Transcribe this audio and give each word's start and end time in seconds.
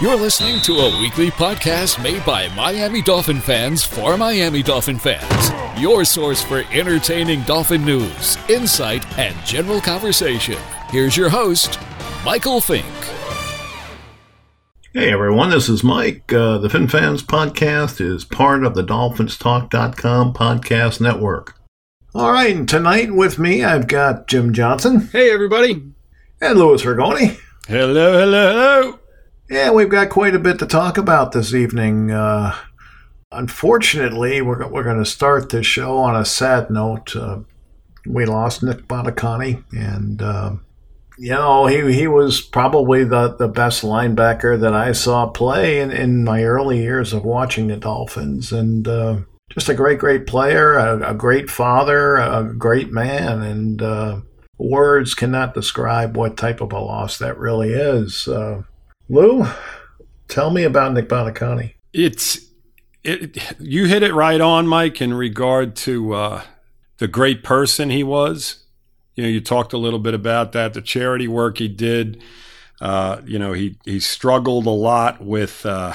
You're 0.00 0.16
listening 0.16 0.62
to 0.62 0.72
a 0.78 0.98
weekly 1.00 1.30
podcast 1.30 2.02
made 2.02 2.24
by 2.24 2.48
Miami 2.54 3.02
Dolphin 3.02 3.38
fans 3.38 3.84
for 3.84 4.16
Miami 4.16 4.62
Dolphin 4.62 4.98
fans. 4.98 5.50
Your 5.80 6.06
source 6.06 6.42
for 6.42 6.64
entertaining 6.72 7.42
Dolphin 7.42 7.84
news, 7.84 8.38
insight, 8.48 9.04
and 9.18 9.36
general 9.44 9.78
conversation. 9.80 10.56
Here's 10.88 11.18
your 11.18 11.28
host, 11.28 11.78
Michael 12.24 12.62
Fink. 12.62 12.86
Hey 14.94 15.12
everyone, 15.12 15.50
this 15.50 15.68
is 15.68 15.84
Mike. 15.84 16.32
Uh, 16.32 16.56
the 16.58 16.70
Fin 16.70 16.88
Fans 16.88 17.22
podcast 17.22 18.00
is 18.00 18.24
part 18.24 18.64
of 18.64 18.74
the 18.74 18.82
DolphinsTalk.com 18.82 20.32
podcast 20.32 21.00
network. 21.02 21.56
All 22.14 22.32
right, 22.32 22.56
and 22.56 22.68
tonight 22.68 23.12
with 23.12 23.38
me 23.38 23.62
I've 23.64 23.86
got 23.86 24.26
Jim 24.28 24.54
Johnson 24.54 25.08
Hey, 25.12 25.30
everybody. 25.30 25.82
and 26.40 26.58
Louis 26.58 26.82
Rigoni. 26.82 27.38
Hello, 27.68 28.18
hello, 28.18 28.50
hello. 28.50 28.99
Yeah, 29.50 29.72
we've 29.72 29.88
got 29.88 30.10
quite 30.10 30.36
a 30.36 30.38
bit 30.38 30.60
to 30.60 30.66
talk 30.66 30.96
about 30.96 31.32
this 31.32 31.52
evening. 31.52 32.12
Uh, 32.12 32.54
unfortunately, 33.32 34.40
we're, 34.40 34.64
we're 34.68 34.84
going 34.84 35.02
to 35.02 35.04
start 35.04 35.50
this 35.50 35.66
show 35.66 35.96
on 35.96 36.14
a 36.14 36.24
sad 36.24 36.70
note. 36.70 37.16
Uh, 37.16 37.40
we 38.06 38.26
lost 38.26 38.62
Nick 38.62 38.86
Buoniconti, 38.86 39.64
and 39.72 40.22
uh, 40.22 40.52
you 41.18 41.30
know 41.30 41.66
he 41.66 41.92
he 41.92 42.06
was 42.06 42.40
probably 42.40 43.02
the, 43.02 43.34
the 43.38 43.48
best 43.48 43.82
linebacker 43.82 44.58
that 44.60 44.72
I 44.72 44.92
saw 44.92 45.26
play 45.26 45.80
in, 45.80 45.90
in 45.90 46.22
my 46.22 46.44
early 46.44 46.80
years 46.80 47.12
of 47.12 47.24
watching 47.24 47.66
the 47.66 47.76
Dolphins, 47.76 48.52
and 48.52 48.86
uh, 48.86 49.18
just 49.48 49.68
a 49.68 49.74
great 49.74 49.98
great 49.98 50.28
player, 50.28 50.74
a, 50.74 51.10
a 51.10 51.14
great 51.14 51.50
father, 51.50 52.18
a 52.18 52.54
great 52.56 52.92
man, 52.92 53.42
and 53.42 53.82
uh, 53.82 54.20
words 54.58 55.12
cannot 55.14 55.54
describe 55.54 56.16
what 56.16 56.36
type 56.36 56.60
of 56.60 56.72
a 56.72 56.78
loss 56.78 57.18
that 57.18 57.36
really 57.36 57.72
is. 57.72 58.28
Uh, 58.28 58.62
Lou, 59.10 59.44
tell 60.28 60.50
me 60.50 60.62
about 60.62 60.92
Nick 60.92 61.08
Buoniconti. 61.08 61.74
It's 61.92 62.46
it. 63.02 63.36
You 63.58 63.86
hit 63.86 64.04
it 64.04 64.14
right 64.14 64.40
on, 64.40 64.68
Mike, 64.68 65.02
in 65.02 65.12
regard 65.12 65.74
to 65.76 66.14
uh, 66.14 66.42
the 66.98 67.08
great 67.08 67.42
person 67.42 67.90
he 67.90 68.04
was. 68.04 68.62
You 69.16 69.24
know, 69.24 69.28
you 69.28 69.40
talked 69.40 69.72
a 69.72 69.78
little 69.78 69.98
bit 69.98 70.14
about 70.14 70.52
that, 70.52 70.74
the 70.74 70.80
charity 70.80 71.26
work 71.26 71.58
he 71.58 71.66
did. 71.66 72.22
Uh, 72.80 73.20
you 73.26 73.36
know, 73.36 73.52
he 73.52 73.76
he 73.84 73.98
struggled 73.98 74.66
a 74.66 74.70
lot 74.70 75.20
with. 75.20 75.66
Uh, 75.66 75.94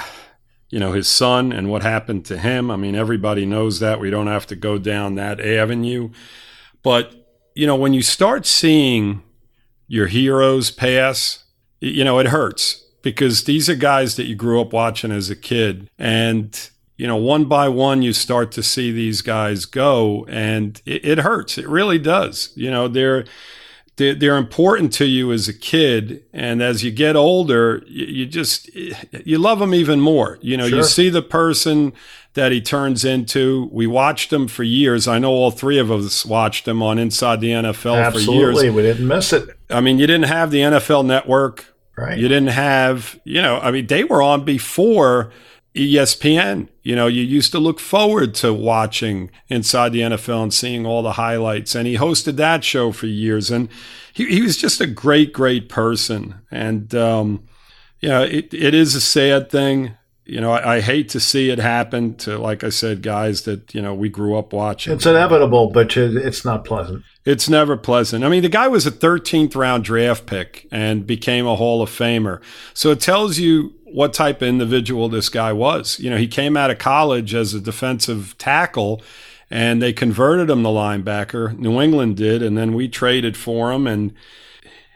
you 0.71 0.79
know 0.79 0.91
his 0.91 1.07
son 1.07 1.53
and 1.53 1.69
what 1.69 1.83
happened 1.83 2.25
to 2.25 2.37
him. 2.37 2.69
I 2.69 2.75
mean, 2.75 2.95
everybody 2.95 3.45
knows 3.45 3.79
that. 3.79 3.99
We 3.99 4.09
don't 4.09 4.27
have 4.27 4.47
to 4.47 4.57
go 4.57 4.77
down 4.77 5.15
that 5.15 5.39
avenue. 5.39 6.09
But 6.83 7.13
you 7.53 7.65
know, 7.65 7.77
when 7.77 7.93
you 7.93 8.01
start 8.01 8.45
seeing 8.45 9.23
your 9.87 10.07
heroes 10.07 10.71
pass, 10.71 11.45
you 11.79 12.03
know, 12.03 12.19
it 12.19 12.27
hurts 12.27 12.84
because 13.05 13.43
these 13.43 13.69
are 13.69 13.75
guys 13.75 14.15
that 14.15 14.25
you 14.25 14.33
grew 14.33 14.59
up 14.59 14.73
watching 14.73 15.11
as 15.11 15.29
a 15.29 15.35
kid. 15.35 15.87
And, 15.99 16.69
you 16.97 17.05
know, 17.05 17.17
one 17.17 17.45
by 17.45 17.69
one, 17.69 18.01
you 18.01 18.13
start 18.13 18.51
to 18.53 18.63
see 18.63 18.91
these 18.91 19.21
guys 19.21 19.65
go 19.65 20.25
and 20.27 20.81
it, 20.87 21.05
it 21.05 21.17
hurts. 21.19 21.59
It 21.59 21.67
really 21.69 21.99
does. 21.99 22.51
You 22.55 22.71
know, 22.71 22.87
they're, 22.87 23.25
they're, 23.97 24.15
they're 24.15 24.37
important 24.37 24.91
to 24.93 25.05
you 25.05 25.31
as 25.31 25.47
a 25.47 25.53
kid. 25.53 26.23
And 26.33 26.63
as 26.63 26.83
you 26.83 26.89
get 26.89 27.15
older, 27.15 27.83
you, 27.85 28.05
you 28.07 28.25
just, 28.25 28.73
you 28.73 29.37
love 29.37 29.59
them 29.59 29.75
even 29.75 29.99
more. 30.01 30.39
You 30.41 30.57
know, 30.57 30.67
Sure. 30.67 30.79
you 30.79 30.83
see 30.83 31.09
the 31.09 31.21
person 31.21 31.93
that 32.33 32.51
he 32.51 32.59
turns 32.59 33.05
into. 33.05 33.69
We 33.71 33.85
watched 33.85 34.33
him 34.33 34.47
for 34.47 34.63
years. 34.63 35.07
I 35.07 35.19
know 35.19 35.29
all 35.29 35.51
three 35.51 35.77
of 35.77 35.91
us 35.91 36.25
watched 36.25 36.67
him 36.67 36.81
on 36.81 36.97
Inside 36.97 37.39
the 37.39 37.51
NFL 37.51 37.73
for 38.11 38.17
years. 38.17 38.17
Absolutely, 38.17 38.71
we 38.71 38.81
didn't 38.81 39.07
miss 39.07 39.31
it. 39.31 39.47
I 39.69 39.79
mean, 39.79 39.99
you 39.99 40.07
didn't 40.07 40.25
have 40.27 40.49
the 40.49 40.61
NFL 40.61 41.05
network. 41.05 41.74
Right. 41.97 42.17
You 42.17 42.27
didn't 42.27 42.49
have, 42.49 43.19
you 43.23 43.41
know, 43.41 43.59
I 43.59 43.71
mean, 43.71 43.87
they 43.87 44.03
were 44.03 44.21
on 44.21 44.43
before 44.43 45.31
ESPN. 45.75 46.69
You 46.83 46.95
know, 46.95 47.07
you 47.07 47.21
used 47.21 47.51
to 47.51 47.59
look 47.59 47.79
forward 47.79 48.33
to 48.35 48.53
watching 48.53 49.31
Inside 49.47 49.93
the 49.93 50.01
NFL 50.01 50.43
and 50.43 50.53
seeing 50.53 50.85
all 50.85 51.03
the 51.03 51.13
highlights. 51.13 51.75
And 51.75 51.87
he 51.87 51.97
hosted 51.97 52.35
that 52.35 52.63
show 52.63 52.91
for 52.91 53.07
years. 53.07 53.49
And 53.49 53.69
he, 54.13 54.25
he 54.25 54.41
was 54.41 54.57
just 54.57 54.81
a 54.81 54.87
great, 54.87 55.31
great 55.31 55.69
person. 55.69 56.35
And, 56.51 56.93
um, 56.95 57.47
you 58.01 58.09
know, 58.09 58.23
it, 58.23 58.53
it 58.53 58.73
is 58.73 58.95
a 58.95 59.01
sad 59.01 59.49
thing. 59.49 59.95
You 60.25 60.41
know, 60.41 60.51
I, 60.51 60.75
I 60.75 60.81
hate 60.81 61.09
to 61.09 61.19
see 61.19 61.49
it 61.49 61.59
happen 61.59 62.15
to, 62.17 62.37
like 62.37 62.63
I 62.63 62.69
said, 62.69 63.03
guys 63.03 63.43
that, 63.43 63.75
you 63.75 63.81
know, 63.81 63.93
we 63.93 64.09
grew 64.09 64.37
up 64.37 64.53
watching. 64.53 64.93
It's 64.93 65.05
inevitable, 65.05 65.69
but 65.69 65.95
it's 65.95 66.43
not 66.43 66.65
pleasant. 66.65 67.03
It's 67.25 67.49
never 67.49 67.75
pleasant. 67.75 68.23
I 68.23 68.29
mean, 68.29 68.43
the 68.43 68.49
guy 68.49 68.67
was 68.67 68.85
a 68.85 68.91
13th 68.91 69.55
round 69.55 69.83
draft 69.83 70.27
pick 70.27 70.67
and 70.71 71.07
became 71.07 71.47
a 71.47 71.55
Hall 71.55 71.81
of 71.81 71.89
Famer. 71.89 72.39
So 72.75 72.91
it 72.91 73.01
tells 73.01 73.39
you 73.39 73.73
what 73.83 74.13
type 74.13 74.43
of 74.43 74.47
individual 74.47 75.09
this 75.09 75.29
guy 75.29 75.51
was. 75.51 75.99
You 75.99 76.11
know, 76.11 76.17
he 76.17 76.27
came 76.27 76.55
out 76.55 76.69
of 76.69 76.77
college 76.77 77.33
as 77.33 77.55
a 77.55 77.59
defensive 77.59 78.37
tackle 78.37 79.01
and 79.49 79.81
they 79.81 79.91
converted 79.91 80.51
him 80.51 80.61
to 80.63 80.69
linebacker. 80.69 81.57
New 81.57 81.81
England 81.81 82.17
did. 82.17 82.43
And 82.43 82.55
then 82.55 82.73
we 82.73 82.87
traded 82.87 83.35
for 83.35 83.71
him 83.71 83.87
and 83.87 84.13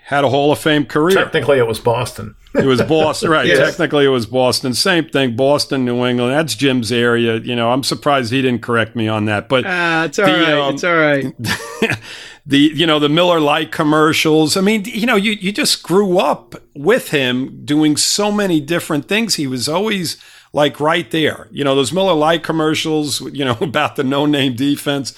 had 0.05 0.23
a 0.23 0.29
Hall 0.29 0.51
of 0.51 0.59
Fame 0.59 0.85
career. 0.85 1.15
Technically, 1.15 1.57
it 1.57 1.67
was 1.67 1.79
Boston. 1.79 2.35
It 2.55 2.65
was 2.65 2.81
Boston, 2.81 3.29
right? 3.29 3.45
Yes. 3.45 3.57
Technically, 3.59 4.05
it 4.05 4.09
was 4.09 4.25
Boston. 4.25 4.73
Same 4.73 5.07
thing. 5.07 5.35
Boston, 5.35 5.85
New 5.85 6.03
England. 6.05 6.33
That's 6.33 6.55
Jim's 6.55 6.91
area. 6.91 7.37
You 7.37 7.55
know, 7.55 7.71
I'm 7.71 7.83
surprised 7.83 8.31
he 8.31 8.41
didn't 8.41 8.63
correct 8.63 8.95
me 8.95 9.07
on 9.07 9.25
that. 9.25 9.47
But 9.49 9.65
Ah, 9.67 10.05
it's 10.05 10.17
all 10.17 10.25
The, 10.25 10.31
right. 10.33 10.53
um, 10.53 10.73
it's 10.73 10.83
all 10.83 10.95
right. 10.95 11.35
the 12.45 12.57
you 12.57 12.87
know 12.87 12.99
the 12.99 13.09
Miller 13.09 13.39
Lite 13.39 13.71
commercials. 13.71 14.57
I 14.57 14.61
mean, 14.61 14.83
you 14.85 15.05
know, 15.05 15.15
you 15.15 15.33
you 15.33 15.51
just 15.51 15.83
grew 15.83 16.17
up 16.17 16.55
with 16.75 17.09
him 17.11 17.63
doing 17.65 17.95
so 17.97 18.31
many 18.31 18.59
different 18.59 19.07
things. 19.07 19.35
He 19.35 19.45
was 19.47 19.69
always 19.69 20.17
like 20.51 20.79
right 20.79 21.09
there. 21.11 21.47
You 21.51 21.63
know, 21.63 21.75
those 21.75 21.93
Miller 21.93 22.13
Lite 22.15 22.43
commercials. 22.43 23.21
You 23.21 23.45
know 23.45 23.57
about 23.61 23.95
the 23.95 24.03
no 24.03 24.25
name 24.25 24.55
defense. 24.55 25.13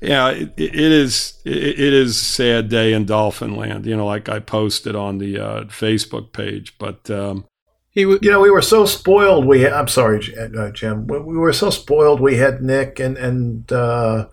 Yeah, 0.00 0.28
it, 0.30 0.52
it 0.56 0.74
is 0.74 1.40
it, 1.44 1.56
it 1.56 1.92
is 1.92 2.20
sad 2.20 2.68
day 2.68 2.92
in 2.92 3.06
Dolphin 3.06 3.56
Land. 3.56 3.86
You 3.86 3.96
know, 3.96 4.06
like 4.06 4.28
I 4.28 4.40
posted 4.40 4.94
on 4.96 5.18
the 5.18 5.38
uh, 5.38 5.64
Facebook 5.64 6.32
page, 6.32 6.76
but. 6.78 7.10
Um, 7.10 7.46
He 7.90 8.00
You 8.00 8.18
know, 8.22 8.40
we 8.40 8.50
were 8.50 8.62
so 8.62 8.86
spoiled. 8.86 9.46
We 9.46 9.66
I'm 9.68 9.88
sorry, 9.88 10.20
uh, 10.36 10.70
Jim. 10.72 11.06
We 11.06 11.18
we 11.20 11.36
were 11.36 11.52
so 11.52 11.70
spoiled. 11.70 12.20
We 12.20 12.38
had 12.38 12.60
Nick 12.60 12.98
and 12.98 13.16
and 13.16 13.72
uh, 13.72 14.26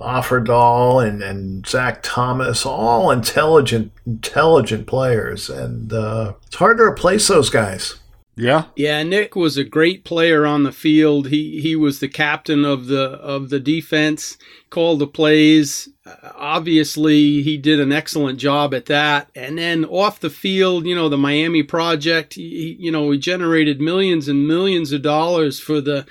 Offerdahl 0.00 1.06
and 1.06 1.22
and 1.22 1.66
Zach 1.66 2.00
Thomas, 2.02 2.66
all 2.66 3.12
intelligent, 3.12 3.92
intelligent 4.04 4.86
players, 4.86 5.48
and 5.48 5.92
uh, 5.92 6.34
it's 6.46 6.56
hard 6.56 6.78
to 6.78 6.82
replace 6.82 7.28
those 7.28 7.50
guys. 7.50 7.94
Yeah, 8.36 8.64
yeah, 8.74 9.02
Nick 9.02 9.36
was 9.36 9.56
a 9.56 9.64
great 9.64 10.04
player 10.04 10.44
on 10.44 10.64
the 10.64 10.72
field. 10.72 11.28
He 11.28 11.60
he 11.60 11.76
was 11.76 12.00
the 12.00 12.08
captain 12.08 12.64
of 12.64 12.86
the 12.86 13.02
of 13.02 13.48
the 13.48 13.60
defense, 13.60 14.36
called 14.70 14.98
the 14.98 15.06
plays. 15.06 15.88
Uh, 16.04 16.32
obviously, 16.34 17.42
he 17.42 17.56
did 17.56 17.78
an 17.78 17.92
excellent 17.92 18.40
job 18.40 18.74
at 18.74 18.86
that. 18.86 19.30
And 19.36 19.56
then 19.56 19.84
off 19.84 20.18
the 20.18 20.30
field, 20.30 20.84
you 20.84 20.96
know, 20.96 21.08
the 21.08 21.16
Miami 21.16 21.62
project, 21.62 22.34
he, 22.34 22.76
you 22.80 22.90
know, 22.90 23.12
he 23.12 23.18
generated 23.18 23.80
millions 23.80 24.26
and 24.26 24.48
millions 24.48 24.90
of 24.90 25.02
dollars 25.02 25.60
for 25.60 25.80
the 25.80 26.04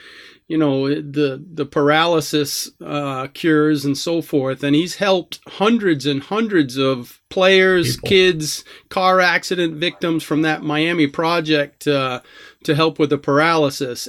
you 0.54 0.60
know 0.60 0.88
the 0.88 1.44
the 1.52 1.66
paralysis 1.66 2.70
uh, 2.80 3.26
cures 3.34 3.86
and 3.86 3.98
so 3.98 4.22
forth, 4.22 4.64
and 4.64 4.76
he's 4.76 4.98
helped 4.98 5.40
hundreds 5.48 6.06
and 6.06 6.22
hundreds 6.22 6.78
of 6.78 7.20
players, 7.32 7.96
People. 7.96 8.10
kids, 8.10 8.64
car 8.88 9.20
accident 9.20 9.78
victims 9.78 10.24
from 10.24 10.44
that 10.44 10.62
Miami 10.62 11.08
project 11.08 11.88
uh, 11.88 12.22
to 12.66 12.76
help 12.76 13.00
with 13.00 13.10
the 13.10 13.18
paralysis. 13.18 14.08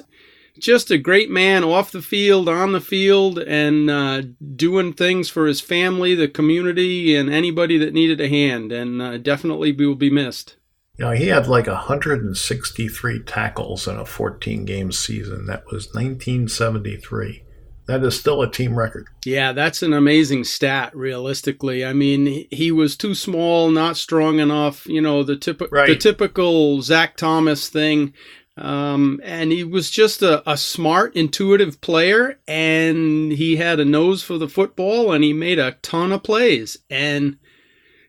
Just 0.59 0.91
a 0.91 0.99
great 0.99 1.31
man 1.31 1.65
off 1.65 1.91
the 1.91 2.03
field, 2.03 2.47
on 2.47 2.72
the 2.72 2.81
field, 2.82 3.38
and 3.38 3.88
uh, 3.88 4.21
doing 4.55 4.93
things 4.93 5.31
for 5.31 5.47
his 5.47 5.62
family, 5.62 6.15
the 6.15 6.28
community, 6.28 7.16
and 7.16 7.31
anybody 7.31 7.78
that 7.78 7.94
needed 7.94 8.21
a 8.21 8.28
hand. 8.28 8.71
And 8.71 9.00
uh, 9.00 9.16
definitely 9.16 9.72
will 9.72 9.94
be 9.94 10.11
missed. 10.11 10.56
You 10.97 11.06
know, 11.06 11.10
he 11.10 11.27
had 11.28 11.49
like 11.49 11.66
163 11.66 13.22
tackles 13.25 13.88
in 13.88 13.96
a 13.96 14.05
14 14.05 14.64
game 14.64 14.93
season. 14.93 15.46
That 15.46 15.64
was 15.67 15.87
1973. 15.93 17.43
That 17.87 18.02
is 18.02 18.19
still 18.19 18.41
a 18.41 18.50
team 18.50 18.76
record. 18.79 19.08
Yeah, 19.26 19.52
that's 19.52 19.82
an 19.82 19.93
amazing 19.93 20.44
stat. 20.44 20.96
Realistically, 20.96 21.85
I 21.85 21.93
mean, 21.93 22.46
he- 22.50 22.73
was 22.73 22.96
too 22.96 23.14
small, 23.14 23.70
not 23.70 23.96
strong 23.96 24.38
enough. 24.38 24.87
You 24.87 25.02
know, 25.02 25.23
the 25.23 25.37
typ- 25.37 25.70
the 25.88 25.96
typical 25.96 26.81
Zach 26.81 27.17
Thomas 27.17 27.69
thing. 27.69 28.14
Um, 28.56 29.20
and 29.25 29.50
he 29.50 29.64
was 29.64 29.90
just 29.90 30.23
a, 30.23 30.49
a 30.49 30.56
smart, 30.56 31.17
intuitive 31.17 31.81
player, 31.81 32.38
and 32.47 33.32
he 33.32 33.56
had 33.56 33.81
a 33.81 33.85
nose 33.85 34.23
for 34.23 34.38
the 34.38 34.49
football, 34.49 35.12
and 35.12 35.25
he 35.25 35.32
made 35.32 35.58
a 35.58 35.73
ton 35.82 36.12
of 36.12 36.23
plays. 36.23 36.79
And 36.88 37.37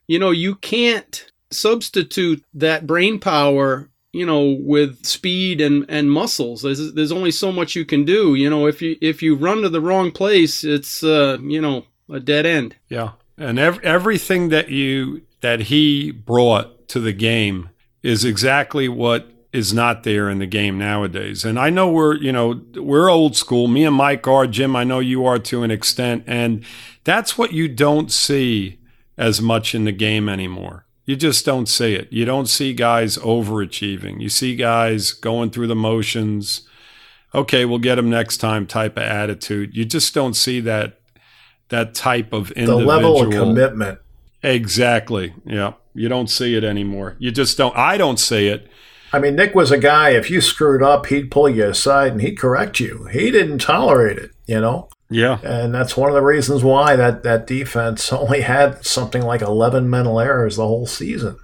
you 0.07 0.19
know, 0.19 0.29
you 0.31 0.55
can't 0.55 1.31
substitute 1.51 2.44
that 2.53 2.88
brain 2.88 3.19
power 3.19 3.89
you 4.12 4.25
know 4.25 4.57
with 4.59 5.06
speed 5.06 5.62
and 5.62 5.86
and 5.89 6.12
muscles 6.12 6.62
there's 6.62 6.94
there's 6.94 7.12
only 7.12 7.31
so 7.31 7.51
much 7.51 7.75
you 7.75 7.86
can 7.86 8.03
do 8.06 8.36
you 8.36 8.50
know 8.50 8.68
if 8.68 8.81
you 8.81 8.95
if 9.01 9.21
you 9.21 9.36
run 9.36 9.62
to 9.62 9.69
the 9.69 9.81
wrong 9.81 10.12
place 10.12 10.63
it's 10.63 11.03
uh 11.03 11.38
you 11.42 11.62
know 11.62 11.86
a 12.09 12.19
dead 12.19 12.45
end 12.45 12.75
Yeah, 12.89 13.12
and 13.38 13.59
ev- 13.59 13.80
everything 13.83 14.50
that 14.50 14.69
you 14.69 15.24
that 15.42 15.62
he 15.62 16.12
brought 16.12 16.88
to 16.89 17.00
the 17.00 17.13
game 17.13 17.69
is 18.03 18.24
exactly 18.24 18.88
what 18.88 19.31
is 19.51 19.74
not 19.74 20.03
there 20.03 20.30
in 20.30 20.39
the 20.39 20.45
game 20.45 20.77
nowadays. 20.77 21.45
And 21.45 21.57
I 21.57 21.69
know 21.69 21.89
we're, 21.89 22.15
you 22.18 22.31
know, 22.31 22.62
we're 22.75 23.09
old 23.09 23.38
school. 23.38 23.68
Me 23.68 23.86
and 23.86 23.95
Mike 23.95 24.27
are, 24.27 24.48
Jim, 24.48 24.75
I 24.75 24.83
know 24.83 25.00
you 25.00 25.25
are 25.25 25.39
to 25.39 25.63
an 25.63 25.71
extent. 25.71 26.25
And 26.27 26.65
that's 27.06 27.38
what 27.38 27.53
you 27.53 27.69
don't 27.69 28.12
see 28.12 28.80
as 29.18 29.41
much 29.41 29.74
in 29.74 29.86
the 29.86 29.94
game 29.94 30.27
anymore. 30.27 30.84
You 31.05 31.15
just 31.15 31.45
don't 31.45 31.67
see 31.67 31.93
it. 31.93 32.11
You 32.11 32.25
don't 32.25 32.47
see 32.47 32.73
guys 32.73 33.17
overachieving. 33.17 34.21
You 34.21 34.29
see 34.29 34.55
guys 34.55 35.11
going 35.11 35.51
through 35.51 35.67
the 35.67 35.75
motions. 35.75 36.67
Okay, 37.33 37.65
we'll 37.65 37.79
get 37.79 37.95
them 37.95 38.09
next 38.09 38.37
time 38.37 38.65
type 38.65 38.97
of 38.97 39.03
attitude. 39.03 39.75
You 39.75 39.85
just 39.85 40.13
don't 40.13 40.35
see 40.35 40.59
that 40.61 40.99
that 41.69 41.93
type 41.95 42.33
of 42.33 42.51
individual 42.51 42.79
the 42.79 42.85
level 42.85 43.21
of 43.21 43.31
commitment. 43.31 43.99
Exactly. 44.41 45.33
Yeah. 45.45 45.73
You 45.93 46.09
don't 46.09 46.29
see 46.29 46.55
it 46.55 46.63
anymore. 46.63 47.15
You 47.19 47.31
just 47.31 47.57
don't 47.57 47.75
I 47.75 47.97
don't 47.97 48.19
see 48.19 48.47
it. 48.47 48.69
I 49.13 49.19
mean, 49.19 49.35
Nick 49.35 49.55
was 49.55 49.71
a 49.71 49.77
guy, 49.77 50.09
if 50.09 50.29
you 50.29 50.41
screwed 50.41 50.83
up, 50.83 51.05
he'd 51.05 51.31
pull 51.31 51.47
you 51.47 51.65
aside 51.69 52.11
and 52.11 52.21
he'd 52.21 52.37
correct 52.37 52.81
you. 52.81 53.05
He 53.05 53.31
didn't 53.31 53.59
tolerate 53.59 54.17
it, 54.17 54.31
you 54.45 54.59
know? 54.59 54.89
Yeah. 55.09 55.39
And 55.43 55.73
that's 55.73 55.95
one 55.95 56.09
of 56.09 56.15
the 56.15 56.21
reasons 56.21 56.63
why 56.63 56.95
that, 56.95 57.23
that 57.23 57.47
defense 57.47 58.11
only 58.11 58.41
had 58.41 58.85
something 58.85 59.21
like 59.21 59.41
11 59.41 59.89
mental 59.89 60.19
errors 60.19 60.57
the 60.57 60.67
whole 60.67 60.87
season. 60.87 61.37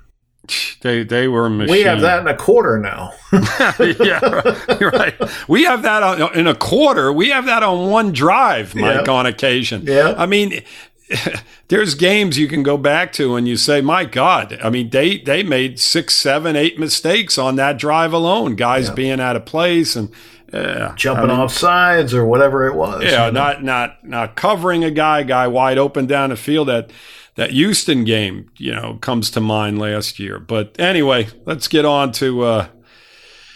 They 0.82 1.04
they 1.04 1.28
were 1.28 1.46
a 1.46 1.50
machine. 1.50 1.72
We 1.72 1.82
have 1.84 2.02
that 2.02 2.20
in 2.20 2.28
a 2.28 2.36
quarter 2.36 2.80
now. 2.80 3.14
yeah, 3.32 4.20
right, 4.26 4.82
right. 4.82 5.32
We 5.48 5.64
have 5.64 5.84
that 5.84 6.02
on, 6.02 6.36
in 6.36 6.48
a 6.48 6.56
quarter. 6.56 7.14
We 7.14 7.30
have 7.30 7.46
that 7.46 7.62
on 7.62 7.90
one 7.90 8.12
drive, 8.12 8.74
Mike, 8.74 9.08
on 9.08 9.28
occasion. 9.28 9.84
Yeah. 9.86 10.16
I 10.18 10.26
mean, 10.26 10.64
there's 11.68 11.96
games 11.96 12.38
you 12.38 12.48
can 12.48 12.64
go 12.64 12.78
back 12.78 13.14
to 13.14 13.36
and 13.36 13.48
you 13.48 13.58
say, 13.58 13.82
my 13.82 14.06
God, 14.06 14.60
I 14.64 14.70
mean, 14.70 14.90
they 14.90 15.20
they 15.20 15.44
made 15.44 15.80
six, 15.80 16.16
seven, 16.16 16.56
eight 16.56 16.80
mistakes 16.80 17.38
on 17.38 17.56
that 17.58 17.78
drive 17.78 18.14
alone. 18.14 18.56
Guys 18.56 18.88
yeah. 18.88 18.94
being 18.94 19.20
out 19.20 19.36
of 19.36 19.46
place 19.46 19.96
and 19.96 20.10
uh, 20.54 20.94
jumping 20.96 21.26
I 21.26 21.34
mean, 21.34 21.40
off 21.40 21.54
sides 21.54 22.14
or 22.14 22.26
whatever 22.26 22.68
it 22.68 22.76
was. 22.76 23.04
Yeah, 23.04 23.28
you 23.28 23.32
know? 23.32 23.40
not 23.40 23.64
not 23.64 24.08
not 24.08 24.36
covering 24.36 24.84
a 24.84 24.92
guy, 24.92 25.24
guy 25.24 25.48
wide 25.48 25.78
open 25.78 26.06
down 26.06 26.30
the 26.30 26.36
field. 26.36 26.68
That 26.68 26.92
that 27.36 27.52
Houston 27.52 28.04
game, 28.04 28.52
you 28.58 28.74
know, 28.74 28.98
comes 29.02 29.32
to 29.32 29.42
mind 29.42 29.80
last 29.80 30.20
year. 30.20 30.40
But 30.40 30.80
anyway, 30.80 31.28
let's 31.46 31.68
get 31.68 31.86
on 31.86 32.12
to. 32.14 32.44
Uh, 32.44 32.68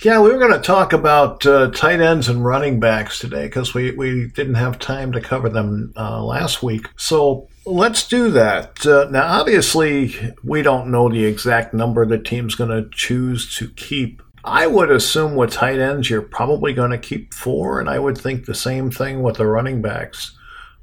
yeah, 0.04 0.22
we 0.22 0.30
were 0.30 0.38
going 0.38 0.54
to 0.54 0.60
talk 0.60 0.94
about 0.94 1.46
uh, 1.46 1.72
tight 1.72 2.00
ends 2.00 2.30
and 2.30 2.46
running 2.46 2.80
backs 2.80 3.18
today 3.18 3.46
because 3.46 3.74
we, 3.74 3.92
we 3.92 4.28
didn't 4.28 4.56
have 4.56 4.78
time 4.78 5.12
to 5.14 5.22
cover 5.22 5.50
them 5.50 5.94
uh, 5.98 6.24
last 6.24 6.62
week. 6.62 6.88
So 6.96 7.48
let's 7.66 8.08
do 8.08 8.30
that. 8.32 8.86
Uh, 8.86 9.08
now, 9.10 9.26
obviously, 9.40 10.34
we 10.44 10.62
don't 10.62 10.92
know 10.92 11.10
the 11.10 11.26
exact 11.26 11.74
number 11.74 12.06
the 12.06 12.20
team's 12.20 12.56
going 12.56 12.70
to 12.70 12.90
choose 12.92 13.56
to 13.58 13.70
keep. 13.70 14.22
I 14.46 14.68
would 14.68 14.92
assume 14.92 15.36
with 15.36 15.52
tight 15.52 15.80
ends, 15.80 16.10
you're 16.10 16.22
probably 16.22 16.72
going 16.72 16.92
to 16.92 17.00
keep 17.00 17.34
four, 17.34 17.80
and 17.80 17.90
I 17.90 17.98
would 17.98 18.18
think 18.18 18.46
the 18.46 18.54
same 18.54 18.92
thing 18.92 19.24
with 19.24 19.38
the 19.38 19.48
running 19.48 19.82
backs. 19.82 20.38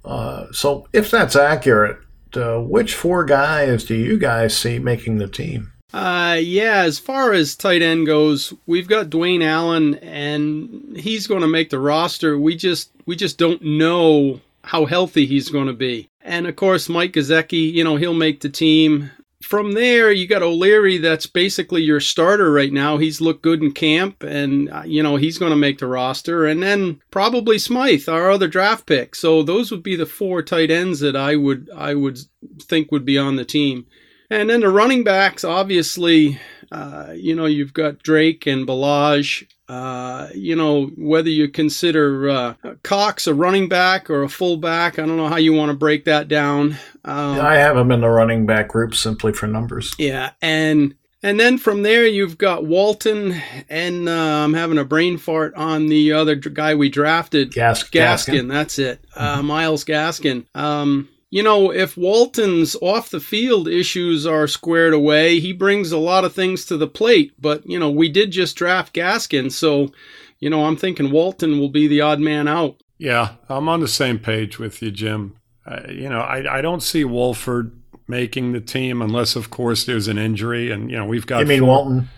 Uh, 0.05 0.47
so 0.51 0.89
if 0.93 1.13
that's 1.13 1.37
accurate, 1.37 1.99
uh, 2.35 2.59
which 2.59 2.95
four 2.95 3.25
guys 3.25 3.85
do 3.85 3.95
you 3.95 4.19
guys 4.19 4.57
see 4.57 4.81
making 4.81 5.19
the 5.19 5.29
team? 5.29 5.73
Uh, 5.93 6.39
yeah, 6.41 6.83
as 6.83 6.99
far 6.99 7.33
as 7.33 7.55
tight 7.55 7.83
end 7.83 8.07
goes, 8.07 8.53
we've 8.67 8.89
got 8.89 9.11
Dwayne 9.11 9.45
Allen, 9.45 9.95
and 9.97 10.97
he's 10.97 11.29
going 11.29 11.43
to 11.43 11.47
make 11.47 11.71
the 11.71 11.79
roster. 11.79 12.39
We 12.39 12.57
just 12.57 12.91
we 13.07 13.15
just 13.15 13.39
don't 13.39 13.63
know 13.63 14.41
how 14.65 14.87
healthy 14.87 15.27
he's 15.27 15.51
going 15.51 15.67
to 15.67 15.73
be. 15.73 16.09
And 16.23 16.47
of 16.47 16.57
course, 16.57 16.89
Mike 16.89 17.13
Gesicki, 17.13 17.73
you 17.73 17.85
know, 17.85 17.97
he'll 17.97 18.15
make 18.15 18.41
the 18.41 18.49
team. 18.49 19.11
From 19.43 19.73
there, 19.73 20.13
you 20.13 20.27
got 20.27 20.43
O'Leary, 20.43 20.99
that's 20.99 21.27
basically 21.27 21.83
your 21.83 22.01
starter 22.01 22.53
right 22.53 22.73
now. 22.73 22.99
He's 22.99 23.21
looked 23.21 23.43
good 23.43 23.63
in 23.63 23.73
camp, 23.73 24.23
and 24.23 24.71
uh, 24.71 24.83
you 24.85 25.03
know 25.03 25.17
he's 25.17 25.39
going 25.39 25.51
to 25.51 25.57
make 25.57 25.79
the 25.79 25.87
roster. 25.87 26.47
And 26.47 26.63
then 26.63 27.01
probably 27.11 27.59
Smythe, 27.59 28.09
our 28.09 28.31
other 28.31 28.49
draft 28.49 28.87
pick. 28.87 29.15
So 29.15 29.43
those 29.43 29.71
would 29.71 29.83
be 29.83 29.97
the 29.97 30.07
four 30.07 30.43
tight 30.43 30.71
ends 30.71 31.01
that 31.01 31.17
I 31.17 31.37
would 31.37 31.69
I 31.77 31.95
would 31.95 32.19
think 32.61 32.93
would 32.93 33.05
be 33.05 33.19
on 33.19 33.37
the 33.37 33.45
team. 33.45 33.87
And 34.31 34.49
then 34.49 34.61
the 34.61 34.71
running 34.71 35.05
backs, 35.05 35.45
obviously, 35.45 36.41
uh, 36.73 37.13
you 37.15 37.37
know, 37.37 37.45
you've 37.45 37.75
got 37.75 38.03
Drake 38.03 38.47
and 38.47 38.67
Ballage. 38.67 39.47
Uh, 39.69 40.29
you 40.35 40.57
know, 40.57 40.87
whether 40.97 41.29
you 41.29 41.49
consider 41.49 42.29
uh, 42.29 42.55
Cox 42.83 43.27
a 43.27 43.35
running 43.35 43.69
back 43.69 44.09
or 44.11 44.23
a 44.23 44.29
fullback, 44.29 44.99
I 44.99 45.07
don't 45.07 45.17
know 45.17 45.29
how 45.29 45.37
you 45.37 45.53
want 45.53 45.71
to 45.71 45.77
break 45.77 46.07
that 46.07 46.29
down. 46.29 46.77
Um, 47.05 47.41
I 47.41 47.57
have 47.57 47.77
him 47.77 47.93
in 47.93 48.01
the 48.01 48.09
running 48.09 48.47
back 48.47 48.69
group 48.69 48.95
simply 48.95 49.33
for 49.33 49.47
numbers. 49.47 49.95
Yeah, 49.99 50.31
and 50.41 50.95
and 51.23 51.39
then 51.39 51.59
from 51.59 51.83
there 51.83 52.07
you've 52.07 52.39
got 52.39 52.65
Walton, 52.65 53.35
and 53.69 54.09
uh, 54.09 54.13
I'm 54.45 54.55
having 54.55 54.79
a 54.79 54.85
brain 54.85 55.19
fart 55.19 55.55
on 55.55 55.89
the 55.89 56.13
other 56.13 56.35
guy 56.37 56.75
we 56.75 56.89
drafted, 56.89 57.53
Gas- 57.53 57.85
Gaskin. 57.85 58.33
Gaskin. 58.33 58.49
That's 58.49 58.79
it, 58.79 59.05
uh, 59.15 59.43
Myles 59.43 59.85
Gaskin. 59.85 60.47
Um, 60.55 61.09
you 61.33 61.43
know, 61.43 61.73
if 61.73 61.97
Walton's 61.97 62.77
off 62.83 63.09
the 63.09 63.19
field 63.19 63.67
issues 63.67 64.27
are 64.27 64.47
squared 64.47 64.93
away, 64.93 65.41
he 65.41 65.55
brings 65.55 65.91
a 65.91 65.97
lot 65.97 66.27
of 66.27 66.35
things 66.35 66.67
to 66.67 66.77
the 66.77 66.87
plate. 66.87 67.33
But, 67.41 67.67
you 67.67 67.79
know, 67.79 67.91
we 67.91 68.11
did 68.11 68.33
just 68.33 68.55
draft 68.55 68.95
Gaskin. 68.95 69.51
So, 69.51 69.95
you 70.41 70.51
know, 70.51 70.67
I'm 70.67 70.77
thinking 70.77 71.11
Walton 71.11 71.59
will 71.59 71.71
be 71.71 71.89
the 71.89 72.03
odd 72.03 72.21
man 72.21 72.49
out. 72.49 72.77
Yeah, 72.99 73.37
I'm 73.49 73.67
on 73.71 73.81
the 73.81 73.89
same 73.89 74.19
page 74.19 74.59
with 74.59 74.83
you, 74.83 74.91
Jim. 74.91 75.35
Uh, 75.65 75.81
you 75.89 76.11
know, 76.11 76.21
I, 76.21 76.59
I 76.59 76.61
don't 76.61 76.83
see 76.83 77.03
Walford 77.03 77.81
making 78.07 78.53
the 78.53 78.61
team 78.61 79.01
unless, 79.01 79.35
of 79.35 79.49
course, 79.49 79.87
there's 79.87 80.09
an 80.09 80.19
injury. 80.19 80.71
And, 80.71 80.91
you 80.91 80.99
know, 80.99 81.07
we've 81.07 81.27
got. 81.27 81.39
You 81.39 81.47
mean 81.47 81.61
four, 81.61 81.69
Walton? 81.69 82.11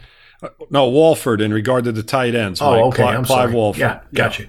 Uh, 0.42 0.48
no, 0.70 0.88
Walford 0.88 1.40
in 1.40 1.54
regard 1.54 1.84
to 1.84 1.92
the 1.92 2.02
tight 2.02 2.34
ends. 2.34 2.60
Oh, 2.60 2.72
Mike. 2.72 2.84
okay. 2.86 3.02
Clive, 3.04 3.18
I'm 3.18 3.24
Clive 3.24 3.38
sorry. 3.44 3.54
Walford. 3.54 3.80
Yeah, 3.80 4.00
got 4.12 4.40
you. 4.40 4.48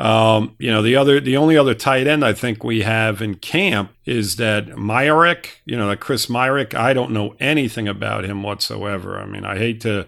Um, 0.00 0.56
you 0.58 0.70
know, 0.70 0.80
the 0.80 0.96
other, 0.96 1.20
the 1.20 1.36
only 1.36 1.58
other 1.58 1.74
tight 1.74 2.06
end 2.06 2.24
I 2.24 2.32
think 2.32 2.64
we 2.64 2.80
have 2.80 3.20
in 3.20 3.34
camp 3.34 3.92
is 4.06 4.36
that 4.36 4.68
Myarick, 4.68 5.48
you 5.66 5.76
know, 5.76 5.88
that 5.90 6.00
Chris 6.00 6.24
Myarick. 6.24 6.72
I 6.72 6.94
don't 6.94 7.10
know 7.10 7.36
anything 7.38 7.86
about 7.86 8.24
him 8.24 8.42
whatsoever. 8.42 9.20
I 9.20 9.26
mean, 9.26 9.44
I 9.44 9.58
hate 9.58 9.82
to, 9.82 10.06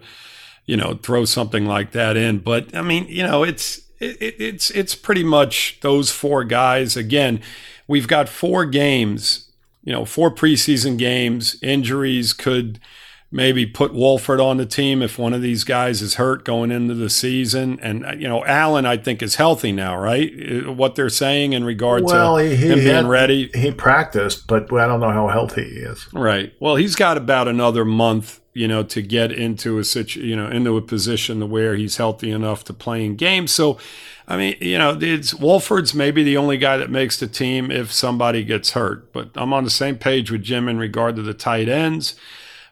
you 0.65 0.77
know, 0.77 0.95
throw 0.95 1.25
something 1.25 1.67
like 1.67 1.91
that 1.91 2.17
in, 2.17 2.39
but 2.39 2.75
I 2.75 2.81
mean, 2.81 3.05
you 3.07 3.21
know, 3.21 3.43
it's, 3.43 3.81
it, 3.99 4.17
it's, 4.19 4.71
it's 4.71 4.95
pretty 4.95 5.23
much 5.23 5.77
those 5.81 6.09
four 6.09 6.43
guys. 6.43 6.97
Again, 6.97 7.39
we've 7.87 8.07
got 8.07 8.29
four 8.29 8.65
games, 8.65 9.51
you 9.83 9.93
know, 9.93 10.05
four 10.05 10.33
preseason 10.33 10.97
games. 10.97 11.55
Injuries 11.61 12.33
could, 12.33 12.79
maybe 13.33 13.65
put 13.65 13.93
Walford 13.95 14.39
on 14.39 14.57
the 14.57 14.65
team 14.65 15.01
if 15.01 15.17
one 15.17 15.33
of 15.33 15.41
these 15.41 15.63
guys 15.63 16.03
is 16.03 16.15
hurt 16.15 16.45
going 16.45 16.69
into 16.71 16.93
the 16.93 17.09
season. 17.09 17.79
And, 17.81 18.21
you 18.21 18.27
know, 18.27 18.45
Allen, 18.45 18.85
I 18.85 18.95
think, 18.95 19.23
is 19.23 19.35
healthy 19.35 19.71
now, 19.71 19.97
right? 19.97 20.31
Uh, 20.31 20.71
what 20.71 20.93
they're 20.93 21.09
saying 21.09 21.53
in 21.53 21.63
regard 21.63 22.03
well, 22.03 22.37
to 22.37 22.43
he, 22.43 22.55
him 22.55 22.77
he 22.77 22.85
being 22.85 22.95
had, 22.95 23.05
ready. 23.05 23.49
He 23.55 23.71
practiced, 23.71 24.45
but 24.45 24.71
I 24.71 24.85
don't 24.85 24.99
know 24.99 25.09
how 25.09 25.27
healthy 25.29 25.63
he 25.63 25.77
is. 25.77 26.07
Right. 26.13 26.53
Well, 26.59 26.75
he's 26.75 26.95
got 26.95 27.17
about 27.17 27.47
another 27.47 27.83
month, 27.83 28.39
you 28.53 28.67
know, 28.67 28.83
to 28.83 29.01
get 29.01 29.31
into 29.31 29.79
a 29.79 29.83
situ, 29.83 30.19
you 30.19 30.35
know, 30.35 30.47
into 30.47 30.77
a 30.77 30.81
position 30.81 31.39
to 31.39 31.47
where 31.47 31.75
he's 31.75 31.97
healthy 31.97 32.29
enough 32.29 32.63
to 32.65 32.73
play 32.73 33.03
in 33.03 33.15
games. 33.15 33.51
So, 33.51 33.79
I 34.27 34.37
mean, 34.37 34.57
you 34.61 34.77
know, 34.77 34.95
it's 35.01 35.33
Walford's 35.33 35.95
maybe 35.95 36.23
the 36.23 36.37
only 36.37 36.59
guy 36.59 36.77
that 36.77 36.91
makes 36.91 37.17
the 37.17 37.27
team 37.27 37.71
if 37.71 37.91
somebody 37.91 38.43
gets 38.43 38.73
hurt. 38.73 39.11
But 39.11 39.31
I'm 39.33 39.53
on 39.53 39.63
the 39.63 39.71
same 39.71 39.97
page 39.97 40.29
with 40.29 40.43
Jim 40.43 40.69
in 40.69 40.77
regard 40.77 41.15
to 41.15 41.23
the 41.23 41.33
tight 41.33 41.67
ends. 41.67 42.13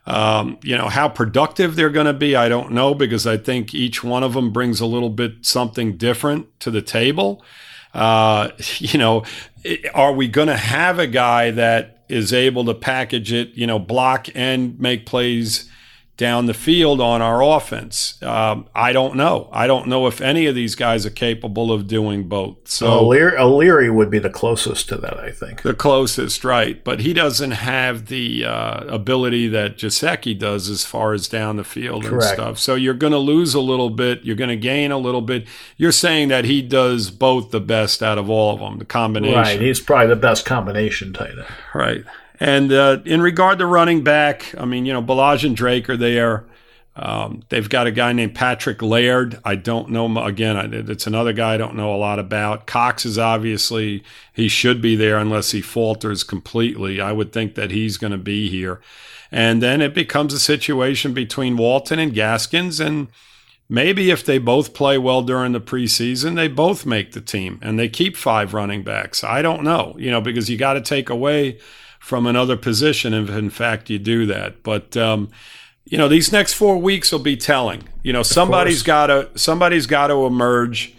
Um, 0.07 0.57
you 0.63 0.75
know, 0.75 0.89
how 0.89 1.09
productive 1.09 1.75
they're 1.75 1.91
going 1.91 2.07
to 2.07 2.13
be, 2.13 2.35
I 2.35 2.49
don't 2.49 2.71
know, 2.71 2.95
because 2.95 3.27
I 3.27 3.37
think 3.37 3.75
each 3.75 4.03
one 4.03 4.23
of 4.23 4.33
them 4.33 4.51
brings 4.51 4.79
a 4.79 4.85
little 4.87 5.11
bit 5.11 5.45
something 5.45 5.95
different 5.95 6.59
to 6.61 6.71
the 6.71 6.81
table. 6.81 7.43
Uh, 7.93 8.49
you 8.77 8.97
know, 8.97 9.23
are 9.93 10.13
we 10.13 10.27
going 10.27 10.47
to 10.47 10.57
have 10.57 10.97
a 10.99 11.07
guy 11.07 11.51
that 11.51 12.03
is 12.09 12.33
able 12.33 12.65
to 12.65 12.73
package 12.73 13.31
it, 13.31 13.53
you 13.53 13.65
know, 13.65 13.79
block 13.79 14.27
and 14.35 14.77
make 14.79 15.05
plays 15.05 15.70
down 16.21 16.45
the 16.45 16.53
field 16.53 17.01
on 17.01 17.19
our 17.19 17.41
offense? 17.41 18.21
Um, 18.21 18.67
I 18.75 18.93
don't 18.93 19.15
know. 19.15 19.49
I 19.51 19.65
don't 19.65 19.87
know 19.87 20.05
if 20.05 20.21
any 20.21 20.45
of 20.45 20.53
these 20.53 20.75
guys 20.75 21.03
are 21.03 21.09
capable 21.09 21.71
of 21.71 21.87
doing 21.87 22.25
both. 22.27 22.57
So 22.65 22.99
O'Leary, 22.99 23.35
O'Leary 23.39 23.89
would 23.89 24.11
be 24.11 24.19
the 24.19 24.29
closest 24.29 24.87
to 24.89 24.97
that, 24.97 25.19
I 25.19 25.31
think. 25.31 25.63
The 25.63 25.73
closest, 25.73 26.43
right? 26.43 26.83
But 26.83 26.99
he 26.99 27.13
doesn't 27.13 27.51
have 27.51 28.05
the 28.05 28.45
uh, 28.45 28.83
ability 28.85 29.47
that 29.47 29.77
Gesicki 29.77 30.37
does 30.37 30.69
as 30.69 30.85
far 30.85 31.13
as 31.13 31.27
down 31.27 31.55
the 31.55 31.63
field 31.63 32.03
Correct. 32.03 32.13
and 32.13 32.33
stuff. 32.35 32.59
So 32.59 32.75
you're 32.75 32.93
going 32.93 33.13
to 33.13 33.17
lose 33.17 33.55
a 33.55 33.59
little 33.59 33.89
bit. 33.89 34.23
You're 34.23 34.35
going 34.35 34.51
to 34.51 34.55
gain 34.55 34.91
a 34.91 34.99
little 34.99 35.23
bit. 35.23 35.47
You're 35.75 35.91
saying 35.91 36.27
that 36.27 36.45
he 36.45 36.61
does 36.61 37.09
both 37.09 37.49
the 37.49 37.59
best 37.59 38.03
out 38.03 38.19
of 38.19 38.29
all 38.29 38.53
of 38.53 38.59
them, 38.59 38.77
the 38.77 38.85
combination. 38.85 39.39
Right. 39.39 39.59
He's 39.59 39.79
probably 39.79 40.05
the 40.07 40.21
best 40.21 40.45
combination 40.45 41.13
tight 41.13 41.31
end. 41.31 41.47
Right. 41.73 42.03
And 42.41 42.73
uh, 42.73 42.97
in 43.05 43.21
regard 43.21 43.59
to 43.59 43.67
running 43.67 44.03
back, 44.03 44.55
I 44.57 44.65
mean, 44.65 44.87
you 44.87 44.93
know, 44.93 45.03
Ballage 45.03 45.45
and 45.45 45.55
Drake 45.55 45.87
are 45.91 45.95
there. 45.95 46.43
Um, 46.95 47.43
they've 47.49 47.69
got 47.69 47.85
a 47.85 47.91
guy 47.91 48.13
named 48.13 48.33
Patrick 48.33 48.81
Laird. 48.81 49.39
I 49.45 49.53
don't 49.53 49.91
know. 49.91 50.17
Again, 50.17 50.73
it's 50.89 51.05
another 51.05 51.33
guy 51.33 51.53
I 51.53 51.57
don't 51.57 51.75
know 51.75 51.93
a 51.93 51.97
lot 51.97 52.17
about. 52.17 52.65
Cox 52.65 53.05
is 53.05 53.19
obviously, 53.19 54.03
he 54.33 54.47
should 54.47 54.81
be 54.81 54.95
there 54.95 55.19
unless 55.19 55.51
he 55.51 55.61
falters 55.61 56.23
completely. 56.23 56.99
I 56.99 57.11
would 57.11 57.31
think 57.31 57.53
that 57.53 57.69
he's 57.69 57.97
going 57.97 58.11
to 58.11 58.17
be 58.17 58.49
here. 58.49 58.81
And 59.31 59.61
then 59.61 59.79
it 59.79 59.93
becomes 59.93 60.33
a 60.33 60.39
situation 60.39 61.13
between 61.13 61.57
Walton 61.57 61.99
and 61.99 62.11
Gaskins. 62.11 62.79
And 62.79 63.09
maybe 63.69 64.09
if 64.09 64.25
they 64.25 64.39
both 64.39 64.73
play 64.73 64.97
well 64.97 65.21
during 65.21 65.51
the 65.51 65.61
preseason, 65.61 66.35
they 66.35 66.47
both 66.47 66.87
make 66.87 67.11
the 67.11 67.21
team 67.21 67.59
and 67.61 67.77
they 67.77 67.87
keep 67.87 68.17
five 68.17 68.55
running 68.55 68.81
backs. 68.81 69.23
I 69.23 69.43
don't 69.43 69.63
know, 69.63 69.95
you 69.99 70.09
know, 70.09 70.21
because 70.21 70.49
you 70.49 70.57
got 70.57 70.73
to 70.73 70.81
take 70.81 71.11
away 71.11 71.59
from 72.01 72.25
another 72.25 72.57
position 72.57 73.13
if 73.13 73.29
in 73.29 73.49
fact 73.49 73.89
you 73.89 73.99
do 73.99 74.25
that. 74.25 74.63
But 74.63 74.97
um, 74.97 75.29
you 75.85 75.97
know, 75.97 76.07
these 76.07 76.31
next 76.31 76.53
four 76.53 76.77
weeks 76.77 77.11
will 77.11 77.19
be 77.19 77.37
telling. 77.37 77.83
You 78.03 78.11
know, 78.11 78.23
somebody's 78.23 78.81
got 78.81 79.07
to 79.07 79.29
somebody's 79.35 79.85
got 79.85 80.07
to 80.07 80.25
emerge 80.25 80.95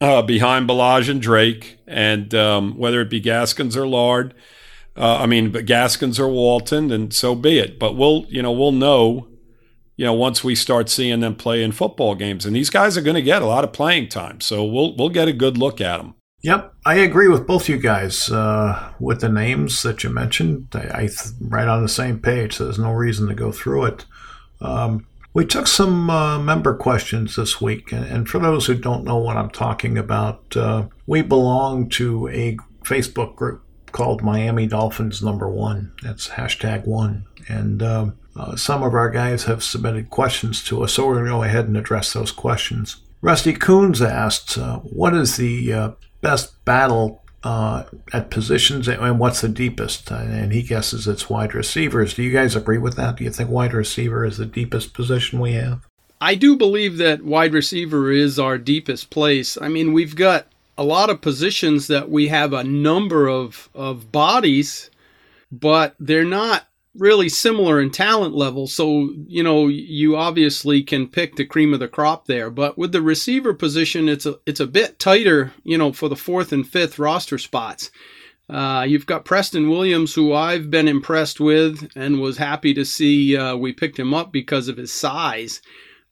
uh, 0.00 0.22
behind 0.22 0.68
Ballage 0.68 1.10
and 1.10 1.20
Drake, 1.20 1.78
and 1.86 2.34
um, 2.34 2.76
whether 2.78 3.02
it 3.02 3.10
be 3.10 3.20
Gaskins 3.20 3.76
or 3.76 3.86
Laird. 3.86 4.34
Uh, 4.96 5.18
I 5.18 5.26
mean, 5.26 5.50
but 5.52 5.66
Gaskins 5.66 6.18
or 6.18 6.28
Walton, 6.28 6.90
and 6.90 7.12
so 7.12 7.34
be 7.34 7.58
it. 7.58 7.78
But 7.78 7.96
we'll, 7.96 8.24
you 8.30 8.40
know, 8.40 8.50
we'll 8.50 8.72
know, 8.72 9.28
you 9.94 10.06
know, 10.06 10.14
once 10.14 10.42
we 10.42 10.54
start 10.54 10.88
seeing 10.88 11.20
them 11.20 11.34
play 11.34 11.62
in 11.62 11.72
football 11.72 12.14
games, 12.14 12.46
and 12.46 12.56
these 12.56 12.70
guys 12.70 12.96
are 12.96 13.02
going 13.02 13.14
to 13.14 13.22
get 13.22 13.42
a 13.42 13.46
lot 13.46 13.62
of 13.62 13.74
playing 13.74 14.08
time, 14.08 14.40
so 14.40 14.64
we'll 14.64 14.96
we'll 14.96 15.10
get 15.10 15.28
a 15.28 15.34
good 15.34 15.58
look 15.58 15.82
at 15.82 15.98
them. 15.98 16.14
Yep, 16.46 16.74
I 16.86 16.94
agree 16.94 17.26
with 17.26 17.44
both 17.44 17.68
you 17.68 17.76
guys 17.76 18.30
uh, 18.30 18.92
with 19.00 19.20
the 19.20 19.28
names 19.28 19.82
that 19.82 20.04
you 20.04 20.10
mentioned. 20.10 20.68
I, 20.74 20.78
I 20.78 21.08
right 21.40 21.66
on 21.66 21.82
the 21.82 21.88
same 21.88 22.20
page. 22.20 22.54
So 22.54 22.64
there's 22.64 22.78
no 22.78 22.92
reason 22.92 23.26
to 23.26 23.34
go 23.34 23.50
through 23.50 23.86
it. 23.86 24.04
Um, 24.60 25.08
we 25.34 25.44
took 25.44 25.66
some 25.66 26.08
uh, 26.08 26.38
member 26.38 26.76
questions 26.76 27.34
this 27.34 27.60
week, 27.60 27.90
and, 27.90 28.28
for 28.28 28.38
those 28.38 28.64
who 28.64 28.76
don't 28.76 29.02
know 29.02 29.16
what 29.16 29.36
I'm 29.36 29.50
talking 29.50 29.98
about, 29.98 30.56
uh, 30.56 30.86
we 31.08 31.20
belong 31.20 31.88
to 31.90 32.28
a 32.28 32.56
Facebook 32.84 33.34
group 33.34 33.64
called 33.90 34.22
Miami 34.22 34.68
Dolphins 34.68 35.24
Number 35.24 35.50
One. 35.50 35.94
That's 36.04 36.28
hashtag 36.28 36.86
one, 36.86 37.26
and 37.48 37.82
um, 37.82 38.18
uh, 38.36 38.54
some 38.54 38.84
of 38.84 38.94
our 38.94 39.10
guys 39.10 39.42
have 39.44 39.64
submitted 39.64 40.10
questions 40.10 40.62
to 40.66 40.84
us, 40.84 40.92
so 40.92 41.08
we're 41.08 41.14
going 41.14 41.24
to 41.24 41.30
go 41.32 41.42
ahead 41.42 41.66
and 41.66 41.76
address 41.76 42.12
those 42.12 42.30
questions. 42.30 42.98
Rusty 43.20 43.52
Coons 43.52 44.00
asked, 44.00 44.56
uh, 44.56 44.78
"What 44.78 45.12
is 45.12 45.36
the 45.36 45.72
uh, 45.72 45.90
best 46.26 46.64
battle 46.64 47.22
uh, 47.44 47.84
at 48.12 48.30
positions, 48.30 48.88
and 48.88 49.20
what's 49.20 49.42
the 49.42 49.48
deepest? 49.48 50.10
And 50.10 50.52
he 50.52 50.62
guesses 50.62 51.06
it's 51.06 51.30
wide 51.30 51.54
receivers. 51.54 52.14
Do 52.14 52.24
you 52.24 52.32
guys 52.32 52.56
agree 52.56 52.78
with 52.78 52.96
that? 52.96 53.16
Do 53.16 53.22
you 53.24 53.30
think 53.30 53.48
wide 53.48 53.72
receiver 53.72 54.24
is 54.24 54.38
the 54.38 54.46
deepest 54.46 54.92
position 54.92 55.38
we 55.38 55.52
have? 55.52 55.86
I 56.20 56.34
do 56.34 56.56
believe 56.56 56.96
that 56.96 57.22
wide 57.22 57.52
receiver 57.52 58.10
is 58.10 58.40
our 58.40 58.58
deepest 58.58 59.10
place. 59.10 59.56
I 59.60 59.68
mean, 59.68 59.92
we've 59.92 60.16
got 60.16 60.48
a 60.76 60.82
lot 60.82 61.10
of 61.10 61.20
positions 61.20 61.86
that 61.86 62.10
we 62.10 62.26
have 62.26 62.52
a 62.52 62.64
number 62.64 63.28
of, 63.28 63.68
of 63.72 64.10
bodies, 64.10 64.90
but 65.52 65.94
they're 66.00 66.24
not 66.24 66.66
really 66.98 67.28
similar 67.28 67.80
in 67.80 67.90
talent 67.90 68.34
level. 68.34 68.66
So, 68.66 69.10
you 69.26 69.42
know, 69.42 69.68
you 69.68 70.16
obviously 70.16 70.82
can 70.82 71.08
pick 71.08 71.36
the 71.36 71.44
cream 71.44 71.74
of 71.74 71.80
the 71.80 71.88
crop 71.88 72.26
there. 72.26 72.50
But 72.50 72.76
with 72.78 72.92
the 72.92 73.02
receiver 73.02 73.54
position, 73.54 74.08
it's 74.08 74.26
a 74.26 74.36
it's 74.46 74.60
a 74.60 74.66
bit 74.66 74.98
tighter, 74.98 75.52
you 75.64 75.78
know, 75.78 75.92
for 75.92 76.08
the 76.08 76.16
fourth 76.16 76.52
and 76.52 76.66
fifth 76.66 76.98
roster 76.98 77.38
spots. 77.38 77.90
Uh, 78.48 78.84
you've 78.86 79.06
got 79.06 79.24
Preston 79.24 79.68
Williams, 79.68 80.14
who 80.14 80.32
I've 80.32 80.70
been 80.70 80.86
impressed 80.86 81.40
with 81.40 81.90
and 81.96 82.20
was 82.20 82.38
happy 82.38 82.74
to 82.74 82.84
see 82.84 83.36
uh, 83.36 83.56
we 83.56 83.72
picked 83.72 83.98
him 83.98 84.14
up 84.14 84.30
because 84.30 84.68
of 84.68 84.76
his 84.76 84.92
size. 84.92 85.60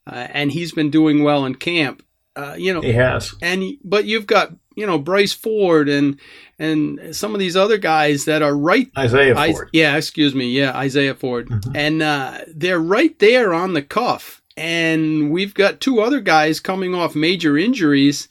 Uh, 0.07 0.27
and 0.31 0.51
he's 0.51 0.71
been 0.71 0.91
doing 0.91 1.23
well 1.23 1.45
in 1.45 1.55
camp. 1.55 2.03
Uh, 2.35 2.55
you 2.57 2.73
know, 2.73 2.81
he 2.81 2.91
has. 2.91 3.33
And 3.41 3.63
but 3.83 4.05
you've 4.05 4.27
got 4.27 4.51
you 4.75 4.85
know 4.85 4.99
Bryce 4.99 5.33
Ford 5.33 5.89
and 5.89 6.19
and 6.59 7.15
some 7.15 7.33
of 7.33 7.39
these 7.39 7.55
other 7.55 7.77
guys 7.77 8.25
that 8.25 8.41
are 8.41 8.55
right 8.55 8.89
Isaiah 8.97 9.35
Ford. 9.35 9.69
yeah, 9.73 9.95
excuse 9.95 10.35
me, 10.35 10.49
yeah, 10.49 10.77
Isaiah 10.77 11.15
Ford, 11.15 11.49
mm-hmm. 11.49 11.75
and 11.75 12.01
uh, 12.01 12.39
they're 12.47 12.79
right 12.79 13.17
there 13.19 13.53
on 13.53 13.73
the 13.73 13.81
cuff. 13.81 14.41
And 14.57 15.31
we've 15.31 15.53
got 15.53 15.81
two 15.81 15.99
other 15.99 16.21
guys 16.21 16.61
coming 16.61 16.95
off 16.95 17.13
major 17.13 17.57
injuries. 17.57 18.29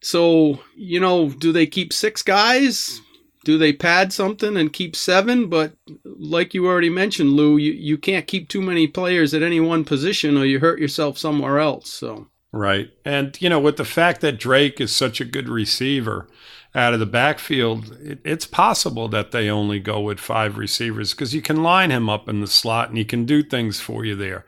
So 0.00 0.60
you 0.76 1.00
know, 1.00 1.30
do 1.30 1.52
they 1.52 1.66
keep 1.66 1.92
six 1.92 2.22
guys? 2.22 3.00
Do 3.44 3.58
they 3.58 3.72
pad 3.72 4.12
something 4.12 4.56
and 4.56 4.72
keep 4.72 4.94
seven? 4.94 5.48
But 5.48 5.72
like 6.04 6.54
you 6.54 6.66
already 6.66 6.90
mentioned, 6.90 7.30
Lou, 7.30 7.56
you, 7.56 7.72
you 7.72 7.98
can't 7.98 8.28
keep 8.28 8.48
too 8.48 8.62
many 8.62 8.86
players 8.86 9.34
at 9.34 9.42
any 9.42 9.58
one 9.58 9.84
position 9.84 10.36
or 10.36 10.44
you 10.44 10.60
hurt 10.60 10.78
yourself 10.78 11.18
somewhere 11.18 11.58
else. 11.58 11.90
So 11.90 12.28
Right. 12.52 12.90
And, 13.04 13.40
you 13.40 13.48
know, 13.48 13.58
with 13.58 13.78
the 13.78 13.84
fact 13.84 14.20
that 14.20 14.38
Drake 14.38 14.80
is 14.80 14.94
such 14.94 15.20
a 15.20 15.24
good 15.24 15.48
receiver 15.48 16.28
out 16.74 16.92
of 16.92 17.00
the 17.00 17.06
backfield, 17.06 17.96
it, 18.02 18.18
it's 18.24 18.46
possible 18.46 19.08
that 19.08 19.30
they 19.30 19.48
only 19.48 19.80
go 19.80 20.00
with 20.00 20.20
five 20.20 20.58
receivers 20.58 21.12
because 21.12 21.34
you 21.34 21.40
can 21.40 21.62
line 21.62 21.90
him 21.90 22.10
up 22.10 22.28
in 22.28 22.42
the 22.42 22.46
slot 22.46 22.90
and 22.90 22.98
he 22.98 23.06
can 23.06 23.24
do 23.24 23.42
things 23.42 23.80
for 23.80 24.04
you 24.04 24.14
there. 24.14 24.44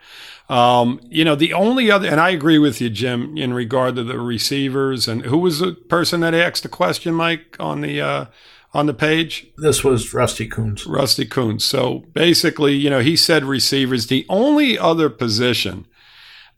Um, 0.50 1.00
you 1.08 1.24
know, 1.24 1.34
the 1.34 1.54
only 1.54 1.90
other, 1.90 2.06
and 2.06 2.20
I 2.20 2.28
agree 2.30 2.58
with 2.58 2.78
you, 2.78 2.90
Jim, 2.90 3.38
in 3.38 3.54
regard 3.54 3.96
to 3.96 4.04
the 4.04 4.18
receivers. 4.18 5.08
And 5.08 5.24
who 5.24 5.38
was 5.38 5.60
the 5.60 5.72
person 5.72 6.20
that 6.20 6.34
asked 6.34 6.62
the 6.62 6.68
question, 6.68 7.14
Mike, 7.14 7.56
on 7.58 7.80
the, 7.80 8.02
uh, 8.02 8.26
on 8.74 8.84
the 8.84 8.92
page? 8.92 9.46
This 9.56 9.82
was 9.82 10.12
Rusty 10.12 10.46
Coons. 10.46 10.84
Rusty 10.84 11.24
Coons. 11.24 11.64
So 11.64 12.00
basically, 12.12 12.74
you 12.74 12.90
know, 12.90 13.00
he 13.00 13.16
said 13.16 13.44
receivers. 13.44 14.08
The 14.08 14.26
only 14.28 14.78
other 14.78 15.08
position 15.08 15.86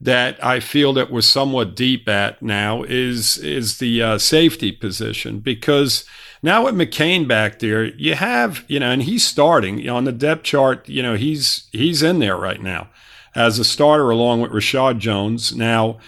that 0.00 0.42
I 0.44 0.60
feel 0.60 0.92
that 0.94 1.10
we're 1.10 1.22
somewhat 1.22 1.74
deep 1.74 2.08
at 2.08 2.42
now 2.42 2.82
is 2.82 3.38
is 3.38 3.78
the 3.78 4.02
uh, 4.02 4.18
safety 4.18 4.72
position 4.72 5.38
because 5.38 6.04
now 6.42 6.64
with 6.64 6.74
McCain 6.74 7.26
back 7.26 7.60
there, 7.60 7.84
you 7.84 8.14
have 8.14 8.64
you 8.68 8.80
know, 8.80 8.90
and 8.90 9.02
he's 9.02 9.26
starting 9.26 9.78
you 9.78 9.86
know, 9.86 9.96
on 9.96 10.04
the 10.04 10.12
depth 10.12 10.42
chart. 10.42 10.88
You 10.88 11.02
know, 11.02 11.14
he's 11.14 11.68
he's 11.72 12.02
in 12.02 12.18
there 12.18 12.36
right 12.36 12.62
now 12.62 12.88
as 13.34 13.58
a 13.58 13.64
starter 13.64 14.10
along 14.10 14.40
with 14.42 14.52
Reshad 14.52 14.98
Jones. 14.98 15.54
Now 15.54 15.98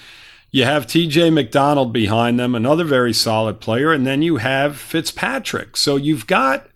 you 0.50 0.64
have 0.64 0.86
T.J. 0.86 1.30
McDonald 1.30 1.92
behind 1.92 2.40
them, 2.40 2.54
another 2.54 2.84
very 2.84 3.12
solid 3.12 3.60
player, 3.60 3.92
and 3.92 4.06
then 4.06 4.22
you 4.22 4.36
have 4.36 4.78
Fitzpatrick. 4.78 5.76
So 5.76 5.96
you've 5.96 6.26
got 6.26 6.68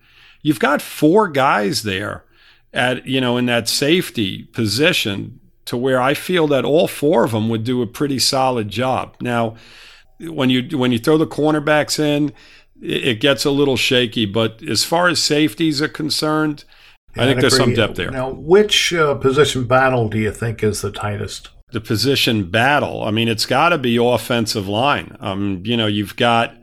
you've 0.42 0.60
got 0.60 0.82
four 0.82 1.28
guys 1.28 1.82
there 1.82 2.24
at 2.72 3.06
you 3.06 3.20
know 3.20 3.36
in 3.36 3.46
that 3.46 3.68
safety 3.68 4.44
position 4.44 5.40
to 5.66 5.76
where 5.76 6.00
I 6.00 6.14
feel 6.14 6.46
that 6.48 6.64
all 6.64 6.88
four 6.88 7.24
of 7.24 7.32
them 7.32 7.48
would 7.48 7.64
do 7.64 7.82
a 7.82 7.86
pretty 7.86 8.18
solid 8.18 8.68
job. 8.68 9.16
Now, 9.20 9.56
when 10.20 10.50
you 10.50 10.76
when 10.76 10.92
you 10.92 10.98
throw 10.98 11.18
the 11.18 11.26
cornerbacks 11.26 11.98
in, 11.98 12.32
it, 12.80 13.20
gets 13.20 13.44
a 13.44 13.50
little 13.50 13.76
shaky. 13.76 14.26
But 14.26 14.62
as 14.62 14.84
far 14.84 15.08
as 15.08 15.22
safeties 15.22 15.80
are 15.80 15.88
concerned, 15.88 16.64
yeah, 17.16 17.22
I 17.22 17.26
think 17.26 17.40
there's 17.40 17.56
some 17.56 17.74
depth 17.74 17.96
there. 17.96 18.10
Now, 18.10 18.30
which 18.30 18.92
uh, 18.92 19.14
position 19.14 19.64
battle 19.64 20.08
do 20.08 20.18
you 20.18 20.32
think 20.32 20.62
is 20.62 20.80
the 20.80 20.92
tightest? 20.92 21.50
The 21.72 21.80
position 21.80 22.50
battle. 22.50 23.02
I 23.02 23.10
mean, 23.10 23.28
it's 23.28 23.46
got 23.46 23.70
to 23.70 23.78
be 23.78 23.96
offensive 23.96 24.68
line. 24.68 25.16
Um, 25.20 25.62
you 25.64 25.76
know, 25.76 25.86
you've 25.86 26.16
got 26.16 26.54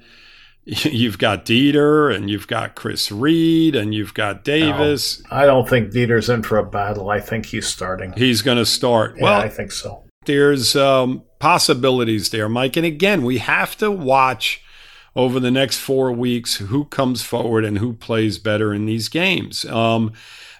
you've 0.83 1.17
got 1.17 1.45
Deiter 1.45 2.13
and 2.13 2.29
you've 2.29 2.47
got 2.47 2.75
Chris 2.75 3.11
Reed 3.11 3.75
and 3.75 3.93
you've 3.93 4.13
got 4.13 4.43
Davis. 4.43 5.23
No, 5.23 5.38
I 5.38 5.45
don't 5.45 5.67
think 5.67 5.91
Deiter's 5.91 6.29
in 6.29 6.43
for 6.43 6.57
a 6.57 6.65
battle. 6.65 7.09
I 7.09 7.19
think 7.19 7.47
he's 7.47 7.67
starting. 7.67 8.13
He's 8.13 8.43
going 8.43 8.59
to 8.59 8.65
start. 8.65 9.15
Yeah, 9.17 9.23
well, 9.23 9.41
I 9.41 9.49
think 9.49 9.71
so. 9.71 10.03
There's 10.25 10.75
um, 10.75 11.23
possibilities 11.39 12.29
there, 12.29 12.47
Mike. 12.47 12.77
And 12.77 12.85
again, 12.85 13.23
we 13.23 13.39
have 13.39 13.77
to 13.77 13.89
watch 13.89 14.61
over 15.15 15.39
the 15.39 15.49
next 15.49 15.77
four 15.77 16.11
weeks 16.11 16.57
who 16.57 16.85
comes 16.85 17.23
forward 17.23 17.65
and 17.65 17.79
who 17.79 17.93
plays 17.93 18.38
better 18.38 18.71
in 18.71 18.85
these 18.85 19.09
games. 19.09 19.65
Um, 19.65 20.13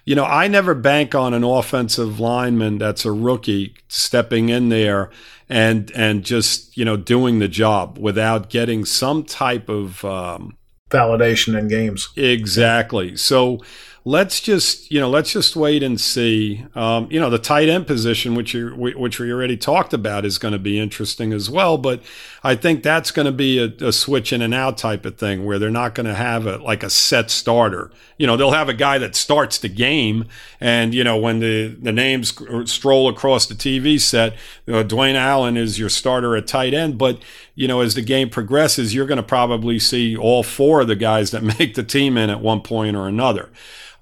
you 0.04 0.16
know, 0.16 0.24
I 0.24 0.48
never 0.48 0.74
bank 0.74 1.14
on 1.14 1.34
an 1.34 1.44
offensive 1.44 2.18
lineman 2.18 2.78
that's 2.78 3.04
a 3.04 3.12
rookie 3.12 3.76
stepping 3.86 4.48
in 4.48 4.70
there 4.70 5.10
and 5.50 5.90
and 5.96 6.24
just 6.24 6.76
you 6.76 6.84
know 6.84 6.96
doing 6.96 7.40
the 7.40 7.48
job 7.48 7.98
without 7.98 8.48
getting 8.48 8.84
some 8.84 9.24
type 9.24 9.68
of 9.68 10.02
um, 10.04 10.56
validation 10.90 11.58
in 11.58 11.68
games. 11.68 12.08
Exactly. 12.16 13.16
So 13.16 13.58
let's 14.04 14.40
just 14.40 14.90
you 14.90 14.98
know 14.98 15.10
let's 15.10 15.32
just 15.32 15.56
wait 15.56 15.82
and 15.82 16.00
see. 16.00 16.64
Um, 16.74 17.08
you 17.10 17.20
know 17.20 17.30
the 17.30 17.38
tight 17.38 17.68
end 17.68 17.86
position, 17.86 18.34
which 18.34 18.54
you 18.54 18.74
which 18.74 19.18
we 19.18 19.32
already 19.32 19.56
talked 19.56 19.92
about, 19.92 20.24
is 20.24 20.38
going 20.38 20.52
to 20.52 20.58
be 20.58 20.78
interesting 20.78 21.32
as 21.32 21.50
well. 21.50 21.78
But 21.78 22.02
I 22.42 22.54
think 22.54 22.82
that's 22.82 23.10
going 23.10 23.26
to 23.26 23.32
be 23.32 23.58
a, 23.58 23.86
a, 23.86 23.92
switch 23.92 24.32
in 24.32 24.40
and 24.40 24.54
out 24.54 24.78
type 24.78 25.04
of 25.04 25.18
thing 25.18 25.44
where 25.44 25.58
they're 25.58 25.70
not 25.70 25.94
going 25.94 26.06
to 26.06 26.14
have 26.14 26.46
a 26.46 26.56
like 26.58 26.82
a 26.82 26.90
set 26.90 27.30
starter. 27.30 27.90
You 28.16 28.26
know 28.26 28.36
they'll 28.36 28.52
have 28.52 28.68
a 28.68 28.74
guy 28.74 28.98
that 28.98 29.14
starts 29.14 29.58
the 29.58 29.68
game, 29.68 30.26
and 30.60 30.94
you 30.94 31.04
know 31.04 31.18
when 31.18 31.40
the 31.40 31.68
the 31.68 31.92
names 31.92 32.32
stroll 32.64 33.08
across 33.08 33.46
the 33.46 33.54
TV 33.54 34.00
set, 34.00 34.34
you 34.66 34.72
know, 34.72 34.84
Dwayne 34.84 35.14
Allen 35.14 35.56
is 35.56 35.78
your 35.78 35.88
starter 35.88 36.36
at 36.36 36.46
tight 36.46 36.74
end. 36.74 36.98
But 36.98 37.20
you 37.54 37.68
know 37.68 37.80
as 37.80 37.94
the 37.94 38.02
game 38.02 38.30
progresses, 38.30 38.94
you're 38.94 39.06
going 39.06 39.16
to 39.16 39.22
probably 39.22 39.78
see 39.78 40.16
all 40.16 40.42
four 40.42 40.80
of 40.80 40.88
the 40.88 40.96
guys 40.96 41.30
that 41.30 41.42
make 41.58 41.74
the 41.74 41.82
team 41.82 42.16
in 42.16 42.30
at 42.30 42.40
one 42.40 42.60
point 42.60 42.96
or 42.96 43.08
another. 43.08 43.50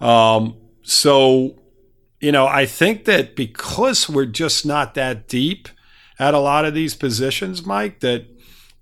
Um, 0.00 0.56
so, 0.82 1.60
you 2.20 2.32
know, 2.32 2.46
I 2.46 2.66
think 2.66 3.04
that 3.04 3.36
because 3.36 4.08
we're 4.08 4.26
just 4.26 4.64
not 4.64 4.94
that 4.94 5.28
deep 5.28 5.68
at 6.18 6.34
a 6.34 6.38
lot 6.38 6.64
of 6.64 6.74
these 6.74 6.94
positions, 6.94 7.64
Mike, 7.66 8.00
that, 8.00 8.26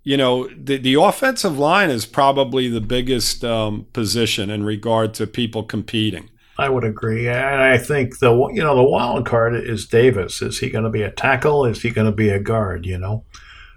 you 0.05 0.17
know, 0.17 0.49
the, 0.49 0.77
the 0.77 0.95
offensive 0.95 1.59
line 1.59 1.91
is 1.91 2.07
probably 2.07 2.69
the 2.69 2.81
biggest 2.81 3.45
um, 3.45 3.87
position 3.93 4.51
in 4.51 4.65
regard 4.65 5.15
to 5.15 5.27
people 5.27 5.65
competing. 5.65 6.31
I 6.59 6.69
would 6.69 6.85
agree. 6.85 7.29
And 7.29 7.61
I 7.61 7.77
think 7.77 8.21
the 8.21 8.33
you 8.55 8.63
know 8.63 8.77
the 8.77 8.83
wild 8.83 9.27
card 9.27 9.55
is 9.55 9.87
Davis. 9.87 10.41
Is 10.41 10.59
he 10.59 10.71
going 10.71 10.85
to 10.85 10.91
be 10.91 11.03
a 11.03 11.11
tackle? 11.11 11.67
Is 11.67 11.83
he 11.83 11.91
going 11.91 12.07
to 12.07 12.17
be 12.17 12.31
a 12.31 12.41
guard? 12.41 12.87
You 12.87 12.97
know, 12.99 13.25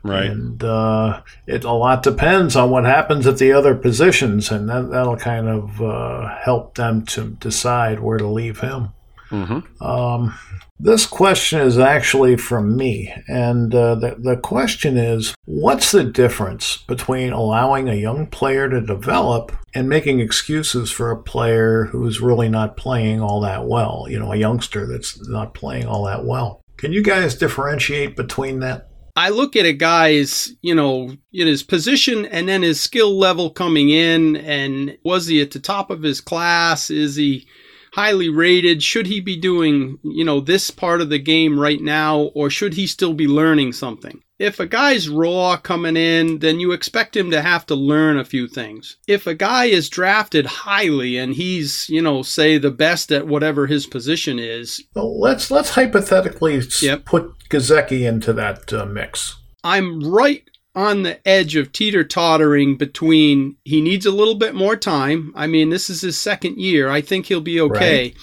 right? 0.04 0.30
And 0.30 0.64
uh, 0.64 1.22
it 1.48 1.64
a 1.64 1.72
lot 1.72 2.04
depends 2.04 2.56
on 2.56 2.70
what 2.70 2.86
happens 2.86 3.28
at 3.28 3.38
the 3.38 3.52
other 3.52 3.76
positions, 3.76 4.52
and 4.52 4.70
that 4.70 4.90
that'll 4.90 5.18
kind 5.18 5.48
of 5.48 5.82
uh, 5.82 6.36
help 6.38 6.76
them 6.76 7.06
to 7.08 7.32
decide 7.32 8.00
where 8.00 8.18
to 8.18 8.28
leave 8.28 8.60
him. 8.60 8.90
Mm-hmm. 9.30 9.84
Um, 9.84 10.34
this 10.80 11.06
question 11.06 11.60
is 11.60 11.78
actually 11.78 12.38
from 12.38 12.78
me, 12.78 13.14
and 13.28 13.76
uh, 13.76 13.96
the, 13.96 14.16
the 14.18 14.38
question 14.38 14.98
is 14.98 15.36
what's 15.46 15.92
the 15.92 16.06
difference 16.06 16.78
between 16.78 17.34
allowing 17.34 17.90
a 17.90 17.96
young 17.96 18.28
player 18.28 18.70
to 18.70 18.80
develop 18.80 19.52
and 19.76 19.90
making 19.90 20.22
excuses 20.22 20.90
for 20.90 21.12
a 21.12 21.22
player 21.22 21.86
who's 21.86 22.22
really 22.22 22.48
not 22.48 22.78
playing 22.78 23.22
all 23.22 23.42
that 23.42 23.66
well? 23.66 24.08
You 24.10 24.20
know, 24.20 24.32
a 24.32 24.38
youngster 24.38 24.88
that's 24.88 25.28
not 25.28 25.54
playing 25.54 25.86
all 25.86 26.06
that 26.06 26.24
well. 26.24 26.62
Can 26.78 26.94
you 26.94 27.04
guys 27.04 27.36
differentiate 27.36 28.16
between 28.16 28.62
that? 28.62 28.89
I 29.20 29.30
look 29.30 29.58
at 29.58 29.66
a 29.66 29.74
guy's, 29.74 30.54
you 30.62 30.74
know, 30.74 31.14
in 31.34 31.46
his 31.46 31.62
position 31.62 32.26
and 32.26 32.48
then 32.48 32.62
his 32.62 32.80
skill 32.80 33.20
level 33.20 33.50
coming 33.50 33.90
in, 33.90 34.38
and 34.38 34.98
was 35.04 35.28
he 35.28 35.42
at 35.42 35.52
the 35.52 35.60
top 35.60 35.90
of 35.90 36.04
his 36.04 36.22
class? 36.22 36.90
Is 36.90 37.18
he 37.18 37.46
highly 37.92 38.30
rated? 38.30 38.82
Should 38.82 39.08
he 39.08 39.20
be 39.20 39.36
doing, 39.36 39.98
you 40.04 40.24
know, 40.24 40.40
this 40.40 40.72
part 40.72 41.02
of 41.02 41.10
the 41.10 41.20
game 41.20 41.60
right 41.60 41.82
now, 41.82 42.32
or 42.34 42.50
should 42.50 42.76
he 42.76 42.88
still 42.88 43.14
be 43.14 43.28
learning 43.28 43.74
something? 43.74 44.24
If 44.38 44.58
a 44.58 44.66
guy's 44.66 45.10
raw 45.10 45.58
coming 45.58 45.98
in, 45.98 46.40
then 46.40 46.62
you 46.62 46.72
expect 46.72 47.18
him 47.18 47.30
to 47.32 47.42
have 47.42 47.66
to 47.66 47.76
learn 47.76 48.18
a 48.18 48.24
few 48.24 48.48
things. 48.48 48.96
If 49.06 49.28
a 49.28 49.36
guy 49.36 49.66
is 49.66 49.90
drafted 49.90 50.46
highly 50.46 51.18
and 51.18 51.34
he's, 51.34 51.90
you 51.90 52.02
know, 52.02 52.22
say 52.22 52.58
the 52.58 52.72
best 52.72 53.12
at 53.12 53.28
whatever 53.28 53.68
his 53.68 53.86
position 53.86 54.40
is, 54.40 54.82
well, 54.96 55.20
let's 55.20 55.52
let's 55.52 55.72
hypothetically 55.72 56.62
yep. 56.82 57.04
put 57.04 57.34
Gesicki 57.50 58.08
into 58.08 58.34
that 58.34 58.72
uh, 58.72 58.86
mix. 58.86 59.38
I'm 59.64 60.10
right 60.10 60.44
on 60.76 61.04
the 61.04 61.28
edge 61.28 61.56
of 61.56 61.72
teeter 61.72 62.04
tottering 62.04 62.78
between 62.78 63.58
he 63.66 63.82
needs 63.82 64.06
a 64.06 64.12
little 64.12 64.36
bit 64.36 64.56
more 64.56 64.76
time. 64.76 65.34
I 65.36 65.48
mean, 65.48 65.70
this 65.70 65.90
is 65.90 66.02
his 66.02 66.18
second 66.18 66.58
year. 66.58 66.90
I 66.90 67.02
think 67.02 67.26
he'll 67.26 67.42
be 67.42 67.60
okay. 67.60 68.04
Right. 68.04 68.18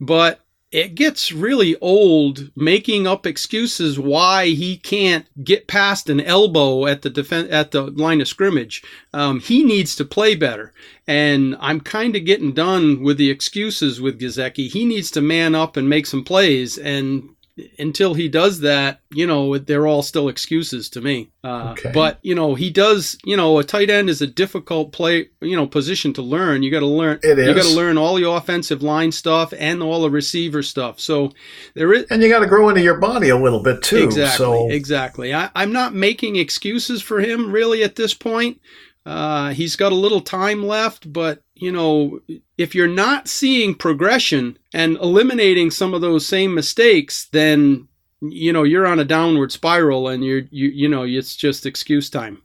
But 0.00 0.40
it 0.70 0.94
gets 0.94 1.32
really 1.32 1.76
old 1.80 2.50
making 2.54 3.06
up 3.06 3.26
excuses 3.26 3.98
why 3.98 4.48
he 4.48 4.76
can't 4.76 5.26
get 5.42 5.66
past 5.66 6.10
an 6.10 6.20
elbow 6.20 6.86
at 6.86 7.02
the 7.02 7.08
defense 7.10 7.48
at 7.50 7.70
the 7.70 7.82
line 7.82 8.20
of 8.20 8.28
scrimmage. 8.28 8.82
Um, 9.14 9.40
he 9.40 9.64
needs 9.64 9.96
to 9.96 10.04
play 10.04 10.34
better, 10.34 10.74
and 11.06 11.56
I'm 11.58 11.80
kind 11.80 12.14
of 12.16 12.26
getting 12.26 12.52
done 12.52 13.02
with 13.02 13.16
the 13.16 13.30
excuses 13.30 14.00
with 14.00 14.20
Gesicki. 14.20 14.68
He 14.68 14.84
needs 14.84 15.10
to 15.12 15.22
man 15.22 15.54
up 15.54 15.76
and 15.76 15.88
make 15.88 16.04
some 16.04 16.22
plays, 16.22 16.76
and 16.76 17.30
until 17.78 18.14
he 18.14 18.28
does 18.28 18.60
that, 18.60 19.00
you 19.10 19.26
know, 19.26 19.58
they're 19.58 19.86
all 19.86 20.02
still 20.02 20.28
excuses 20.28 20.88
to 20.90 21.00
me. 21.00 21.30
Uh, 21.44 21.74
okay. 21.78 21.90
But 21.92 22.18
you 22.22 22.34
know, 22.34 22.54
he 22.54 22.70
does. 22.70 23.18
You 23.24 23.36
know, 23.36 23.58
a 23.58 23.64
tight 23.64 23.90
end 23.90 24.10
is 24.10 24.20
a 24.22 24.26
difficult 24.26 24.92
play. 24.92 25.28
You 25.40 25.56
know, 25.56 25.66
position 25.66 26.12
to 26.14 26.22
learn. 26.22 26.62
You 26.62 26.70
got 26.70 26.80
to 26.80 26.86
learn. 26.86 27.20
It 27.22 27.38
is. 27.38 27.48
You 27.48 27.54
got 27.54 27.64
to 27.64 27.76
learn 27.76 27.98
all 27.98 28.16
the 28.16 28.28
offensive 28.28 28.82
line 28.82 29.12
stuff 29.12 29.52
and 29.56 29.82
all 29.82 30.02
the 30.02 30.10
receiver 30.10 30.62
stuff. 30.62 31.00
So 31.00 31.32
there 31.74 31.92
is, 31.92 32.04
and 32.10 32.22
you 32.22 32.28
got 32.28 32.40
to 32.40 32.46
grow 32.46 32.68
into 32.68 32.82
your 32.82 32.98
body 32.98 33.28
a 33.28 33.36
little 33.36 33.62
bit 33.62 33.82
too. 33.82 34.04
Exactly. 34.04 34.36
So. 34.36 34.70
Exactly. 34.70 35.34
I, 35.34 35.50
I'm 35.54 35.72
not 35.72 35.94
making 35.94 36.36
excuses 36.36 37.02
for 37.02 37.20
him 37.20 37.52
really 37.52 37.82
at 37.82 37.96
this 37.96 38.14
point. 38.14 38.60
Uh, 39.06 39.50
he's 39.54 39.74
got 39.74 39.92
a 39.92 39.94
little 39.94 40.20
time 40.20 40.66
left, 40.66 41.10
but 41.10 41.42
you 41.54 41.72
know, 41.72 42.20
if 42.58 42.74
you're 42.74 42.88
not 42.88 43.28
seeing 43.28 43.74
progression 43.74 44.58
and 44.74 44.96
eliminating 44.96 45.70
some 45.70 45.94
of 45.94 46.00
those 46.00 46.26
same 46.26 46.54
mistakes, 46.54 47.28
then 47.32 47.88
you 48.20 48.52
know 48.52 48.64
you're 48.64 48.86
on 48.86 48.98
a 48.98 49.04
downward 49.04 49.52
spiral, 49.52 50.08
and 50.08 50.24
you're 50.24 50.42
you 50.50 50.68
you 50.68 50.88
know 50.88 51.04
it's 51.04 51.36
just 51.36 51.64
excuse 51.64 52.10
time. 52.10 52.42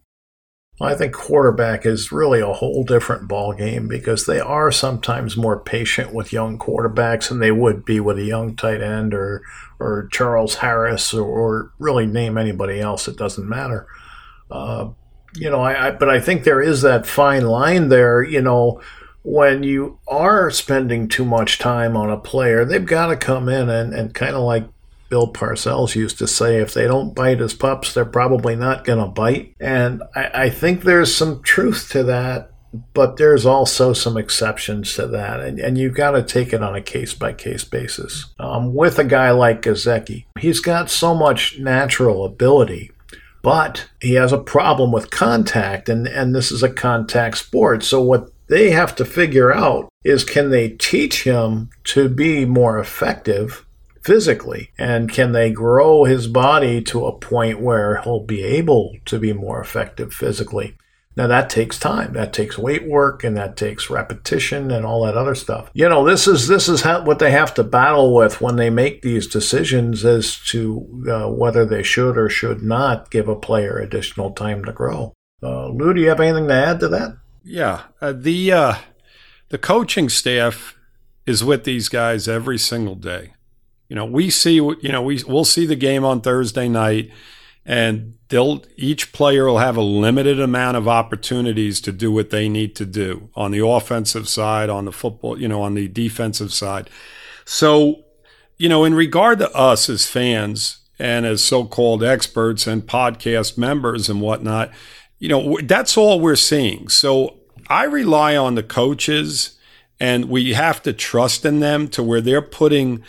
I 0.82 0.96
think 0.96 1.14
quarterback 1.14 1.86
is 1.86 2.12
really 2.12 2.42
a 2.42 2.52
whole 2.52 2.84
different 2.84 3.28
ball 3.28 3.54
game 3.54 3.88
because 3.88 4.26
they 4.26 4.40
are 4.40 4.72
sometimes 4.72 5.38
more 5.38 5.60
patient 5.60 6.14
with 6.14 6.34
young 6.34 6.58
quarterbacks 6.58 7.30
than 7.30 7.40
they 7.40 7.52
would 7.52 7.86
be 7.86 8.00
with 8.00 8.18
a 8.18 8.24
young 8.24 8.56
tight 8.56 8.82
end 8.82 9.14
or 9.14 9.42
or 9.80 10.08
Charles 10.12 10.56
Harris 10.56 11.14
or, 11.14 11.24
or 11.24 11.74
really 11.80 12.06
name 12.06 12.38
anybody 12.38 12.80
else. 12.80 13.08
It 13.08 13.18
doesn't 13.18 13.48
matter. 13.48 13.88
Uh, 14.50 14.90
you 15.36 15.50
know, 15.50 15.62
I, 15.62 15.88
I, 15.88 15.92
but 15.92 16.10
I 16.10 16.20
think 16.20 16.44
there 16.44 16.62
is 16.62 16.84
that 16.84 17.08
fine 17.08 17.46
line 17.46 17.90
there, 17.90 18.22
you 18.22 18.42
know, 18.42 18.82
when 19.24 19.64
you 19.64 20.00
are 20.08 20.52
spending 20.52 21.08
too 21.08 21.26
much 21.26 21.58
time 21.58 21.96
on 21.96 22.10
a 22.10 22.18
player, 22.18 22.66
they've 22.66 22.86
got 22.86 23.08
to 23.08 23.18
come 23.18 23.50
in 23.50 23.70
and, 23.70 23.94
and 23.94 24.14
kind 24.14 24.36
of 24.36 24.44
like 24.44 24.68
Bill 25.10 25.32
Parcells 25.32 25.96
used 25.96 26.18
to 26.20 26.28
say, 26.28 26.58
if 26.58 26.74
they 26.74 26.88
don't 26.88 27.16
bite 27.16 27.40
as 27.40 27.54
pups, 27.54 27.94
they're 27.94 28.06
probably 28.06 28.56
not 28.56 28.84
going 28.84 29.00
to 29.00 29.06
bite. 29.06 29.56
And 29.60 30.04
I, 30.16 30.30
I 30.34 30.50
think 30.50 30.84
there's 30.84 31.16
some 31.16 31.42
truth 31.42 31.90
to 31.92 32.04
that, 32.04 32.52
but 32.94 33.18
there's 33.18 33.46
also 33.46 33.94
some 33.94 34.18
exceptions 34.18 34.96
to 34.96 35.08
that. 35.08 35.40
And, 35.40 35.60
and 35.60 35.78
you've 35.78 35.96
got 35.96 36.12
to 36.12 36.24
take 36.24 36.52
it 36.52 36.64
on 36.64 36.76
a 36.76 36.82
case 36.82 37.14
by 37.14 37.32
case 37.32 37.64
basis. 37.64 38.34
Um, 38.40 38.74
with 38.74 39.00
a 39.00 39.04
guy 39.04 39.32
like 39.32 39.62
Gesicki, 39.62 40.26
he's 40.40 40.60
got 40.60 40.90
so 40.90 41.14
much 41.16 41.60
natural 41.60 42.26
ability 42.26 42.92
but 43.44 43.90
he 44.02 44.14
has 44.14 44.32
a 44.32 44.38
problem 44.38 44.94
with 44.94 45.12
contact, 45.12 45.90
and, 45.90 46.08
and 46.08 46.34
this 46.34 46.50
is 46.50 46.64
a 46.64 46.70
contact 46.70 47.38
sport. 47.38 47.84
So, 47.84 48.02
what 48.02 48.32
they 48.48 48.72
have 48.72 48.96
to 48.96 49.06
figure 49.06 49.54
out 49.54 49.90
is 50.04 50.24
can 50.24 50.50
they 50.50 50.70
teach 50.70 51.24
him 51.24 51.70
to 51.86 52.10
be 52.10 52.46
more 52.46 52.78
effective 52.80 53.66
physically? 54.02 54.72
And 54.78 55.12
can 55.12 55.32
they 55.32 55.52
grow 55.52 56.04
his 56.04 56.28
body 56.28 56.82
to 56.84 57.06
a 57.06 57.18
point 57.18 57.62
where 57.62 58.02
he'll 58.02 58.26
be 58.26 58.44
able 58.44 58.96
to 59.06 59.20
be 59.20 59.34
more 59.34 59.62
effective 59.62 60.14
physically? 60.14 60.76
Now 61.16 61.28
that 61.28 61.50
takes 61.50 61.80
time. 61.80 62.14
That 62.14 62.34
takes 62.34 62.58
weight 62.58 62.88
work 62.88 63.24
and 63.24 63.38
that 63.38 63.56
takes 63.56 63.90
repetition 63.90 64.72
and 64.72 64.86
all 64.86 65.06
that 65.06 65.16
other 65.16 65.36
stuff. 65.36 65.70
You 65.74 65.88
know, 65.88 66.04
this 66.04 66.28
is 66.28 66.48
this 66.48 66.68
is 66.68 66.82
how, 66.82 67.04
what 67.04 67.20
they 67.20 67.32
have 67.32 67.54
to 67.56 67.64
battle 67.64 68.16
with 68.16 68.42
when 68.42 68.56
they 68.56 68.72
make 68.72 69.02
these 69.02 69.28
decisions 69.28 70.04
as 70.04 70.38
to 70.48 71.04
uh, 71.10 71.28
whether 71.30 71.66
they 71.66 71.84
should 71.84 72.18
or 72.18 72.30
should 72.30 72.64
not 72.64 73.12
give 73.12 73.28
a 73.28 73.36
player 73.36 73.78
additional 73.78 74.32
time 74.32 74.66
to 74.66 74.74
grow. 74.74 75.14
Uh, 75.44 75.68
Lou, 75.68 75.94
do 75.94 76.02
you 76.02 76.10
have 76.10 76.20
anything 76.20 76.48
to 76.48 76.54
add 76.54 76.80
to 76.80 76.88
that? 76.88 77.18
Yeah, 77.44 77.84
uh, 78.00 78.14
the 78.14 78.52
uh, 78.52 78.76
the 79.50 79.58
coaching 79.58 80.10
staff 80.10 80.78
is 81.26 81.44
with 81.44 81.64
these 81.64 81.90
guys 81.90 82.28
every 82.28 82.58
single 82.58 82.96
day. 82.96 83.34
You 83.90 83.96
know, 83.96 84.06
we 84.06 84.30
see 84.30 84.56
you 84.56 84.92
know 84.92 85.02
we 85.02 85.22
we'll 85.28 85.46
see 85.46 85.66
the 85.66 85.76
game 85.76 86.06
on 86.06 86.22
Thursday 86.22 86.68
night 86.68 87.12
and 87.66 88.16
they'll 88.30 88.64
each 88.76 89.14
player 89.14 89.46
will 89.46 89.60
have 89.60 89.78
a 89.78 89.82
limited 89.82 90.40
amount 90.40 90.78
of 90.78 90.88
opportunities 90.88 91.80
to 91.82 91.92
do 91.92 92.12
what 92.12 92.30
they 92.30 92.50
need 92.50 92.76
to 92.76 92.86
do 92.86 93.30
on 93.36 93.52
the 93.52 93.66
offensive 93.66 94.28
side, 94.28 94.70
on 94.70 94.86
the 94.86 94.92
football, 94.92 95.40
you 95.40 95.48
know, 95.48 95.62
on 95.62 95.74
the 95.74 95.88
defensive 95.88 96.52
side. 96.52 96.90
So, 97.46 98.04
you 98.58 98.68
know, 98.70 98.84
in 98.84 98.94
regard 98.94 99.40
to 99.40 99.52
us 99.54 99.90
as 99.90 100.08
fans 100.08 100.80
and 101.00 101.26
as 101.26 101.44
so-called 101.44 102.04
experts 102.04 102.68
and 102.68 102.84
podcast 102.86 103.58
members 103.58 104.10
and 104.10 104.22
whatnot, 104.22 104.72
you 105.24 105.30
know, 105.30 105.58
that's 105.64 105.96
all 105.96 106.20
we're 106.20 106.36
seeing. 106.36 106.90
So 106.90 107.38
I 107.70 107.86
rely 107.86 108.36
on 108.36 108.56
the 108.56 108.62
coaches 108.62 109.58
and 109.98 110.26
we 110.26 110.52
have 110.52 110.84
to 110.84 110.92
trust 110.92 111.46
in 111.46 111.62
them 111.62 111.88
to 111.92 112.04
where 112.04 112.20
they're 112.20 112.42
putting 112.42 113.02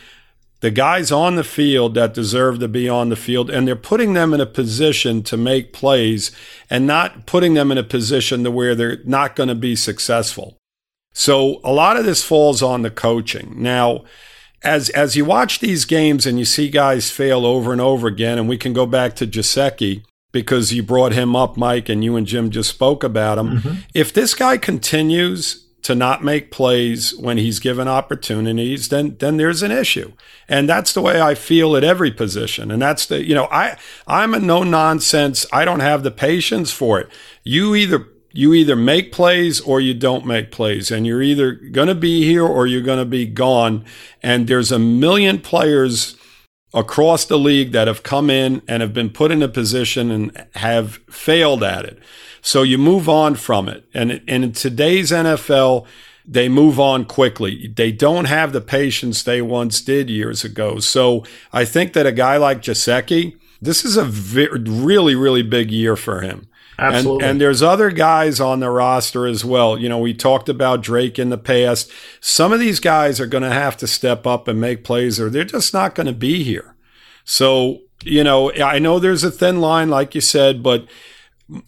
the 0.61 0.71
guys 0.71 1.11
on 1.11 1.35
the 1.35 1.43
field 1.43 1.97
that 1.97 2.15
deserve 2.15 2.61
to 2.61 2.69
be 2.69 2.89
on 2.89 3.09
the 3.09 3.17
field, 3.17 3.51
and 3.51 3.67
they're 3.67 3.75
putting 3.75 4.13
them 4.13 4.33
in 4.33 4.41
a 4.41 4.47
position 4.47 5.25
to 5.25 5.37
make 5.37 5.73
plays 5.73 6.31
and 6.71 6.87
not 6.87 7.27
putting 7.27 7.55
them 7.55 7.73
in 7.73 7.79
a 7.79 7.83
position 7.83 8.45
to 8.45 8.51
where 8.51 8.77
they're 8.77 9.01
not 9.05 9.35
going 9.35 9.49
to 9.49 9.57
be 9.57 9.75
successful. 9.75 10.57
So 11.13 11.61
a 11.65 11.73
lot 11.73 11.97
of 11.97 12.05
this 12.05 12.23
falls 12.23 12.63
on 12.63 12.83
the 12.83 12.93
coaching. 12.93 13.55
Now, 13.57 14.05
as 14.63 14.89
as 14.91 15.17
you 15.17 15.25
watch 15.25 15.59
these 15.59 15.85
games 15.85 16.27
and 16.27 16.39
you 16.39 16.45
see 16.45 16.71
guys 16.71 17.11
fail 17.11 17.45
over 17.45 17.73
and 17.73 17.81
over 17.81 18.07
again, 18.07 18.39
and 18.39 18.49
we 18.49 18.57
can 18.57 18.73
go 18.73 18.87
back 18.87 19.17
to 19.17 19.27
Gesicki 19.27 20.05
because 20.35 20.73
you 20.73 20.83
brought 20.83 21.13
him 21.13 21.37
up, 21.37 21.57
Mike, 21.57 21.89
and 21.89 22.03
you 22.03 22.17
and 22.17 22.27
Jim 22.27 22.51
just 22.51 22.69
spoke 22.69 23.05
about 23.05 23.39
him. 23.39 23.59
Mm-hmm. 23.59 23.75
If 23.95 24.13
this 24.13 24.35
guy 24.35 24.59
continues 24.59 25.65
to 25.83 25.95
not 25.95 26.25
make 26.25 26.51
plays 26.51 27.15
when 27.17 27.39
he's 27.39 27.61
given 27.61 27.87
opportunities, 27.87 28.89
then 28.89 29.17
then 29.21 29.37
there's 29.37 29.63
an 29.63 29.71
issue. 29.71 30.13
And 30.49 30.69
that's 30.69 30.93
the 30.93 31.01
way 31.01 31.21
I 31.21 31.35
feel 31.37 31.77
at 31.77 31.85
every 31.85 32.11
position. 32.11 32.73
And 32.73 32.83
that's 32.83 33.07
the 33.07 33.25
you 33.25 33.35
know, 33.35 33.47
I 33.53 33.77
I'm 34.09 34.35
a 34.35 34.41
no 34.41 34.65
nonsense. 34.65 35.47
I 35.53 35.65
don't 35.65 35.81
have 35.81 36.03
the 36.03 36.11
patience 36.11 36.73
for 36.73 36.99
it. 36.99 37.09
You 37.45 37.77
either 37.77 38.09
you 38.33 38.55
either 38.55 38.75
make 38.75 39.13
plays 39.13 39.61
or 39.61 39.81
you 39.81 39.95
don't 39.95 40.27
make 40.27 40.51
plays 40.51 40.91
and 40.91 41.07
you're 41.07 41.23
either 41.23 41.53
going 41.53 41.87
to 41.87 41.95
be 41.95 42.25
here 42.25 42.45
or 42.45 42.67
you're 42.67 42.83
going 42.83 42.99
to 42.99 43.05
be 43.05 43.27
gone 43.27 43.85
and 44.21 44.49
there's 44.49 44.73
a 44.73 44.79
million 44.81 45.39
players 45.39 46.17
across 46.75 47.25
the 47.25 47.39
league 47.39 47.73
that 47.73 47.87
have 47.87 48.03
come 48.03 48.29
in 48.29 48.61
and 48.67 48.83
have 48.83 48.93
been 48.93 49.09
put 49.09 49.31
in 49.31 49.43
a 49.43 49.49
position 49.49 50.11
and 50.11 50.47
have 50.57 50.97
failed 51.09 51.63
at 51.63 51.85
it. 51.85 51.99
So 52.43 52.63
you 52.63 52.77
move 52.77 53.09
on 53.09 53.37
from 53.37 53.69
it. 53.69 53.89
And, 53.95 54.21
and 54.29 54.45
in 54.45 54.53
today's 54.53 55.11
NFL, 55.11 55.87
they 56.27 56.49
move 56.49 56.81
on 56.81 57.05
quickly. 57.05 57.69
They 57.69 57.93
don't 57.93 58.25
have 58.27 58.53
the 58.53 58.61
patience 58.61 59.23
they 59.23 59.41
once 59.41 59.81
did 59.81 60.11
years 60.11 60.45
ago. 60.45 60.81
So 60.81 61.25
I 61.53 61.65
think 61.65 61.93
that 61.93 62.07
a 62.07 62.13
guy 62.13 62.37
like 62.37 62.61
Gesicki, 62.61 63.39
this 63.63 63.85
is 63.85 63.97
a 63.97 64.05
really, 64.05 65.15
really 65.15 65.43
big 65.43 65.71
year 65.71 65.97
for 65.97 66.21
him. 66.21 66.49
Absolutely. 66.79 67.23
And, 67.23 67.31
and 67.31 67.41
there's 67.41 67.63
other 67.63 67.91
guys 67.91 68.41
on 68.41 68.61
the 68.61 68.71
roster 68.71 69.27
as 69.27 69.45
well. 69.45 69.79
You 69.79 69.89
know, 69.89 69.99
we 69.99 70.15
talked 70.15 70.49
about 70.49 70.83
Drake 70.83 71.19
in 71.19 71.31
the 71.31 71.39
past. 71.39 71.91
Some 72.21 72.53
of 72.53 72.61
these 72.61 72.81
guys 72.81 73.21
are 73.21 73.27
going 73.27 73.45
to 73.45 73.51
have 73.51 73.77
to 73.79 73.87
step 73.87 74.27
up 74.27 74.49
and 74.49 74.61
make 74.61 74.85
plays, 74.85 75.21
or 75.21 75.31
they're 75.31 75.45
just 75.45 75.73
not 75.73 75.95
going 75.95 76.07
to 76.07 76.13
be 76.13 76.43
here. 76.43 76.75
So, 77.25 77.81
you 78.03 78.25
know, 78.25 78.53
I 78.53 78.79
know 78.79 78.99
there's 78.99 79.25
a 79.25 79.31
thin 79.31 79.61
line, 79.61 79.89
like 79.89 80.15
you 80.15 80.21
said, 80.21 80.63
but 80.63 80.87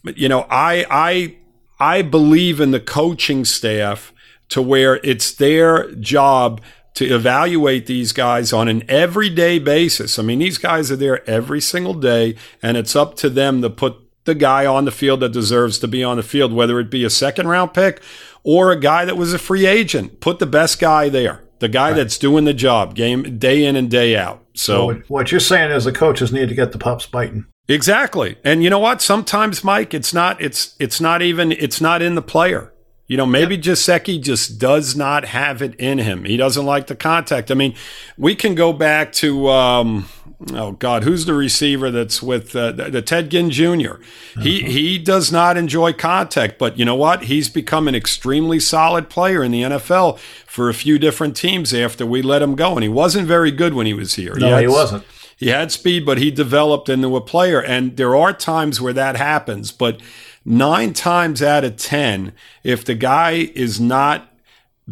you 0.03 0.27
know, 0.27 0.45
I 0.49 0.85
I 0.89 1.37
I 1.79 2.01
believe 2.01 2.59
in 2.59 2.71
the 2.71 2.79
coaching 2.79 3.45
staff 3.45 4.13
to 4.49 4.61
where 4.61 4.95
it's 5.03 5.31
their 5.33 5.91
job 5.95 6.61
to 6.95 7.05
evaluate 7.05 7.85
these 7.85 8.11
guys 8.11 8.51
on 8.51 8.67
an 8.67 8.83
everyday 8.89 9.59
basis. 9.59 10.17
I 10.17 10.23
mean, 10.23 10.39
these 10.39 10.57
guys 10.57 10.91
are 10.91 10.95
there 10.95 11.27
every 11.29 11.61
single 11.61 11.93
day, 11.93 12.35
and 12.63 12.75
it's 12.75 12.95
up 12.95 13.15
to 13.17 13.29
them 13.29 13.61
to 13.61 13.69
put 13.69 13.97
the 14.27 14.35
guy 14.35 14.67
on 14.67 14.85
the 14.85 14.91
field 14.91 15.21
that 15.21 15.31
deserves 15.31 15.79
to 15.79 15.87
be 15.87 16.03
on 16.03 16.17
the 16.17 16.23
field, 16.23 16.53
whether 16.53 16.79
it 16.79 16.91
be 16.91 17.03
a 17.03 17.09
second 17.09 17.47
round 17.47 17.73
pick 17.73 18.03
or 18.43 18.71
a 18.71 18.79
guy 18.79 19.03
that 19.05 19.17
was 19.17 19.33
a 19.33 19.39
free 19.39 19.65
agent. 19.65 20.19
Put 20.19 20.37
the 20.37 20.45
best 20.45 20.79
guy 20.79 21.09
there, 21.09 21.43
the 21.57 21.67
guy 21.67 21.89
right. 21.89 21.95
that's 21.95 22.19
doing 22.19 22.45
the 22.45 22.53
job 22.53 22.93
game 22.93 23.39
day 23.39 23.65
in 23.65 23.75
and 23.75 23.89
day 23.89 24.15
out. 24.15 24.45
So, 24.53 24.93
so 24.93 25.01
what 25.07 25.31
you're 25.31 25.39
saying 25.39 25.71
is 25.71 25.85
the 25.85 25.91
coaches 25.91 26.31
need 26.31 26.49
to 26.49 26.55
get 26.55 26.71
the 26.73 26.77
pups 26.77 27.07
biting. 27.07 27.47
Exactly. 27.67 28.37
And 28.43 28.63
you 28.63 28.69
know 28.69 28.79
what? 28.79 29.01
Sometimes, 29.01 29.63
Mike, 29.63 29.93
it's 29.93 30.13
not 30.13 30.39
it's 30.39 30.75
it's 30.79 31.01
not 31.01 31.21
even 31.21 31.51
it's 31.51 31.81
not 31.81 32.01
in 32.01 32.15
the 32.15 32.21
player. 32.21 32.71
You 33.07 33.15
know, 33.15 33.25
maybe 33.25 33.55
yep. 33.55 33.63
Gesicki 33.63 34.21
just 34.21 34.59
does 34.59 34.95
not 34.95 35.25
have 35.25 35.61
it 35.61 35.75
in 35.75 35.97
him. 35.97 36.25
He 36.25 36.35
doesn't 36.35 36.65
like 36.65 36.87
the 36.87 36.95
contact. 36.95 37.49
I 37.49 37.53
mean, 37.53 37.73
we 38.17 38.35
can 38.35 38.53
go 38.53 38.73
back 38.73 39.13
to 39.13 39.47
um, 39.47 40.09
oh 40.53 40.73
God, 40.73 41.03
who's 41.03 41.25
the 41.25 41.33
receiver 41.33 41.89
that's 41.89 42.21
with 42.21 42.55
uh, 42.55 42.71
the, 42.73 42.89
the, 42.89 43.01
Ted 43.01 43.29
Ginn 43.29 43.49
Jr. 43.49 43.63
Uh-huh. 43.93 44.41
He 44.41 44.63
he 44.63 44.97
does 44.97 45.31
not 45.31 45.57
enjoy 45.57 45.93
contact, 45.93 46.57
but 46.57 46.77
you 46.77 46.85
know 46.85 46.95
what? 46.95 47.23
He's 47.23 47.49
become 47.49 47.87
an 47.87 47.95
extremely 47.95 48.59
solid 48.59 49.09
player 49.09 49.43
in 49.43 49.51
the 49.51 49.63
NFL 49.63 50.19
for 50.45 50.69
a 50.69 50.73
few 50.73 50.99
different 50.99 51.35
teams 51.35 51.73
after 51.73 52.05
we 52.05 52.21
let 52.21 52.41
him 52.41 52.55
go, 52.55 52.73
and 52.73 52.83
he 52.83 52.89
wasn't 52.89 53.27
very 53.27 53.51
good 53.51 53.73
when 53.73 53.85
he 53.85 53.93
was 53.93 54.15
here. 54.15 54.35
No, 54.35 54.55
he, 54.57 54.63
he 54.63 54.67
wasn't. 54.67 55.05
He 55.37 55.49
had 55.49 55.71
speed, 55.71 56.03
but 56.03 56.17
he 56.17 56.31
developed 56.31 56.89
into 56.89 57.15
a 57.15 57.21
player. 57.21 57.61
And 57.61 57.95
there 57.95 58.15
are 58.15 58.33
times 58.33 58.81
where 58.81 58.93
that 58.93 59.15
happens, 59.15 59.71
but 59.71 60.01
nine 60.47 60.93
times 60.93 61.43
out 61.43 61.65
of 61.65 61.75
10, 61.75 62.33
if 62.63 62.85
the 62.85 62.95
guy 62.95 63.51
is 63.53 63.79
not 63.79 64.33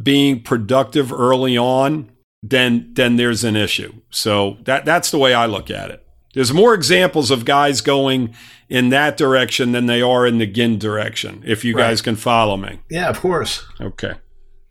being 0.01 0.41
productive 0.41 1.13
early 1.13 1.57
on, 1.57 2.11
then 2.43 2.91
then 2.93 3.15
there's 3.15 3.43
an 3.43 3.55
issue. 3.55 3.93
So 4.11 4.57
that 4.65 4.85
that's 4.85 5.09
the 5.09 5.17
way 5.17 5.33
I 5.33 5.45
look 5.47 5.71
at 5.71 5.89
it. 5.89 6.05
There's 6.33 6.53
more 6.53 6.73
examples 6.73 7.31
of 7.31 7.45
guys 7.45 7.79
going 7.79 8.35
in 8.67 8.89
that 8.89 9.15
direction 9.15 9.71
than 9.71 9.85
they 9.85 10.01
are 10.01 10.27
in 10.27 10.37
the 10.37 10.45
Ginn 10.45 10.77
direction, 10.77 11.41
if 11.45 11.63
you 11.63 11.75
right. 11.75 11.83
guys 11.83 12.01
can 12.01 12.17
follow 12.17 12.57
me. 12.57 12.81
Yeah, 12.89 13.09
of 13.09 13.21
course. 13.21 13.65
Okay. 13.79 14.15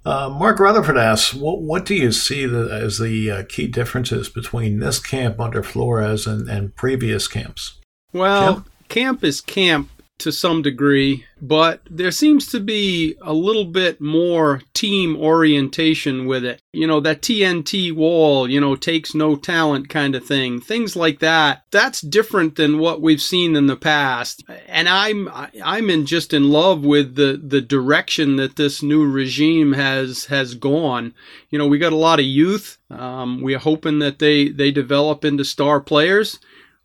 Uh, 0.05 0.29
Mark 0.29 0.61
Rutherford 0.61 0.99
asks, 0.99 1.33
what, 1.33 1.63
what 1.63 1.87
do 1.87 1.95
you 1.95 2.13
see 2.13 2.45
the, 2.45 2.69
as 2.71 2.99
the 2.99 3.31
uh, 3.31 3.43
key 3.49 3.67
differences 3.67 4.29
between 4.29 4.79
this 4.79 4.99
camp 4.99 5.41
under 5.41 5.63
Flores 5.63 6.27
and, 6.27 6.47
and 6.51 6.77
previous 6.77 7.27
camps? 7.27 7.81
Well, 8.13 8.55
Jim? 8.55 8.65
camp 8.91 9.25
is 9.25 9.41
camp 9.41 9.89
to 10.19 10.31
some 10.31 10.63
degree, 10.63 11.25
but 11.43 11.81
there 11.91 12.11
seems 12.11 12.47
to 12.47 12.61
be 12.61 13.17
a 13.21 13.33
little 13.33 13.65
bit 13.65 14.01
more 14.01 14.63
team 14.73 15.17
orientation 15.17 16.27
with 16.27 16.45
it. 16.45 16.63
You 16.73 16.87
know, 16.87 17.01
that 17.01 17.21
TNT 17.21 17.93
wall, 17.93 18.49
you 18.49 18.61
know, 18.61 18.77
takes 18.77 19.15
no 19.15 19.37
talent 19.37 19.89
kind 19.89 20.15
of 20.15 20.25
thing. 20.25 20.61
Things 20.61 20.95
like 20.95 21.19
that. 21.19 21.65
That's 21.71 22.01
different 22.01 22.57
than 22.57 22.79
what 22.79 23.03
we've 23.03 23.21
seen 23.21 23.57
in 23.57 23.67
the 23.67 23.77
past. 23.77 24.45
And 24.69 24.89
I'm 24.89 25.29
I'm 25.63 25.91
in 25.91 26.07
just 26.07 26.33
in 26.33 26.51
love 26.51 26.85
with 26.85 27.17
the 27.17 27.41
the 27.43 27.61
direction 27.61 28.37
that 28.37 28.57
this 28.57 28.83
new 28.83 29.11
regime 29.11 29.73
has 29.73 30.27
has 30.27 30.55
gone. 30.55 31.13
You 31.51 31.59
know, 31.59 31.67
we 31.67 31.79
got 31.79 31.93
a 31.93 31.97
lot 31.97 32.21
of 32.21 32.25
youth. 32.25 32.79
Um, 32.91 33.43
we're 33.43 33.59
hoping 33.59 33.99
that 33.99 34.21
they 34.21 34.49
they 34.49 34.71
develop 34.71 35.25
into 35.25 35.45
star 35.45 35.81
players 35.81 36.39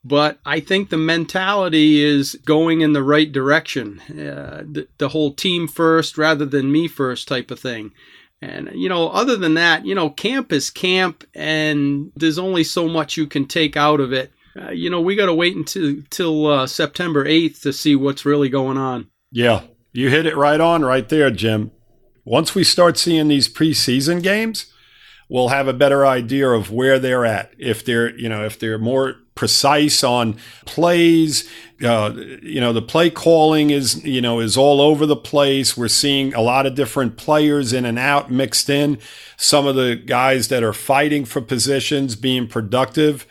but 0.04 0.40
I 0.46 0.60
think 0.60 0.90
the 0.90 0.98
mentality 0.98 2.04
is 2.04 2.36
going 2.46 2.82
in 2.82 2.94
the 2.94 3.04
right 3.04 3.32
direction. 3.32 4.00
Uh, 4.10 4.64
the, 4.70 4.88
the, 4.98 5.10
whole 5.10 5.34
team 5.34 5.68
first 5.68 6.18
rather 6.18 6.46
than 6.46 6.72
me 6.72 6.88
first 6.88 7.28
type 7.28 7.52
of 7.52 7.60
thing. 7.60 7.92
And, 8.42 8.70
you 8.74 8.88
know, 8.88 9.10
other 9.10 9.36
than 9.36 9.56
that, 9.56 9.86
you 9.86 9.94
know, 9.94 10.10
camp 10.10 10.54
is 10.54 10.70
camp 10.70 11.26
and 11.34 12.12
there's 12.16 12.40
only 12.40 12.64
so 12.64 12.88
much 12.88 13.18
you 13.18 13.28
can 13.28 13.46
take 13.46 13.76
out 13.76 14.00
of 14.00 14.14
it. 14.14 14.32
Uh, 14.60 14.72
you 14.72 14.90
know, 14.90 15.02
we 15.02 15.16
got 15.16 15.26
to 15.26 15.34
wait 15.34 15.56
until, 15.56 16.48
uh, 16.48 16.66
September 16.66 17.26
8th 17.26 17.62
to 17.62 17.74
see 17.74 17.96
what's 17.96 18.26
really 18.26 18.50
going 18.50 18.78
on. 18.78 19.10
Yeah, 19.32 19.64
you 19.92 20.10
hit 20.10 20.26
it 20.26 20.38
right 20.38 20.62
on 20.62 20.84
right 20.84 21.08
there, 21.08 21.30
Jim. 21.30 21.72
Once 22.24 22.56
we 22.56 22.64
start 22.64 22.98
seeing 22.98 23.28
these 23.28 23.50
preseason 23.50 24.24
games, 24.24 24.72
we'll 25.30 25.50
have 25.50 25.68
a 25.68 25.74
better 25.74 26.06
idea 26.06 26.50
of 26.50 26.72
where 26.72 27.00
they're 27.00 27.26
at. 27.26 27.54
If 27.58 27.84
they're, 27.84 28.18
you 28.18 28.30
know, 28.30 28.46
if 28.46 28.58
they're 28.58 28.80
more 28.80 29.16
precise 29.40 30.04
on 30.04 30.36
plays. 30.66 31.50
Uh, 31.82 32.12
you 32.44 32.60
know, 32.60 32.74
the 32.74 32.82
play 32.82 33.10
calling 33.10 33.70
is, 33.70 34.04
you 34.04 34.20
know, 34.20 34.42
is 34.42 34.58
all 34.58 34.82
over 34.82 35.06
the 35.06 35.16
place. 35.16 35.78
We're 35.78 35.88
seeing 35.88 36.34
a 36.34 36.42
lot 36.42 36.66
of 36.66 36.76
different 36.76 37.16
players 37.16 37.72
in 37.72 37.86
and 37.86 37.98
out 37.98 38.30
mixed 38.30 38.70
in. 38.70 39.00
Some 39.38 39.66
of 39.66 39.78
the 39.78 39.96
guys 39.96 40.50
that 40.50 40.62
are 40.62 40.74
fighting 40.74 41.24
for 41.24 41.40
positions 41.40 42.18
being 42.18 42.50
productive. 42.50 43.26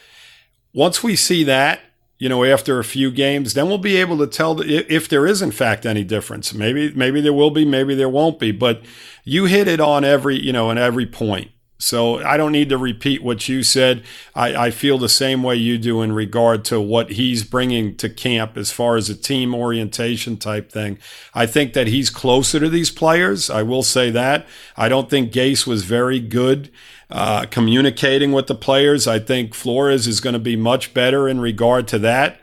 Once 0.73 1.03
we 1.03 1.15
see 1.15 1.45
that, 1.45 1.81
you 2.17 2.31
know, 2.31 2.43
after 2.43 2.79
a 2.79 2.85
few 2.85 3.11
games, 3.11 3.53
then 3.53 3.69
we'll 3.69 3.77
be 3.77 3.99
able 3.99 4.17
to 4.17 4.27
tell 4.27 4.63
if 4.63 5.11
there 5.11 5.27
is 5.27 5.43
in 5.43 5.51
fact 5.51 5.85
any 5.85 6.05
difference. 6.05 6.55
Maybe, 6.55 6.91
maybe 6.95 7.21
there 7.21 7.35
will 7.35 7.51
be, 7.51 7.67
maybe 7.67 7.95
there 7.95 8.09
won't 8.09 8.39
be. 8.39 8.51
But 8.51 8.83
you 9.25 9.45
hit 9.45 9.69
it 9.69 9.79
on 9.79 10.05
every, 10.05 10.41
you 10.41 10.55
know, 10.55 10.71
on 10.71 10.79
every 10.79 11.05
point. 11.05 11.51
So 11.81 12.19
I 12.19 12.37
don't 12.37 12.51
need 12.51 12.71
to 12.71 12.77
repeat 12.77 13.23
what 13.23 13.49
you 13.49 13.63
said. 13.63 14.03
I, 14.35 14.67
I, 14.67 14.71
feel 14.73 14.99
the 14.99 15.09
same 15.09 15.45
way 15.45 15.55
you 15.55 15.79
do 15.79 16.03
in 16.03 16.13
regard 16.13 16.65
to 16.67 16.81
what 16.81 17.13
he's 17.13 17.45
bringing 17.45 17.95
to 17.99 18.09
camp 18.09 18.57
as 18.57 18.73
far 18.73 18.97
as 18.97 19.09
a 19.09 19.15
team 19.15 19.55
orientation 19.55 20.39
type 20.39 20.73
thing. 20.73 20.99
I 21.35 21.47
think 21.47 21.75
that 21.75 21.87
he's 21.87 22.11
closer 22.11 22.59
to 22.59 22.69
these 22.69 22.91
players. 22.91 23.49
I 23.49 23.63
will 23.63 23.85
say 23.85 24.11
that. 24.11 24.45
I 24.77 24.89
don't 24.89 25.09
think 25.09 25.33
Gase 25.33 25.69
was 25.69 25.85
very 25.85 26.19
good 26.19 26.69
uh, 27.11 27.47
communicating 27.47 28.33
with 28.33 28.49
the 28.49 28.57
players. 28.57 29.07
I 29.07 29.21
think 29.21 29.55
Flores 29.55 30.09
is 30.09 30.19
going 30.19 30.35
to 30.35 30.41
be 30.41 30.57
much 30.57 30.93
better 30.93 31.29
in 31.29 31.41
regard 31.41 31.87
to 31.89 31.99
that. 32.01 32.41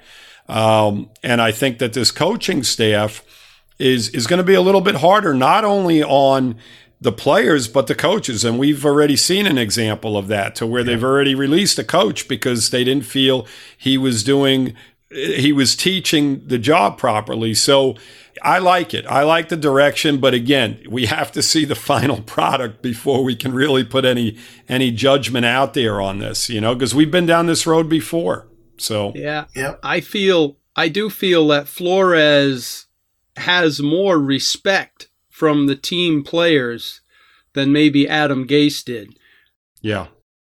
Um, 0.48 1.10
and 1.24 1.42
I 1.42 1.52
think 1.52 1.80
that 1.80 1.92
this 1.92 2.10
coaching 2.10 2.64
staff 2.64 3.22
is 3.78 4.10
is 4.10 4.28
going 4.28 4.38
to 4.38 4.44
be 4.44 4.54
a 4.54 4.62
little 4.62 4.80
bit 4.80 4.96
harder, 4.96 5.34
not 5.34 5.66
only 5.66 6.02
on 6.02 6.56
the 7.00 7.12
players, 7.12 7.68
but 7.68 7.88
the 7.88 7.96
coaches. 7.96 8.44
And 8.44 8.58
we've 8.58 8.86
already 8.86 9.16
seen 9.16 9.46
an 9.46 9.58
example 9.58 10.18
of 10.18 10.28
that 10.28 10.56
to 10.56 10.68
where 10.68 10.82
yeah. 10.82 10.88
they've 10.88 11.04
already 11.04 11.36
released 11.36 11.78
a 11.80 11.84
coach 11.84 12.28
because 12.28 12.70
they 12.70 12.84
didn't 12.84 13.06
feel 13.06 13.46
he 13.78 13.98
was 13.98 14.24
doing, 14.24 14.76
he 15.10 15.52
was 15.52 15.76
teaching 15.76 16.48
the 16.48 16.58
job 16.58 16.98
properly. 16.98 17.54
So 17.54 17.96
I 18.42 18.60
like 18.60 18.94
it. 18.94 19.06
I 19.08 19.24
like 19.24 19.50
the 19.50 19.58
direction, 19.58 20.20
but 20.20 20.34
again, 20.34 20.80
we 20.90 21.06
have 21.06 21.32
to 21.34 21.42
see 21.42 21.66
the 21.66 21.76
final 21.92 22.22
product 22.22 22.82
before 22.82 23.24
we 23.24 23.36
can 23.36 23.54
really 23.54 23.84
put 23.84 24.06
any 24.06 24.38
any 24.68 24.92
judgment 24.92 25.46
out 25.46 25.74
there 25.74 26.02
on 26.02 26.20
this, 26.20 26.50
you 26.50 26.62
know, 26.62 26.74
because 26.74 26.96
we've 26.96 27.12
been 27.12 27.26
down 27.26 27.46
this 27.46 27.68
road 27.68 27.90
before. 27.90 28.48
So 28.78 29.14
Yeah. 29.16 29.46
Yeah. 29.56 29.76
I 29.84 30.02
feel 30.02 30.58
I 30.76 30.90
do 30.90 31.10
feel 31.10 31.48
that 31.48 31.68
Flores 31.68 32.88
has 33.38 33.82
more 33.82 34.18
respect 34.18 35.10
from 35.36 35.68
the 35.68 35.76
team 35.76 36.24
players 36.24 37.02
than 37.56 37.74
maybe 37.74 38.08
Adam 38.08 38.48
Gase 38.48 38.82
did. 38.86 39.20
Yeah. 39.82 40.08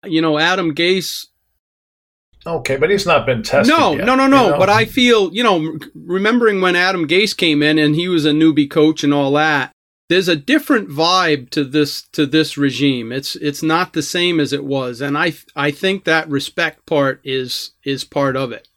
You 0.04 0.24
know, 0.24 0.40
Adam 0.40 0.74
Gase. 0.74 1.28
Okay, 2.48 2.78
but 2.78 2.90
he's 2.90 3.06
not 3.06 3.28
been 3.28 3.44
tested. 3.44 3.72
No, 3.78 3.96
yet, 3.96 4.08
no, 4.08 4.16
no, 4.16 4.26
no. 4.26 4.46
You 4.46 4.52
know? 4.54 4.58
But 4.58 4.70
I 4.70 4.86
feel, 4.86 5.32
you 5.32 5.44
know, 5.44 5.78
remembering 5.94 6.62
when 6.62 6.76
Adam 6.76 7.08
Gase 7.08 7.38
came 7.38 7.62
in 7.62 7.78
and 7.78 7.94
he 7.94 8.08
was 8.08 8.26
a 8.26 8.32
newbie 8.32 8.72
coach 8.72 9.04
and 9.04 9.14
all 9.14 9.32
that, 9.34 9.72
there's 10.10 10.28
a 10.28 10.36
different 10.36 10.90
vibe 10.90 11.52
to 11.52 11.64
this 11.64 12.02
to 12.14 12.26
this 12.26 12.58
regime. 12.58 13.12
It's 13.12 13.36
it's 13.36 13.62
not 13.62 13.94
the 13.94 14.02
same 14.02 14.40
as 14.40 14.52
it 14.52 14.66
was, 14.66 15.00
and 15.00 15.16
I 15.16 15.34
I 15.56 15.70
think 15.70 16.06
that 16.06 16.28
respect 16.28 16.88
part 16.88 17.22
is 17.24 17.74
is 17.84 18.04
part 18.04 18.36
of 18.36 18.52
it. 18.52 18.68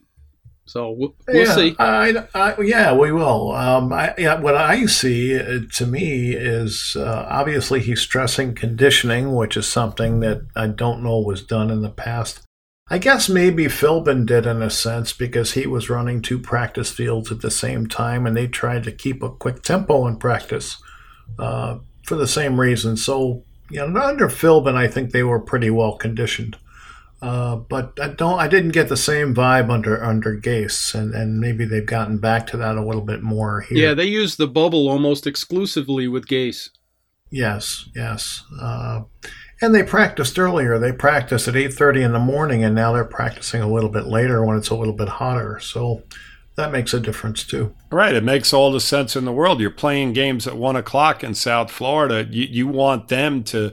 So 0.75 0.91
we'll, 0.91 1.15
we'll 1.29 1.47
yeah, 1.47 1.55
see. 1.55 1.77
I, 1.79 2.27
I, 2.35 2.61
yeah, 2.61 2.93
we 2.97 3.13
will. 3.13 3.53
Um, 3.53 3.93
I, 3.93 4.13
yeah, 4.19 4.41
what 4.41 4.57
I 4.57 4.87
see 4.87 5.39
uh, 5.39 5.61
to 5.75 5.87
me 5.87 6.33
is 6.33 6.97
uh, 6.99 7.29
obviously 7.31 7.79
he's 7.79 8.01
stressing 8.01 8.57
conditioning, 8.57 9.37
which 9.37 9.57
is 9.57 9.69
something 9.69 10.19
that 10.19 10.45
I 10.57 10.67
don't 10.67 11.05
know 11.05 11.21
was 11.21 11.45
done 11.45 11.71
in 11.71 11.83
the 11.83 11.91
past. 11.91 12.41
I 12.89 12.99
guess 12.99 13.29
maybe 13.29 13.67
Philbin 13.67 14.27
did 14.27 14.47
in 14.47 14.63
a 14.63 14.69
sense 14.69 15.13
because 15.13 15.53
he 15.53 15.65
was 15.65 15.89
running 15.89 16.21
two 16.21 16.41
practice 16.41 16.91
fields 16.91 17.31
at 17.31 17.41
the 17.41 17.53
same 17.53 17.87
time 17.87 18.27
and 18.27 18.37
they 18.37 18.49
tried 18.49 18.83
to 18.83 18.91
keep 18.91 19.23
a 19.23 19.31
quick 19.31 19.63
tempo 19.63 20.09
in 20.09 20.17
practice. 20.17 20.83
Uh, 21.39 21.79
for 22.03 22.17
the 22.17 22.27
same 22.27 22.59
reason. 22.59 22.97
So, 22.97 23.45
you 23.71 23.87
know, 23.87 24.01
under 24.01 24.27
Philbin, 24.27 24.75
I 24.75 24.89
think 24.89 25.13
they 25.13 25.23
were 25.23 25.39
pretty 25.39 25.71
well 25.71 25.97
conditioned. 25.97 26.59
Uh, 27.25 27.57
but 27.57 27.99
I 28.03 28.09
don't. 28.09 28.39
I 28.39 28.49
didn't 28.49 28.73
get 28.73 28.91
the 28.91 28.99
same 28.99 29.35
vibe 29.35 29.71
under 29.71 30.05
under 30.05 30.39
Gase, 30.39 30.95
and, 30.95 31.15
and 31.15 31.41
maybe 31.41 31.65
they've 31.65 31.87
gotten 31.87 32.19
back 32.19 32.47
to 32.49 32.59
that 32.59 32.77
a 32.77 32.85
little 32.85 33.01
bit 33.01 33.23
more 33.23 33.63
here. 33.63 33.79
Yeah, 33.79 33.95
they 33.95 34.05
use 34.05 34.37
the 34.37 34.47
bubble 34.47 34.91
almost 34.91 35.27
exclusively 35.27 36.07
with 36.07 36.27
Gase. 36.27 36.69
Yes, 37.31 37.89
yes. 37.95 38.45
Uh, 38.61 39.05
and 39.63 39.75
they 39.75 39.83
practiced 39.83 40.39
earlier. 40.39 40.79
They 40.79 40.93
practiced 40.93 41.49
at 41.49 41.57
eight 41.57 41.73
thirty 41.73 42.03
in 42.03 42.13
the 42.13 42.19
morning, 42.19 42.63
and 42.63 42.75
now 42.75 42.93
they're 42.93 43.07
practicing 43.07 43.63
a 43.63 43.73
little 43.73 43.91
bit 43.91 44.05
later 44.05 44.45
when 44.45 44.59
it's 44.59 44.69
a 44.69 44.77
little 44.77 44.95
bit 44.95 45.09
hotter. 45.09 45.59
So 45.61 46.03
that 46.57 46.71
makes 46.71 46.95
a 46.95 47.01
difference 47.01 47.43
too. 47.43 47.75
Right. 47.91 48.15
It 48.15 48.23
makes 48.23 48.53
all 48.53 48.71
the 48.71 48.81
sense 48.81 49.17
in 49.17 49.25
the 49.25 49.33
world. 49.33 49.61
You're 49.61 49.71
playing 49.71 50.13
games 50.13 50.47
at 50.47 50.57
one 50.57 50.77
o'clock 50.77 51.25
in 51.25 51.35
South 51.35 51.69
Florida. 51.69 52.29
You, 52.31 52.45
you 52.45 52.69
want 52.69 53.09
them 53.09 53.43
to 53.45 53.73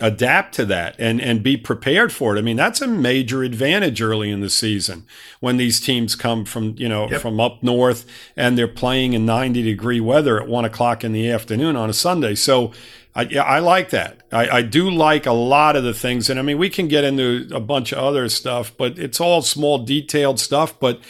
adapt 0.00 0.54
to 0.54 0.64
that 0.66 0.96
and, 0.98 1.20
and 1.20 1.42
be 1.42 1.58
prepared 1.58 2.10
for 2.10 2.34
it. 2.34 2.38
I 2.38 2.42
mean, 2.42 2.56
that's 2.56 2.80
a 2.80 2.86
major 2.86 3.42
advantage 3.42 4.00
early 4.00 4.30
in 4.30 4.40
the 4.40 4.48
season 4.48 5.04
when 5.40 5.58
these 5.58 5.78
teams 5.78 6.14
come 6.14 6.46
from, 6.46 6.74
you 6.78 6.88
know, 6.88 7.10
yep. 7.10 7.20
from 7.20 7.38
up 7.38 7.62
north 7.62 8.06
and 8.34 8.56
they're 8.56 8.66
playing 8.66 9.12
in 9.12 9.26
90 9.26 9.62
degree 9.62 10.00
weather 10.00 10.40
at 10.40 10.48
one 10.48 10.64
o'clock 10.64 11.04
in 11.04 11.12
the 11.12 11.30
afternoon 11.30 11.76
on 11.76 11.90
a 11.90 11.94
Sunday. 11.94 12.34
So 12.34 12.72
I, 13.14 13.28
I 13.36 13.58
like 13.58 13.90
that. 13.90 14.22
I, 14.32 14.48
I 14.48 14.62
do 14.62 14.90
like 14.90 15.26
a 15.26 15.32
lot 15.32 15.76
of 15.76 15.84
the 15.84 15.92
things. 15.92 16.30
And 16.30 16.38
I 16.38 16.42
mean, 16.42 16.56
we 16.56 16.70
can 16.70 16.88
get 16.88 17.04
into 17.04 17.46
a 17.54 17.60
bunch 17.60 17.92
of 17.92 17.98
other 17.98 18.30
stuff, 18.30 18.74
but 18.74 18.98
it's 18.98 19.20
all 19.20 19.42
small, 19.42 19.84
detailed 19.84 20.40
stuff. 20.40 20.80
But 20.80 21.02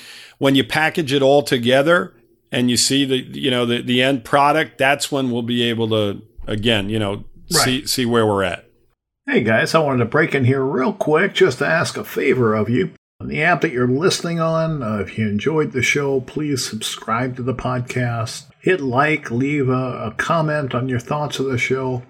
when 0.43 0.57
you 0.57 0.65
package 0.65 1.13
it 1.13 1.23
all 1.23 1.41
together 1.41 2.13
and 2.51 2.69
you 2.69 2.77
see 2.77 3.05
the 3.05 3.19
you 3.19 3.49
know 3.49 3.65
the, 3.65 3.81
the 3.81 4.03
end 4.03 4.25
product, 4.25 4.77
that's 4.77 5.13
when 5.13 5.31
we'll 5.31 5.43
be 5.43 5.63
able 5.63 5.89
to 5.89 6.21
again, 6.49 6.91
you 6.91 6.99
know, 6.99 7.25
right. 7.53 7.63
see 7.63 7.87
see 7.87 8.05
where 8.05 8.27
we're 8.27 8.43
at. 8.43 8.69
Hey 9.25 9.45
guys, 9.45 9.73
I 9.73 9.79
wanted 9.79 10.01
to 10.01 10.11
break 10.11 10.35
in 10.35 10.45
here 10.45 10.65
real 10.65 10.95
quick 10.95 11.33
just 11.35 11.59
to 11.59 11.67
ask 11.67 11.97
a 11.97 12.03
favor 12.03 12.57
of 12.57 12.69
you. 12.69 12.91
On 13.21 13.29
the 13.29 13.41
app 13.41 13.61
that 13.61 13.71
you're 13.71 13.87
listening 13.87 14.41
on, 14.41 14.83
uh, 14.83 14.97
if 14.97 15.17
you 15.17 15.29
enjoyed 15.29 15.71
the 15.71 15.81
show, 15.81 16.21
please 16.21 16.69
subscribe 16.69 17.37
to 17.37 17.45
the 17.45 17.55
podcast. 17.55 18.47
Hit 18.59 18.81
like, 18.81 19.31
leave 19.31 19.69
a, 19.69 20.07
a 20.07 20.15
comment 20.17 20.75
on 20.75 20.89
your 20.89 20.99
thoughts 20.99 21.39
of 21.39 21.47
the 21.47 21.57
show. 21.57 22.03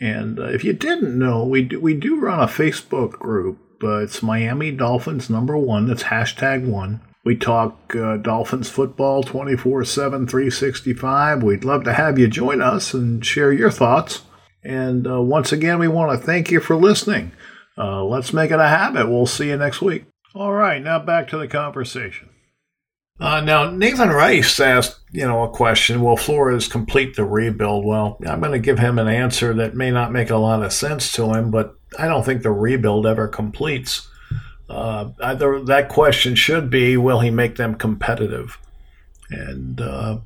And 0.00 0.38
uh, 0.38 0.44
if 0.44 0.64
you 0.64 0.72
didn't 0.72 1.18
know, 1.18 1.44
we 1.44 1.60
do, 1.60 1.78
we 1.78 1.92
do 1.92 2.18
run 2.18 2.40
a 2.40 2.46
Facebook 2.46 3.12
group. 3.12 3.58
Uh, 3.84 3.98
it's 3.98 4.22
Miami 4.22 4.70
Dolphins 4.70 5.28
number 5.28 5.58
one. 5.58 5.88
That's 5.88 6.04
hashtag 6.04 6.66
one. 6.66 7.02
We 7.26 7.34
talk 7.34 7.92
uh, 7.96 8.18
Dolphins 8.18 8.70
football 8.70 9.24
24 9.24 9.84
7, 9.84 10.28
365. 10.28 11.42
We'd 11.42 11.64
love 11.64 11.82
to 11.82 11.92
have 11.92 12.20
you 12.20 12.28
join 12.28 12.62
us 12.62 12.94
and 12.94 13.26
share 13.26 13.52
your 13.52 13.72
thoughts. 13.72 14.22
And 14.62 15.08
uh, 15.08 15.20
once 15.22 15.50
again, 15.50 15.80
we 15.80 15.88
want 15.88 16.12
to 16.12 16.24
thank 16.24 16.52
you 16.52 16.60
for 16.60 16.76
listening. 16.76 17.32
Uh, 17.76 18.04
let's 18.04 18.32
make 18.32 18.52
it 18.52 18.60
a 18.60 18.68
habit. 18.68 19.08
We'll 19.08 19.26
see 19.26 19.48
you 19.48 19.56
next 19.56 19.82
week. 19.82 20.04
All 20.36 20.52
right, 20.52 20.80
now 20.80 21.00
back 21.00 21.26
to 21.30 21.38
the 21.38 21.48
conversation. 21.48 22.28
Uh, 23.18 23.40
now, 23.40 23.70
Nathan 23.72 24.10
Rice 24.10 24.60
asked, 24.60 25.00
you 25.10 25.26
know, 25.26 25.42
a 25.42 25.50
question. 25.50 26.02
Will 26.02 26.16
Flores 26.16 26.68
complete 26.68 27.16
the 27.16 27.24
rebuild? 27.24 27.84
Well, 27.84 28.18
I'm 28.24 28.38
going 28.38 28.52
to 28.52 28.60
give 28.60 28.78
him 28.78 29.00
an 29.00 29.08
answer 29.08 29.52
that 29.54 29.74
may 29.74 29.90
not 29.90 30.12
make 30.12 30.30
a 30.30 30.36
lot 30.36 30.62
of 30.62 30.72
sense 30.72 31.10
to 31.12 31.34
him, 31.34 31.50
but 31.50 31.74
I 31.98 32.06
don't 32.06 32.24
think 32.24 32.42
the 32.42 32.52
rebuild 32.52 33.04
ever 33.04 33.26
completes. 33.26 34.08
Uh, 34.68 35.10
either 35.22 35.62
that 35.64 35.88
question 35.88 36.34
should 36.34 36.70
be, 36.70 36.96
will 36.96 37.20
he 37.20 37.30
make 37.30 37.56
them 37.56 37.74
competitive? 37.74 38.58
And 39.30 39.80
uh, 39.80 40.18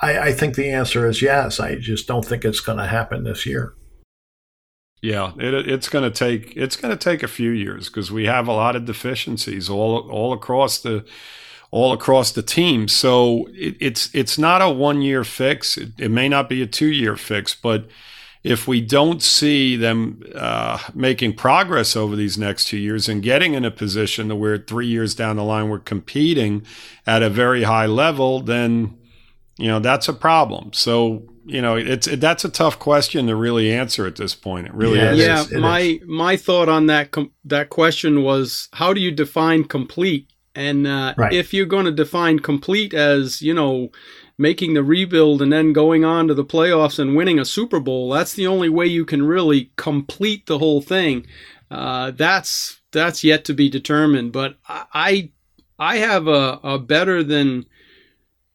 I, 0.00 0.18
I, 0.18 0.32
think 0.32 0.54
the 0.54 0.70
answer 0.70 1.06
is 1.06 1.22
yes. 1.22 1.60
I 1.60 1.76
just 1.76 2.08
don't 2.08 2.24
think 2.24 2.44
it's 2.44 2.60
going 2.60 2.78
to 2.78 2.86
happen 2.86 3.24
this 3.24 3.46
year. 3.46 3.74
Yeah, 5.00 5.32
it, 5.38 5.68
it's 5.68 5.88
going 5.88 6.10
to 6.10 6.10
take 6.10 6.56
it's 6.56 6.76
going 6.76 6.96
to 6.96 7.02
take 7.02 7.22
a 7.22 7.28
few 7.28 7.50
years 7.50 7.88
because 7.88 8.10
we 8.10 8.26
have 8.26 8.48
a 8.48 8.52
lot 8.52 8.74
of 8.74 8.84
deficiencies 8.84 9.68
all 9.68 10.08
all 10.10 10.32
across 10.32 10.78
the 10.78 11.04
all 11.70 11.92
across 11.92 12.32
the 12.32 12.42
team. 12.42 12.88
So 12.88 13.46
it, 13.52 13.76
it's 13.78 14.12
it's 14.14 14.38
not 14.38 14.62
a 14.62 14.70
one 14.70 15.02
year 15.02 15.22
fix. 15.22 15.76
It, 15.76 15.90
it 15.98 16.10
may 16.10 16.28
not 16.28 16.48
be 16.48 16.62
a 16.62 16.66
two 16.66 16.86
year 16.86 17.16
fix, 17.16 17.54
but 17.54 17.86
if 18.46 18.68
we 18.68 18.80
don't 18.80 19.22
see 19.22 19.74
them 19.74 20.22
uh, 20.36 20.78
making 20.94 21.34
progress 21.34 21.96
over 21.96 22.14
these 22.14 22.38
next 22.38 22.66
two 22.68 22.78
years 22.78 23.08
and 23.08 23.20
getting 23.20 23.54
in 23.54 23.64
a 23.64 23.72
position 23.72 24.28
that 24.28 24.36
we're 24.36 24.58
three 24.58 24.86
years 24.86 25.16
down 25.16 25.34
the 25.34 25.42
line, 25.42 25.68
we're 25.68 25.80
competing 25.80 26.64
at 27.06 27.24
a 27.24 27.28
very 27.28 27.64
high 27.64 27.86
level, 27.86 28.40
then 28.40 28.96
you 29.58 29.66
know 29.66 29.80
that's 29.80 30.08
a 30.08 30.12
problem. 30.12 30.72
So 30.72 31.24
you 31.44 31.60
know 31.60 31.74
it's 31.74 32.06
it, 32.06 32.20
that's 32.20 32.44
a 32.44 32.48
tough 32.48 32.78
question 32.78 33.26
to 33.26 33.34
really 33.34 33.72
answer 33.72 34.06
at 34.06 34.14
this 34.14 34.36
point. 34.36 34.68
It 34.68 34.74
really 34.74 34.98
yeah, 34.98 35.12
is. 35.12 35.18
Yeah, 35.18 35.58
it 35.58 35.60
my 35.60 35.80
is. 35.80 36.00
my 36.06 36.36
thought 36.36 36.68
on 36.68 36.86
that 36.86 37.10
com- 37.10 37.32
that 37.46 37.68
question 37.68 38.22
was 38.22 38.68
how 38.74 38.94
do 38.94 39.00
you 39.00 39.10
define 39.10 39.64
complete? 39.64 40.30
And 40.54 40.86
uh, 40.86 41.14
right. 41.18 41.32
if 41.32 41.52
you're 41.52 41.66
going 41.66 41.84
to 41.84 41.92
define 41.92 42.38
complete 42.38 42.94
as 42.94 43.42
you 43.42 43.52
know 43.52 43.90
making 44.38 44.74
the 44.74 44.84
rebuild 44.84 45.40
and 45.40 45.52
then 45.52 45.72
going 45.72 46.04
on 46.04 46.28
to 46.28 46.34
the 46.34 46.44
playoffs 46.44 46.98
and 46.98 47.16
winning 47.16 47.38
a 47.38 47.44
Super 47.44 47.80
Bowl. 47.80 48.10
That's 48.10 48.34
the 48.34 48.46
only 48.46 48.68
way 48.68 48.86
you 48.86 49.04
can 49.04 49.26
really 49.26 49.70
complete 49.76 50.46
the 50.46 50.58
whole 50.58 50.80
thing. 50.80 51.26
Uh, 51.70 52.12
that's 52.12 52.80
that's 52.92 53.24
yet 53.24 53.44
to 53.46 53.54
be 53.54 53.68
determined. 53.68 54.32
But 54.32 54.58
I 54.68 55.30
I 55.78 55.98
have 55.98 56.26
a, 56.26 56.60
a 56.62 56.78
better 56.78 57.22
than 57.22 57.66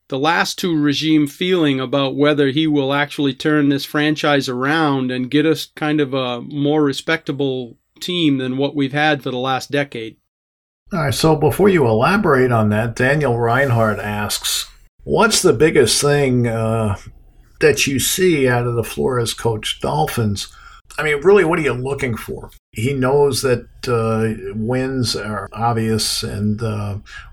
the 0.08 0.20
last 0.20 0.60
two 0.60 0.78
regime 0.80 1.26
feeling 1.26 1.80
about 1.80 2.16
whether 2.16 2.50
he 2.50 2.68
will 2.68 2.94
actually 2.94 3.34
turn 3.34 3.70
this 3.70 3.86
franchise 3.86 4.50
around 4.50 5.10
and 5.10 5.32
get 5.32 5.46
us 5.46 5.68
kind 5.76 6.02
of 6.02 6.14
a 6.14 6.42
more 6.42 6.84
respectable 6.84 7.78
team 8.02 8.38
than 8.38 8.58
what 8.58 8.76
we've 8.76 8.94
had 8.94 9.24
for 9.24 9.32
the 9.32 9.38
last 9.38 9.72
decade. 9.72 10.18
All 10.92 11.04
right, 11.04 11.14
so 11.14 11.38
before 11.38 11.70
you 11.70 11.88
elaborate 11.88 12.52
on 12.52 12.70
that, 12.70 12.96
Daniel 12.96 13.40
Reinhardt 13.40 14.00
asks 14.00 14.70
What's 15.04 15.42
the 15.42 15.54
biggest 15.54 16.00
thing 16.00 16.46
uh, 16.46 16.96
that 17.60 17.88
you 17.88 18.00
see 18.00 18.48
out 18.48 18.68
of 18.68 18.76
the 18.76 18.84
Flores 18.84 19.34
coach 19.34 19.80
Dolphins? 19.82 20.54
I 20.98 21.04
mean, 21.04 21.22
really, 21.22 21.44
what 21.44 21.58
are 21.58 21.64
you 21.64 21.74
looking 21.74 22.16
for? 22.16 22.52
He 22.72 22.94
knows 22.94 23.42
that 23.42 23.68
uh, 23.88 24.54
wins 24.56 25.16
are 25.16 25.50
obvious 25.54 26.22
and 26.22 26.62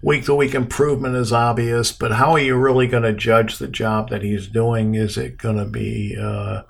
week 0.03 0.25
to 0.27 0.35
week 0.35 0.55
improvement 0.55 1.17
is 1.17 1.33
obvious, 1.33 1.93
but 1.93 2.13
how 2.13 2.33
are 2.33 2.39
you 2.39 2.57
really 2.57 2.87
going 2.87 3.03
to 3.03 3.13
judge 3.13 3.59
the 3.59 3.69
job 3.69 4.09
that 4.11 4.23
he's 4.23 4.47
doing? 4.47 4.95
Is 4.95 5.19
it 5.19 5.37
going 5.37 5.59
to 5.59 5.67
be 5.67 6.17
uh, 6.19 6.63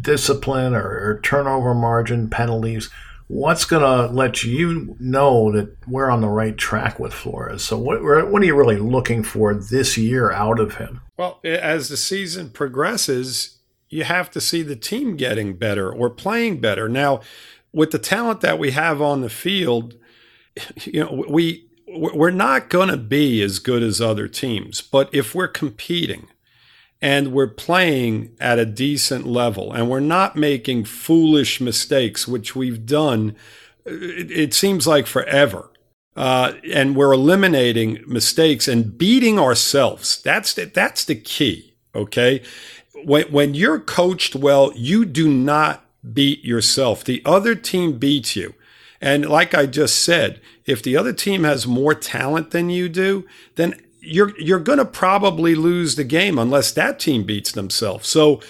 discipline 0.00 0.74
or, 0.74 0.86
or 0.86 1.20
turnover 1.22 1.74
margin, 1.74 2.30
penalties? 2.30 2.90
What's 3.28 3.64
going 3.64 3.82
to 3.82 4.12
let 4.12 4.44
you 4.44 4.96
know 5.00 5.50
that 5.52 5.76
we're 5.86 6.10
on 6.10 6.20
the 6.20 6.28
right 6.28 6.56
track 6.56 6.98
with 6.98 7.12
Flores? 7.12 7.64
So, 7.64 7.78
what, 7.78 8.02
what 8.02 8.42
are 8.42 8.44
you 8.44 8.56
really 8.56 8.78
looking 8.78 9.22
for 9.22 9.54
this 9.54 9.96
year 9.96 10.30
out 10.30 10.60
of 10.60 10.76
him? 10.76 11.00
Well, 11.16 11.40
as 11.44 11.88
the 11.88 11.96
season 11.96 12.50
progresses, 12.50 13.58
you 13.88 14.04
have 14.04 14.30
to 14.32 14.40
see 14.40 14.62
the 14.62 14.76
team 14.76 15.16
getting 15.16 15.56
better 15.56 15.92
or 15.92 16.10
playing 16.10 16.60
better. 16.60 16.88
Now, 16.88 17.20
with 17.72 17.90
the 17.90 17.98
talent 17.98 18.40
that 18.40 18.58
we 18.58 18.72
have 18.72 19.00
on 19.00 19.20
the 19.20 19.30
field, 19.30 19.94
you 20.84 21.04
know, 21.04 21.24
we 21.28 21.66
we're 21.86 22.30
not 22.30 22.70
going 22.70 22.88
to 22.88 22.96
be 22.96 23.40
as 23.42 23.60
good 23.60 23.82
as 23.82 24.00
other 24.00 24.26
teams, 24.26 24.80
but 24.80 25.08
if 25.14 25.32
we're 25.34 25.46
competing 25.46 26.26
and 27.04 27.32
we're 27.32 27.46
playing 27.46 28.34
at 28.40 28.58
a 28.58 28.64
decent 28.64 29.26
level 29.26 29.74
and 29.74 29.90
we're 29.90 30.00
not 30.00 30.36
making 30.36 30.84
foolish 30.84 31.60
mistakes, 31.60 32.26
which 32.26 32.56
we've 32.56 32.86
done, 32.86 33.36
it, 33.84 34.30
it 34.30 34.54
seems 34.54 34.86
like 34.86 35.06
forever. 35.06 35.70
Uh, 36.16 36.54
and 36.72 36.96
we're 36.96 37.12
eliminating 37.12 38.02
mistakes 38.06 38.66
and 38.66 38.96
beating 38.96 39.38
ourselves. 39.38 40.22
That's 40.22 40.54
the, 40.54 40.64
that's 40.64 41.04
the 41.04 41.14
key. 41.14 41.74
Okay. 41.94 42.42
When, 43.04 43.30
when 43.30 43.52
you're 43.52 43.80
coached 43.80 44.34
well, 44.34 44.72
you 44.74 45.04
do 45.04 45.28
not 45.28 45.84
beat 46.14 46.42
yourself. 46.42 47.04
The 47.04 47.20
other 47.26 47.54
team 47.54 47.98
beats 47.98 48.34
you. 48.34 48.54
And 49.02 49.28
like 49.28 49.54
I 49.54 49.66
just 49.66 50.02
said, 50.02 50.40
if 50.64 50.82
the 50.82 50.96
other 50.96 51.12
team 51.12 51.44
has 51.44 51.66
more 51.66 51.94
talent 51.94 52.52
than 52.52 52.70
you 52.70 52.88
do, 52.88 53.26
then 53.56 53.78
you're 54.04 54.38
you're 54.38 54.60
going 54.60 54.78
to 54.78 54.84
probably 54.84 55.54
lose 55.54 55.96
the 55.96 56.04
game 56.04 56.38
unless 56.38 56.72
that 56.72 56.98
team 56.98 57.24
beats 57.24 57.52
themselves. 57.52 58.08
So 58.08 58.40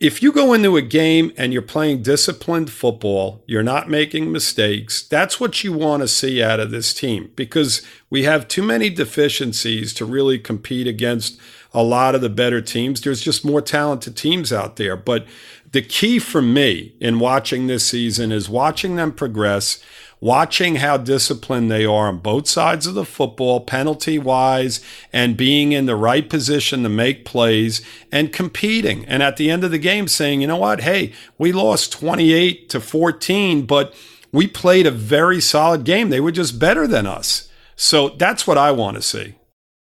if 0.00 0.22
you 0.22 0.32
go 0.32 0.52
into 0.52 0.76
a 0.76 0.82
game 0.82 1.32
and 1.36 1.52
you're 1.52 1.62
playing 1.62 2.02
disciplined 2.02 2.70
football, 2.70 3.42
you're 3.46 3.62
not 3.62 3.88
making 3.88 4.30
mistakes, 4.30 5.02
that's 5.02 5.38
what 5.38 5.62
you 5.62 5.72
want 5.72 6.02
to 6.02 6.08
see 6.08 6.42
out 6.42 6.60
of 6.60 6.70
this 6.70 6.92
team 6.92 7.30
because 7.36 7.80
we 8.10 8.24
have 8.24 8.48
too 8.48 8.62
many 8.62 8.90
deficiencies 8.90 9.94
to 9.94 10.04
really 10.04 10.38
compete 10.38 10.86
against 10.86 11.40
a 11.72 11.82
lot 11.82 12.14
of 12.14 12.20
the 12.20 12.28
better 12.28 12.60
teams. 12.60 13.00
There's 13.00 13.20
just 13.20 13.44
more 13.44 13.62
talented 13.62 14.16
teams 14.16 14.52
out 14.52 14.76
there. 14.76 14.96
But 14.96 15.26
the 15.72 15.82
key 15.82 16.18
for 16.18 16.42
me 16.42 16.94
in 17.00 17.18
watching 17.18 17.66
this 17.66 17.86
season 17.86 18.30
is 18.30 18.48
watching 18.48 18.96
them 18.96 19.12
progress 19.12 19.82
watching 20.24 20.76
how 20.76 20.96
disciplined 20.96 21.70
they 21.70 21.84
are 21.84 22.08
on 22.08 22.16
both 22.16 22.48
sides 22.48 22.86
of 22.86 22.94
the 22.94 23.04
football, 23.04 23.60
penalty 23.60 24.18
wise, 24.18 24.80
and 25.12 25.36
being 25.36 25.72
in 25.72 25.84
the 25.84 25.94
right 25.94 26.30
position 26.30 26.82
to 26.82 26.88
make 26.88 27.26
plays 27.26 27.82
and 28.10 28.32
competing. 28.32 29.04
And 29.04 29.22
at 29.22 29.36
the 29.36 29.50
end 29.50 29.64
of 29.64 29.70
the 29.70 29.76
game, 29.76 30.08
saying, 30.08 30.40
you 30.40 30.46
know 30.46 30.56
what? 30.56 30.80
Hey, 30.80 31.12
we 31.36 31.52
lost 31.52 31.92
28 31.92 32.70
to 32.70 32.80
14, 32.80 33.66
but 33.66 33.94
we 34.32 34.46
played 34.46 34.86
a 34.86 34.90
very 34.90 35.42
solid 35.42 35.84
game. 35.84 36.08
They 36.08 36.20
were 36.20 36.32
just 36.32 36.58
better 36.58 36.86
than 36.86 37.06
us. 37.06 37.50
So 37.76 38.08
that's 38.08 38.46
what 38.46 38.56
I 38.56 38.70
want 38.70 38.96
to 38.96 39.02
see. 39.02 39.34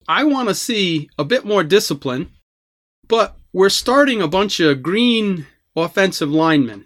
I 0.07 0.23
want 0.23 0.47
to 0.47 0.55
see 0.55 1.09
a 1.17 1.25
bit 1.25 1.43
more 1.43 1.65
discipline, 1.65 2.31
but 3.09 3.35
we're 3.51 3.67
starting 3.67 4.21
a 4.21 4.27
bunch 4.29 4.61
of 4.61 4.83
green 4.83 5.47
offensive 5.75 6.31
linemen. 6.31 6.85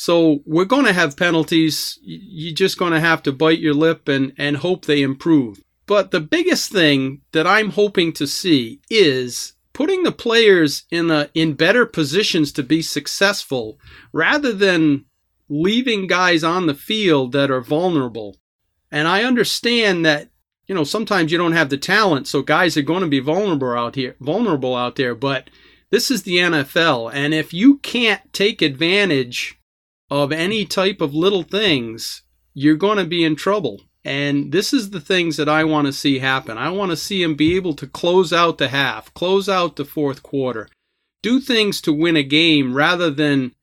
So 0.00 0.40
we're 0.46 0.64
going 0.64 0.86
to 0.86 0.94
have 0.94 1.18
penalties. 1.18 1.98
You're 2.00 2.54
just 2.54 2.78
going 2.78 2.94
to 2.94 3.00
have 3.00 3.22
to 3.24 3.32
bite 3.32 3.58
your 3.58 3.74
lip 3.74 4.08
and, 4.08 4.32
and 4.38 4.56
hope 4.56 4.86
they 4.86 5.02
improve. 5.02 5.62
But 5.84 6.10
the 6.10 6.22
biggest 6.22 6.72
thing 6.72 7.20
that 7.32 7.46
I'm 7.46 7.68
hoping 7.68 8.14
to 8.14 8.26
see 8.26 8.80
is 8.88 9.52
putting 9.74 10.02
the 10.02 10.10
players 10.10 10.84
in 10.90 11.10
a, 11.10 11.28
in 11.34 11.52
better 11.52 11.84
positions 11.84 12.50
to 12.52 12.62
be 12.62 12.80
successful 12.80 13.78
rather 14.10 14.54
than 14.54 15.04
leaving 15.50 16.06
guys 16.06 16.42
on 16.42 16.64
the 16.64 16.72
field 16.72 17.32
that 17.32 17.50
are 17.50 17.60
vulnerable. 17.60 18.38
And 18.90 19.06
I 19.06 19.24
understand 19.24 20.06
that 20.06 20.30
you 20.66 20.74
know 20.74 20.84
sometimes 20.84 21.30
you 21.30 21.36
don't 21.36 21.52
have 21.52 21.68
the 21.68 21.76
talent 21.76 22.26
so 22.26 22.40
guys 22.40 22.74
are 22.78 22.82
going 22.82 23.02
to 23.02 23.06
be 23.06 23.20
vulnerable 23.20 23.72
out 23.72 23.96
here 23.96 24.14
vulnerable 24.20 24.76
out 24.76 24.94
there 24.94 25.16
but 25.16 25.50
this 25.90 26.12
is 26.12 26.22
the 26.22 26.36
NFL 26.36 27.12
and 27.12 27.34
if 27.34 27.52
you 27.52 27.78
can't 27.78 28.32
take 28.32 28.62
advantage 28.62 29.59
of 30.10 30.32
any 30.32 30.64
type 30.64 31.00
of 31.00 31.14
little 31.14 31.42
things, 31.42 32.22
you're 32.54 32.76
going 32.76 32.98
to 32.98 33.04
be 33.04 33.24
in 33.24 33.36
trouble. 33.36 33.82
And 34.04 34.50
this 34.50 34.72
is 34.72 34.90
the 34.90 35.00
things 35.00 35.36
that 35.36 35.48
I 35.48 35.64
want 35.64 35.86
to 35.86 35.92
see 35.92 36.18
happen. 36.18 36.56
I 36.56 36.70
want 36.70 36.90
to 36.90 36.96
see 36.96 37.22
him 37.22 37.34
be 37.34 37.56
able 37.56 37.74
to 37.74 37.86
close 37.86 38.32
out 38.32 38.58
the 38.58 38.68
half, 38.68 39.12
close 39.14 39.48
out 39.48 39.76
the 39.76 39.84
fourth 39.84 40.22
quarter, 40.22 40.68
do 41.22 41.38
things 41.38 41.80
to 41.82 41.92
win 41.92 42.16
a 42.16 42.22
game 42.22 42.74
rather 42.74 43.10
than 43.10 43.54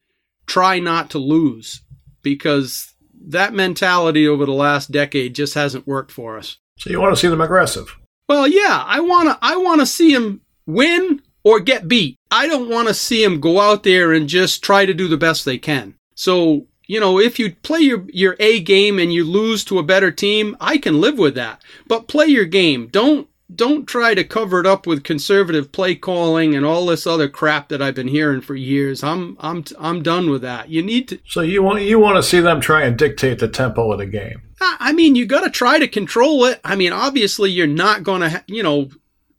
try 0.45 0.79
not 0.79 1.10
to 1.12 1.17
lose 1.17 1.81
because 2.21 2.93
that 3.19 3.53
mentality 3.53 4.27
over 4.27 4.45
the 4.45 4.53
last 4.53 4.91
decade 4.91 5.33
just 5.33 5.55
hasn't 5.55 5.88
worked 5.88 6.12
for 6.12 6.38
us. 6.38 6.57
So 6.77 6.89
you 6.89 7.01
want 7.01 7.15
to 7.15 7.19
see 7.19 7.27
them 7.27 7.41
aggressive? 7.41 7.97
Well, 8.29 8.47
yeah, 8.47 8.83
I 8.86 8.99
want 8.99 9.29
to 9.29 9.38
I 9.41 9.57
want 9.57 9.81
to 9.81 9.86
see 9.86 10.13
him 10.13 10.41
win 10.65 11.21
or 11.43 11.60
get 11.60 11.88
beat. 11.88 12.17
I 12.29 12.45
don't 12.45 12.69
want 12.69 12.89
to 12.89 12.93
see 12.93 13.23
him 13.23 13.39
go 13.39 13.60
out 13.60 13.83
there 13.83 14.13
and 14.13 14.29
just 14.29 14.63
try 14.63 14.86
to 14.86 14.93
do 14.93 15.07
the 15.07 15.17
best 15.17 15.45
they 15.45 15.57
can. 15.57 15.95
So, 16.17 16.65
you 16.88 16.99
know, 16.99 17.19
if 17.19 17.38
you 17.38 17.53
play 17.58 17.82
your, 17.82 18.03
your 18.12 18.36
A 18.39 18.60
game 18.60 18.97
and 18.97 19.13
you 19.13 19.23
lose 19.23 19.63
to 19.65 19.77
a 19.77 19.84
better 19.84 20.10
team, 20.10 20.58
I 20.60 20.80
can 20.80 20.99
live 20.99 21.19
with 21.19 21.36
that. 21.36 21.62
But 21.86 22.08
play 22.08 22.25
your 22.25 22.45
game. 22.45 22.88
Don't 22.88 23.30
don't 23.56 23.86
try 23.86 24.13
to 24.13 24.25
cover 24.25 24.60
it 24.60 24.65
up 24.65 24.86
with 24.86 25.06
conservative 25.06 25.71
play 25.71 25.95
calling 25.95 26.53
and 26.53 26.65
all 26.65 26.86
this 26.86 27.08
other 27.08 27.30
crap 27.30 27.69
that 27.69 27.82
I've 27.82 27.95
been 27.95 28.10
hearing 28.10 28.41
for 28.41 28.56
years. 28.56 29.03
I'm 29.03 29.38
I'm 29.39 29.63
I'm 29.80 30.03
done 30.03 30.30
with 30.30 30.41
that. 30.41 30.69
You 30.69 30.82
need 30.82 31.08
to 31.10 31.19
So 31.25 31.41
you 31.41 31.62
want 31.62 31.84
you 31.84 31.99
want 31.99 32.17
to 32.17 32.23
see 32.23 32.41
them 32.41 32.60
try 32.60 32.82
and 32.82 32.97
dictate 32.97 33.39
the 33.39 33.47
tempo 33.47 33.91
of 33.91 33.99
the 33.99 34.06
game. 34.08 34.41
I 34.60 34.91
mean, 34.91 35.15
you 35.15 35.27
got 35.27 35.43
to 35.43 35.51
try 35.51 35.77
to 35.77 35.88
control 35.88 36.45
it. 36.45 36.60
I 36.63 36.75
mean, 36.75 36.91
obviously 36.91 37.51
you're 37.51 37.67
not 37.67 38.01
going 38.01 38.21
to, 38.21 38.43
you 38.47 38.63
know, 38.63 38.89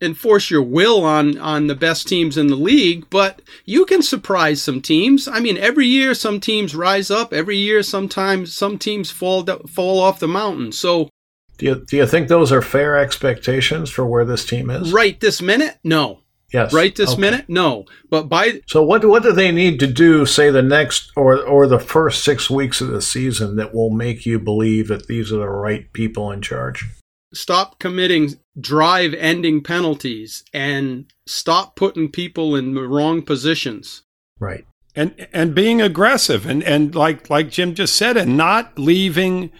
enforce 0.01 0.51
your 0.51 0.63
will 0.63 1.05
on 1.05 1.39
on 1.39 1.67
the 1.67 1.75
best 1.75 2.09
teams 2.09 2.37
in 2.37 2.49
the 2.49 2.57
league, 2.57 3.09
but 3.11 3.43
you 3.65 3.85
can 3.85 4.03
surprise 4.03 4.63
some 4.63 4.81
teams. 4.81 5.27
I 5.27 5.41
mean, 5.41 5.59
every 5.59 5.87
year 5.87 6.15
some 6.15 6.41
teams 6.41 6.75
rise 6.75 7.11
up. 7.11 7.33
Every 7.33 7.57
year, 7.57 7.83
sometimes 7.83 8.53
some 8.53 8.79
teams 8.79 9.11
fall 9.11 9.45
fall 9.69 10.01
off 10.01 10.21
the 10.21 10.29
mountain. 10.29 10.73
So, 10.73 11.09
do 11.59 11.67
you 11.67 11.85
do 11.89 11.97
you 11.97 12.07
think 12.07 12.29
those 12.29 12.53
are 12.53 12.63
fair 12.63 12.97
expectations 12.97 13.91
for 13.91 14.07
where 14.07 14.25
this 14.25 14.45
team 14.45 14.71
is 14.71 14.93
right 14.93 15.19
this 15.19 15.43
minute? 15.43 15.79
No. 15.83 16.21
Yes. 16.51 16.73
Right 16.73 16.97
this 16.97 17.13
okay. 17.13 17.21
minute? 17.21 17.45
No. 17.49 17.85
But 18.09 18.31
by 18.31 18.63
So 18.67 18.83
what 18.83 19.05
what 19.05 19.23
do 19.23 19.33
they 19.33 19.53
need 19.53 19.79
to 19.81 19.87
do 19.87 20.25
say 20.25 20.51
the 20.51 20.63
next 20.63 21.13
or 21.15 21.43
or 21.43 21.67
the 21.67 21.79
first 21.79 22.25
6 22.25 22.49
weeks 22.49 22.81
of 22.81 22.89
the 22.89 23.03
season 23.03 23.57
that 23.57 23.75
will 23.75 23.91
make 23.91 24.25
you 24.25 24.39
believe 24.39 24.89
that 24.89 25.09
these 25.09 25.31
are 25.31 25.37
the 25.37 25.49
right 25.49 25.93
people 25.93 26.33
in 26.33 26.41
charge? 26.41 26.87
stop 27.33 27.79
committing 27.79 28.39
drive 28.61 29.15
ending 29.15 29.63
penalties 29.63 30.45
and 30.53 31.07
stop 31.27 31.77
putting 31.77 32.11
people 32.11 32.57
in 32.57 32.75
the 32.75 32.83
wrong 32.83 33.23
positions. 33.23 34.03
Right. 34.39 34.67
And 34.95 35.29
and 35.33 35.55
being 35.55 35.81
aggressive 35.81 36.47
and 36.47 36.63
and 36.63 36.95
like 36.95 37.31
like 37.31 37.51
Jim 37.51 37.75
just 37.75 37.95
said 37.95 38.17
and 38.17 38.37
not 38.37 38.79
leaving 38.79 39.51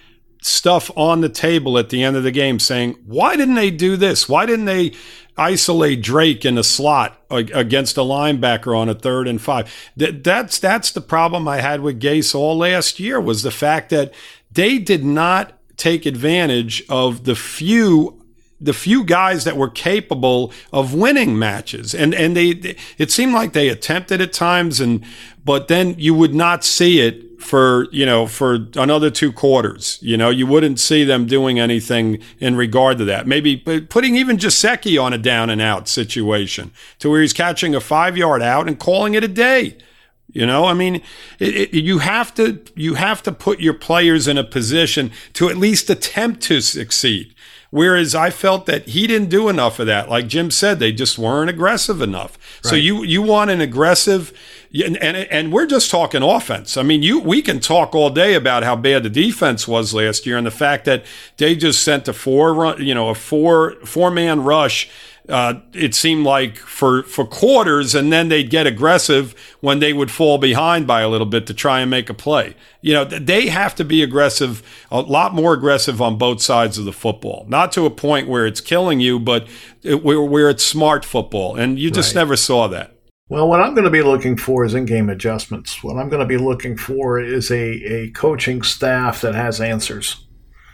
stuff 0.41 0.89
on 0.95 1.21
the 1.21 1.29
table 1.29 1.77
at 1.77 1.89
the 1.89 2.03
end 2.03 2.15
of 2.15 2.23
the 2.23 2.31
game 2.31 2.59
saying, 2.59 2.95
"Why 3.05 3.35
didn't 3.35 3.55
they 3.55 3.71
do 3.71 3.95
this? 3.95 4.27
Why 4.27 4.45
didn't 4.45 4.65
they 4.65 4.93
isolate 5.37 6.01
Drake 6.01 6.43
in 6.43 6.57
a 6.57 6.63
slot 6.63 7.21
against 7.29 7.97
a 7.97 8.01
linebacker 8.01 8.77
on 8.77 8.89
a 8.89 8.93
third 8.93 9.27
and 9.27 9.41
five? 9.41 9.73
That, 9.95 10.23
that's 10.23 10.59
that's 10.59 10.91
the 10.91 11.01
problem 11.01 11.47
I 11.47 11.61
had 11.61 11.81
with 11.81 12.01
Gase 12.01 12.35
all 12.35 12.57
last 12.57 12.99
year 12.99 13.19
was 13.21 13.43
the 13.43 13.51
fact 13.51 13.91
that 13.91 14.13
they 14.51 14.77
did 14.77 15.05
not 15.05 15.53
take 15.77 16.05
advantage 16.05 16.83
of 16.89 17.23
the 17.23 17.35
few 17.35 18.18
the 18.61 18.73
few 18.73 19.03
guys 19.03 19.43
that 19.45 19.55
were 19.55 19.69
capable 19.69 20.51
of 20.73 20.93
winning 20.93 21.37
matches. 21.37 21.95
And 21.95 22.13
and 22.13 22.35
they 22.35 22.75
it 22.97 23.11
seemed 23.11 23.33
like 23.33 23.53
they 23.53 23.69
attempted 23.69 24.21
at 24.21 24.33
times 24.33 24.79
and 24.79 25.03
but 25.45 25.67
then 25.67 25.95
you 25.97 26.13
would 26.13 26.35
not 26.35 26.63
see 26.63 26.99
it 26.99 27.41
for 27.41 27.87
you 27.91 28.05
know 28.05 28.27
for 28.27 28.67
another 28.75 29.09
two 29.09 29.31
quarters. 29.31 29.97
You 30.01 30.17
know 30.17 30.29
you 30.29 30.45
wouldn't 30.45 30.79
see 30.79 31.03
them 31.03 31.25
doing 31.25 31.59
anything 31.59 32.21
in 32.39 32.55
regard 32.55 32.97
to 32.97 33.05
that. 33.05 33.27
Maybe 33.27 33.57
putting 33.57 34.15
even 34.15 34.37
Gesicki 34.37 35.01
on 35.01 35.13
a 35.13 35.17
down 35.17 35.49
and 35.49 35.61
out 35.61 35.87
situation 35.87 36.71
to 36.99 37.09
where 37.09 37.21
he's 37.21 37.33
catching 37.33 37.73
a 37.75 37.79
5 37.79 38.17
yard 38.17 38.41
out 38.41 38.67
and 38.67 38.77
calling 38.77 39.13
it 39.13 39.23
a 39.23 39.27
day. 39.27 39.77
You 40.31 40.45
know, 40.45 40.65
I 40.65 40.75
mean, 40.75 41.01
it, 41.39 41.73
it, 41.73 41.73
you 41.73 41.99
have 41.99 42.35
to 42.35 42.61
you 42.75 42.93
have 42.95 43.23
to 43.23 43.31
put 43.31 43.59
your 43.59 43.73
players 43.73 44.27
in 44.27 44.37
a 44.37 44.43
position 44.43 45.11
to 45.33 45.49
at 45.49 45.57
least 45.57 45.89
attempt 45.89 46.41
to 46.43 46.61
succeed. 46.61 47.33
Whereas 47.71 48.15
I 48.15 48.31
felt 48.31 48.65
that 48.65 48.87
he 48.87 49.05
didn't 49.05 49.29
do 49.29 49.47
enough 49.47 49.79
of 49.79 49.85
that. 49.85 50.09
Like 50.09 50.27
Jim 50.27 50.49
said, 50.49 50.79
they 50.79 50.91
just 50.91 51.19
weren't 51.19 51.51
aggressive 51.51 52.01
enough. 52.01 52.37
Right. 52.63 52.69
So 52.71 52.75
you 52.75 53.03
you 53.03 53.21
want 53.21 53.51
an 53.51 53.61
aggressive, 53.61 54.33
and, 54.73 54.97
and 54.97 55.15
and 55.17 55.53
we're 55.53 55.67
just 55.67 55.91
talking 55.91 56.23
offense. 56.23 56.77
I 56.77 56.83
mean, 56.83 57.03
you 57.03 57.19
we 57.19 57.43
can 57.43 57.59
talk 57.59 57.93
all 57.93 58.09
day 58.09 58.33
about 58.33 58.63
how 58.63 58.75
bad 58.75 59.03
the 59.03 59.09
defense 59.09 59.67
was 59.67 59.93
last 59.93 60.25
year 60.25 60.37
and 60.37 60.47
the 60.47 60.51
fact 60.51 60.85
that 60.85 61.05
they 61.37 61.55
just 61.55 61.83
sent 61.83 62.07
a 62.07 62.13
four 62.13 62.55
run, 62.55 62.83
you 62.83 62.95
know, 62.95 63.09
a 63.09 63.15
four 63.15 63.75
four 63.85 64.09
man 64.09 64.43
rush 64.43 64.89
uh, 65.29 65.61
it 65.73 65.93
seemed 65.93 66.25
like 66.25 66.57
for 66.57 67.03
for 67.03 67.25
quarters, 67.25 67.93
and 67.93 68.11
then 68.11 68.29
they'd 68.29 68.49
get 68.49 68.65
aggressive 68.65 69.35
when 69.61 69.79
they 69.79 69.93
would 69.93 70.09
fall 70.09 70.37
behind 70.37 70.87
by 70.87 71.01
a 71.01 71.09
little 71.09 71.27
bit 71.27 71.45
to 71.47 71.53
try 71.53 71.79
and 71.79 71.89
make 71.89 72.09
a 72.09 72.13
play. 72.13 72.55
You 72.81 72.93
know, 72.93 73.05
they 73.05 73.47
have 73.47 73.75
to 73.75 73.83
be 73.83 74.01
aggressive, 74.01 74.63
a 74.89 75.01
lot 75.01 75.33
more 75.33 75.53
aggressive 75.53 76.01
on 76.01 76.17
both 76.17 76.41
sides 76.41 76.77
of 76.77 76.85
the 76.85 76.93
football. 76.93 77.45
Not 77.47 77.71
to 77.73 77.85
a 77.85 77.91
point 77.91 78.27
where 78.27 78.45
it's 78.45 78.61
killing 78.61 78.99
you, 78.99 79.19
but 79.19 79.47
it, 79.83 80.03
where, 80.03 80.21
where 80.21 80.49
it's 80.49 80.63
smart 80.63 81.05
football, 81.05 81.55
and 81.55 81.77
you 81.77 81.91
just 81.91 82.15
right. 82.15 82.21
never 82.21 82.35
saw 82.35 82.67
that. 82.67 82.95
Well, 83.27 83.47
what 83.47 83.61
I'm 83.61 83.75
going 83.75 83.85
to 83.85 83.91
be 83.91 84.01
looking 84.01 84.37
for 84.37 84.65
is 84.65 84.73
in-game 84.73 85.09
adjustments. 85.09 85.83
What 85.83 85.97
I'm 85.97 86.09
going 86.09 86.21
to 86.21 86.25
be 86.25 86.37
looking 86.37 86.75
for 86.75 87.19
is 87.19 87.51
a, 87.51 87.61
a 87.61 88.11
coaching 88.11 88.63
staff 88.63 89.21
that 89.21 89.35
has 89.35 89.61
answers 89.61 90.25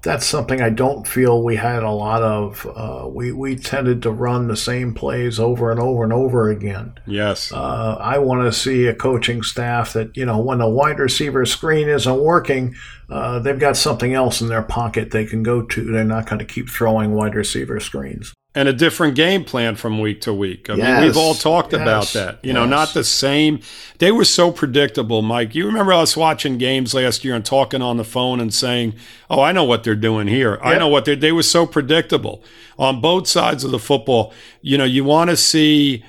that's 0.05 0.25
something 0.25 0.61
I 0.61 0.69
don't 0.69 1.05
feel 1.05 1.43
we 1.43 1.55
had 1.55 1.81
a 1.81 1.89
lot 1.89 2.21
of. 2.21 2.65
Uh, 2.75 3.09
we 3.09 3.31
we 3.31 3.55
tended 3.55 4.03
to 4.03 4.11
run 4.11 4.47
the 4.47 4.55
same 4.55 4.93
plays 4.93 5.39
over 5.39 5.71
and 5.71 5.79
over 5.79 6.03
and 6.03 6.13
over 6.13 6.49
again. 6.49 6.93
Yes. 7.07 7.51
Uh, 7.51 7.97
I 7.99 8.19
want 8.19 8.43
to 8.43 8.53
see 8.53 8.85
a 8.85 8.93
coaching 8.93 9.41
staff 9.41 9.93
that 9.93 10.15
you 10.15 10.23
know 10.23 10.37
when 10.37 10.59
the 10.59 10.69
wide 10.69 10.99
receiver 10.99 11.45
screen 11.45 11.89
isn't 11.89 12.19
working, 12.19 12.75
uh, 13.09 13.39
they've 13.39 13.59
got 13.59 13.77
something 13.77 14.13
else 14.13 14.41
in 14.41 14.47
their 14.47 14.61
pocket 14.61 15.09
they 15.09 15.25
can 15.25 15.41
go 15.41 15.63
to. 15.63 15.83
They're 15.83 16.03
not 16.03 16.29
going 16.29 16.39
to 16.39 16.45
keep 16.45 16.69
throwing 16.69 17.15
wide 17.15 17.33
receiver 17.33 17.79
screens 17.79 18.33
and 18.55 18.69
a 18.69 18.73
different 18.73 19.15
game 19.15 19.43
plan 19.43 19.75
from 19.75 19.99
week 19.99 20.21
to 20.21 20.33
week. 20.33 20.69
I 20.69 20.75
yes. 20.75 20.87
mean, 20.87 21.05
we've 21.05 21.17
all 21.17 21.35
talked 21.35 21.73
yes. 21.73 21.81
about 21.81 22.07
that. 22.13 22.39
You 22.41 22.47
yes. 22.49 22.55
know, 22.55 22.65
not 22.65 22.93
the 22.93 23.03
same. 23.03 23.59
They 23.99 24.11
were 24.11 24.23
so 24.23 24.51
predictable, 24.51 25.21
Mike. 25.21 25.53
You 25.53 25.67
remember 25.67 25.91
us 25.91 26.15
watching 26.15 26.57
games 26.57 26.93
last 26.93 27.25
year 27.25 27.35
and 27.35 27.45
talking 27.45 27.81
on 27.81 27.97
the 27.97 28.05
phone 28.05 28.39
and 28.39 28.53
saying, 28.53 28.95
"Oh, 29.29 29.41
I 29.41 29.51
know 29.51 29.65
what 29.65 29.83
they're 29.83 29.93
doing 29.93 30.27
here. 30.27 30.51
Yep. 30.51 30.61
I 30.63 30.77
know 30.77 30.87
what 30.87 31.03
they." 31.03 31.15
They 31.15 31.33
were 31.33 31.43
so 31.43 31.65
predictable 31.65 32.41
on 32.79 33.01
both 33.01 33.27
sides 33.27 33.63
of 33.63 33.71
the 33.71 33.79
football. 33.79 34.33
You 34.61 34.77
know, 34.77 34.85
you 34.85 35.03
want 35.03 35.29
to 35.29 35.37
see 35.37 36.03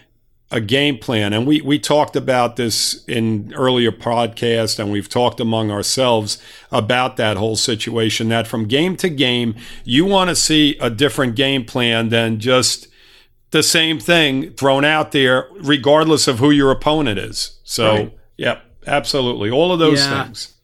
a 0.50 0.60
game 0.60 0.98
plan. 0.98 1.32
And 1.32 1.46
we, 1.46 1.60
we 1.60 1.78
talked 1.78 2.14
about 2.14 2.56
this 2.56 3.04
in 3.06 3.52
earlier 3.54 3.90
podcast 3.90 4.78
and 4.78 4.92
we've 4.92 5.08
talked 5.08 5.40
among 5.40 5.70
ourselves 5.70 6.40
about 6.70 7.16
that 7.16 7.36
whole 7.36 7.56
situation 7.56 8.28
that 8.28 8.46
from 8.46 8.66
game 8.66 8.96
to 8.98 9.08
game, 9.08 9.56
you 9.84 10.04
want 10.04 10.30
to 10.30 10.36
see 10.36 10.76
a 10.80 10.88
different 10.88 11.34
game 11.34 11.64
plan 11.64 12.10
than 12.10 12.38
just 12.38 12.86
the 13.50 13.62
same 13.62 13.98
thing 13.98 14.52
thrown 14.52 14.84
out 14.84 15.12
there, 15.12 15.48
regardless 15.60 16.28
of 16.28 16.38
who 16.38 16.50
your 16.50 16.70
opponent 16.70 17.18
is. 17.18 17.58
So, 17.64 17.94
right. 17.94 18.18
yep, 18.36 18.62
absolutely. 18.86 19.50
All 19.50 19.72
of 19.72 19.78
those 19.78 20.04
yeah. 20.04 20.24
things. 20.24 20.55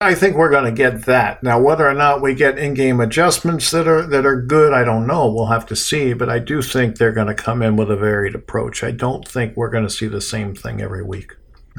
I 0.00 0.14
think 0.14 0.36
we're 0.36 0.50
going 0.50 0.64
to 0.64 0.72
get 0.72 1.06
that. 1.06 1.42
Now, 1.42 1.60
whether 1.60 1.88
or 1.88 1.94
not 1.94 2.20
we 2.20 2.34
get 2.34 2.58
in-game 2.58 3.00
adjustments 3.00 3.70
that 3.70 3.88
are 3.88 4.06
that 4.06 4.26
are 4.26 4.40
good, 4.40 4.72
I 4.72 4.84
don't 4.84 5.06
know. 5.06 5.32
We'll 5.32 5.46
have 5.46 5.66
to 5.66 5.76
see. 5.76 6.12
But 6.12 6.28
I 6.28 6.40
do 6.40 6.60
think 6.62 6.96
they're 6.96 7.12
going 7.12 7.28
to 7.28 7.34
come 7.34 7.62
in 7.62 7.76
with 7.76 7.90
a 7.90 7.96
varied 7.96 8.34
approach. 8.34 8.84
I 8.84 8.90
don't 8.90 9.26
think 9.26 9.56
we're 9.56 9.70
going 9.70 9.84
to 9.84 9.90
see 9.90 10.06
the 10.06 10.20
same 10.20 10.54
thing 10.54 10.80
every 10.82 11.02
week. 11.02 11.32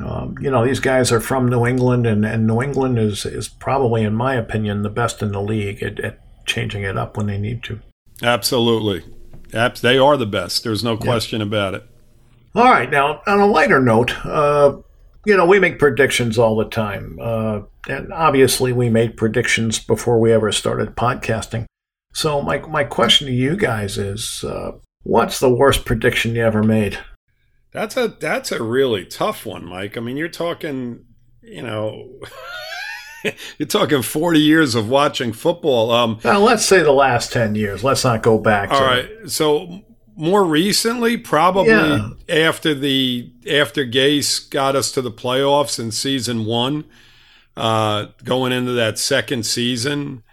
Um, 0.03 0.35
you 0.41 0.51
know, 0.51 0.65
these 0.65 0.81
guys 0.81 1.11
are 1.11 1.21
from 1.21 1.47
New 1.47 1.65
England, 1.65 2.05
and, 2.05 2.25
and 2.25 2.45
New 2.45 2.61
England 2.61 2.99
is 2.99 3.25
is 3.25 3.47
probably, 3.47 4.03
in 4.03 4.13
my 4.13 4.35
opinion, 4.35 4.81
the 4.81 4.89
best 4.89 5.21
in 5.21 5.31
the 5.31 5.41
league 5.41 5.81
at, 5.81 5.99
at 5.99 6.19
changing 6.45 6.83
it 6.83 6.97
up 6.97 7.15
when 7.15 7.27
they 7.27 7.37
need 7.37 7.63
to. 7.63 7.79
Absolutely, 8.21 9.03
they 9.51 9.97
are 9.97 10.17
the 10.17 10.25
best. 10.25 10.63
There's 10.63 10.83
no 10.83 10.97
question 10.97 11.39
yep. 11.39 11.47
about 11.47 11.73
it. 11.75 11.83
All 12.53 12.65
right, 12.65 12.89
now 12.89 13.21
on 13.27 13.39
a 13.39 13.45
lighter 13.45 13.79
note, 13.79 14.13
uh, 14.25 14.77
you 15.25 15.35
know, 15.35 15.45
we 15.45 15.59
make 15.59 15.79
predictions 15.79 16.37
all 16.37 16.55
the 16.55 16.69
time. 16.69 17.17
Uh, 17.21 17.61
and 17.87 18.11
obviously, 18.13 18.71
we 18.71 18.89
made 18.89 19.17
predictions 19.17 19.79
before 19.79 20.19
we 20.19 20.31
ever 20.31 20.51
started 20.51 20.95
podcasting. 20.95 21.65
So, 22.13 22.41
my, 22.41 22.59
my 22.59 22.83
question 22.83 23.27
to 23.27 23.33
you 23.33 23.57
guys 23.57 23.97
is 23.97 24.43
uh, 24.43 24.71
what's 25.03 25.39
the 25.39 25.53
worst 25.53 25.85
prediction 25.85 26.35
you 26.35 26.43
ever 26.43 26.63
made? 26.63 26.99
That's 27.71 27.97
a 27.97 28.07
that's 28.07 28.53
a 28.53 28.63
really 28.63 29.05
tough 29.05 29.45
one, 29.45 29.65
Mike. 29.65 29.97
I 29.97 29.99
mean, 29.99 30.15
you're 30.15 30.29
talking, 30.29 31.03
you 31.41 31.61
know, 31.61 32.21
you're 33.57 33.67
talking 33.67 34.01
40 34.01 34.39
years 34.39 34.75
of 34.75 34.89
watching 34.89 35.33
football. 35.33 35.91
Um, 35.91 36.19
now, 36.23 36.39
let's 36.39 36.65
say 36.65 36.83
the 36.83 36.93
last 36.93 37.33
10 37.33 37.55
years. 37.55 37.83
Let's 37.83 38.05
not 38.05 38.23
go 38.23 38.37
back. 38.39 38.71
All 38.71 38.81
right. 38.81 39.09
So 39.27 39.81
more 40.15 40.43
recently, 40.43 41.17
probably 41.17 41.71
yeah. 41.71 42.09
after 42.29 42.73
the 42.73 43.31
after 43.51 43.85
Gase 43.85 44.49
got 44.49 44.75
us 44.75 44.91
to 44.93 45.01
the 45.01 45.11
playoffs 45.11 45.79
in 45.79 45.91
season 45.91 46.45
one, 46.45 46.85
uh, 47.57 48.07
going 48.23 48.51
into 48.51 48.71
that 48.73 48.97
second 48.97 49.45
season, 49.45 50.23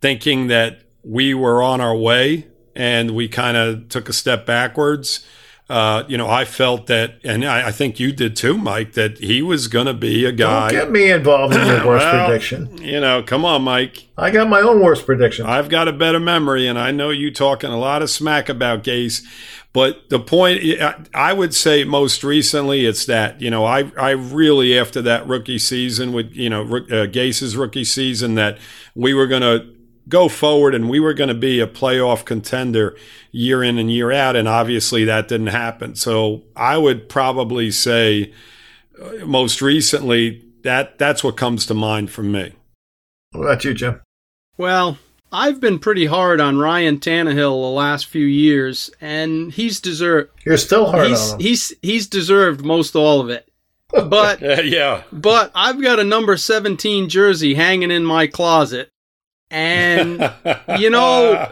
thinking 0.00 0.48
that 0.48 0.82
we 1.02 1.34
were 1.34 1.62
on 1.62 1.80
our 1.80 1.96
way 1.96 2.46
and 2.74 3.12
we 3.12 3.28
kind 3.28 3.56
of 3.56 3.88
took 3.88 4.08
a 4.08 4.12
step 4.12 4.46
backwards 4.46 5.26
uh, 5.68 6.04
you 6.08 6.16
know, 6.16 6.28
I 6.28 6.46
felt 6.46 6.86
that, 6.86 7.20
and 7.24 7.44
I, 7.44 7.68
I, 7.68 7.72
think 7.72 8.00
you 8.00 8.10
did 8.10 8.36
too, 8.36 8.56
Mike, 8.56 8.94
that 8.94 9.18
he 9.18 9.42
was 9.42 9.68
going 9.68 9.84
to 9.84 9.92
be 9.92 10.24
a 10.24 10.32
guy. 10.32 10.70
Don't 10.70 10.80
get 10.80 10.90
me 10.90 11.10
involved 11.10 11.54
in 11.54 11.66
your 11.66 11.86
worst 11.86 12.06
well, 12.06 12.26
prediction. 12.26 12.78
You 12.78 13.00
know, 13.00 13.22
come 13.22 13.44
on, 13.44 13.62
Mike. 13.62 14.08
I 14.16 14.30
got 14.30 14.48
my 14.48 14.62
own 14.62 14.80
worst 14.80 15.04
prediction. 15.04 15.44
I've 15.44 15.68
got 15.68 15.86
a 15.86 15.92
better 15.92 16.18
memory, 16.18 16.66
and 16.66 16.78
I 16.78 16.90
know 16.90 17.10
you 17.10 17.30
talking 17.30 17.70
a 17.70 17.78
lot 17.78 18.00
of 18.00 18.08
smack 18.08 18.48
about 18.48 18.82
Gase. 18.82 19.22
But 19.74 20.08
the 20.08 20.18
point, 20.18 20.62
I 21.12 21.34
would 21.34 21.54
say 21.54 21.84
most 21.84 22.24
recently, 22.24 22.86
it's 22.86 23.04
that, 23.04 23.42
you 23.42 23.50
know, 23.50 23.66
I, 23.66 23.92
I 24.00 24.10
really, 24.12 24.78
after 24.78 25.02
that 25.02 25.28
rookie 25.28 25.58
season 25.58 26.14
with, 26.14 26.32
you 26.32 26.48
know, 26.48 26.62
uh, 26.62 27.06
Gase's 27.06 27.58
rookie 27.58 27.84
season, 27.84 28.36
that 28.36 28.56
we 28.94 29.12
were 29.12 29.26
going 29.26 29.42
to 29.42 29.77
go 30.08 30.28
forward 30.28 30.74
and 30.74 30.88
we 30.88 31.00
were 31.00 31.14
going 31.14 31.28
to 31.28 31.34
be 31.34 31.60
a 31.60 31.66
playoff 31.66 32.24
contender 32.24 32.96
year 33.30 33.62
in 33.62 33.78
and 33.78 33.90
year 33.90 34.10
out. 34.10 34.36
And 34.36 34.48
obviously 34.48 35.04
that 35.04 35.28
didn't 35.28 35.48
happen. 35.48 35.94
So 35.94 36.44
I 36.56 36.78
would 36.78 37.08
probably 37.08 37.70
say 37.70 38.32
uh, 39.00 39.26
most 39.26 39.60
recently 39.60 40.44
that 40.62 40.98
that's 40.98 41.22
what 41.22 41.36
comes 41.36 41.66
to 41.66 41.74
mind 41.74 42.10
for 42.10 42.22
me. 42.22 42.52
What 43.32 43.44
about 43.44 43.64
you, 43.64 43.74
Jim? 43.74 44.00
Well, 44.56 44.98
I've 45.30 45.60
been 45.60 45.78
pretty 45.78 46.06
hard 46.06 46.40
on 46.40 46.58
Ryan 46.58 46.98
Tannehill 46.98 47.34
the 47.34 47.70
last 47.70 48.06
few 48.06 48.24
years, 48.24 48.90
and 49.00 49.52
he's 49.52 49.80
deserved. 49.80 50.30
You're 50.44 50.56
still 50.56 50.90
hard 50.90 51.08
he's, 51.08 51.32
on 51.32 51.40
him. 51.40 51.46
He's 51.46 51.74
he's 51.82 52.06
deserved 52.06 52.64
most 52.64 52.96
all 52.96 53.20
of 53.20 53.30
it. 53.30 53.44
But 53.90 54.40
yeah, 54.66 55.04
but 55.10 55.50
I've 55.54 55.80
got 55.80 55.98
a 55.98 56.04
number 56.04 56.36
seventeen 56.36 57.08
jersey 57.08 57.54
hanging 57.54 57.90
in 57.90 58.04
my 58.04 58.26
closet, 58.26 58.90
and, 59.50 60.32
you 60.78 60.90
know, 60.90 61.50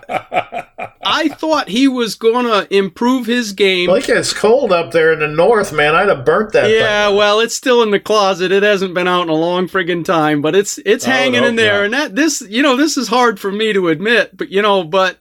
I 1.02 1.28
thought 1.28 1.68
he 1.68 1.88
was 1.88 2.14
going 2.14 2.46
to 2.46 2.74
improve 2.74 3.26
his 3.26 3.52
game. 3.52 3.88
Like 3.88 4.08
it's 4.08 4.32
cold 4.32 4.72
up 4.72 4.92
there 4.92 5.12
in 5.12 5.20
the 5.20 5.28
north, 5.28 5.72
man. 5.72 5.94
I'd 5.94 6.08
have 6.08 6.24
burnt 6.24 6.52
that. 6.52 6.70
Yeah, 6.70 7.08
thing. 7.08 7.16
well, 7.16 7.40
it's 7.40 7.56
still 7.56 7.82
in 7.82 7.90
the 7.90 8.00
closet. 8.00 8.52
It 8.52 8.62
hasn't 8.62 8.94
been 8.94 9.08
out 9.08 9.22
in 9.22 9.28
a 9.28 9.34
long 9.34 9.68
friggin' 9.68 10.04
time, 10.04 10.42
but 10.42 10.54
it's 10.54 10.78
it's 10.84 11.04
hanging 11.04 11.44
in 11.44 11.56
there. 11.56 11.78
Not. 11.78 11.84
And 11.84 11.94
that 11.94 12.14
this, 12.16 12.42
you 12.48 12.62
know, 12.62 12.76
this 12.76 12.96
is 12.96 13.08
hard 13.08 13.40
for 13.40 13.50
me 13.50 13.72
to 13.72 13.88
admit, 13.88 14.36
but 14.36 14.50
you 14.50 14.60
know, 14.60 14.84
but 14.84 15.18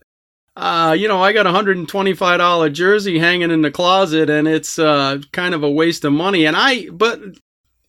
uh, 0.56 0.96
you 0.98 1.06
know, 1.06 1.22
I 1.22 1.32
got 1.32 1.46
a 1.46 1.52
hundred 1.52 1.76
and 1.76 1.88
twenty-five 1.88 2.38
dollar 2.38 2.70
jersey 2.70 3.18
hanging 3.18 3.50
in 3.50 3.62
the 3.62 3.70
closet, 3.70 4.30
and 4.30 4.48
it's 4.48 4.78
uh, 4.78 5.20
kind 5.32 5.54
of 5.54 5.62
a 5.62 5.70
waste 5.70 6.04
of 6.04 6.12
money. 6.12 6.46
And 6.46 6.56
I, 6.56 6.88
but 6.88 7.20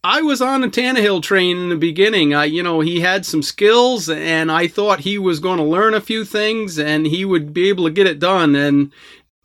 I 0.03 0.21
was 0.21 0.41
on 0.41 0.63
a 0.63 0.69
Tannehill 0.69 1.21
train 1.23 1.57
in 1.57 1.69
the 1.69 1.75
beginning. 1.75 2.33
I, 2.33 2.45
you 2.45 2.63
know, 2.63 2.79
he 2.79 2.99
had 2.99 3.25
some 3.25 3.41
skills, 3.41 4.09
and 4.09 4.51
I 4.51 4.67
thought 4.67 4.99
he 4.99 5.17
was 5.17 5.39
going 5.39 5.57
to 5.57 5.63
learn 5.63 5.93
a 5.93 6.01
few 6.01 6.23
things, 6.23 6.79
and 6.79 7.05
he 7.05 7.25
would 7.25 7.53
be 7.53 7.67
able 7.69 7.85
to 7.85 7.91
get 7.91 8.07
it 8.07 8.19
done. 8.19 8.55
And 8.55 8.91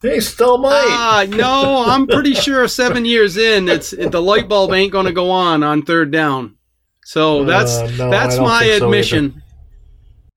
he 0.02 0.20
still 0.20 0.58
might. 0.58 0.86
Ah, 0.88 1.26
no, 1.28 1.84
I'm 1.86 2.06
pretty 2.06 2.34
sure 2.34 2.66
seven 2.68 3.04
years 3.04 3.36
in, 3.36 3.68
it's 3.68 3.90
the 3.90 4.22
light 4.22 4.48
bulb 4.48 4.72
ain't 4.72 4.92
going 4.92 5.06
to 5.06 5.12
go 5.12 5.30
on 5.30 5.62
on 5.62 5.82
third 5.82 6.10
down. 6.10 6.56
So 7.04 7.44
that's 7.44 7.76
uh, 7.76 7.90
no, 7.98 8.10
that's 8.10 8.38
my 8.38 8.64
admission. 8.64 9.32
So 9.34 9.40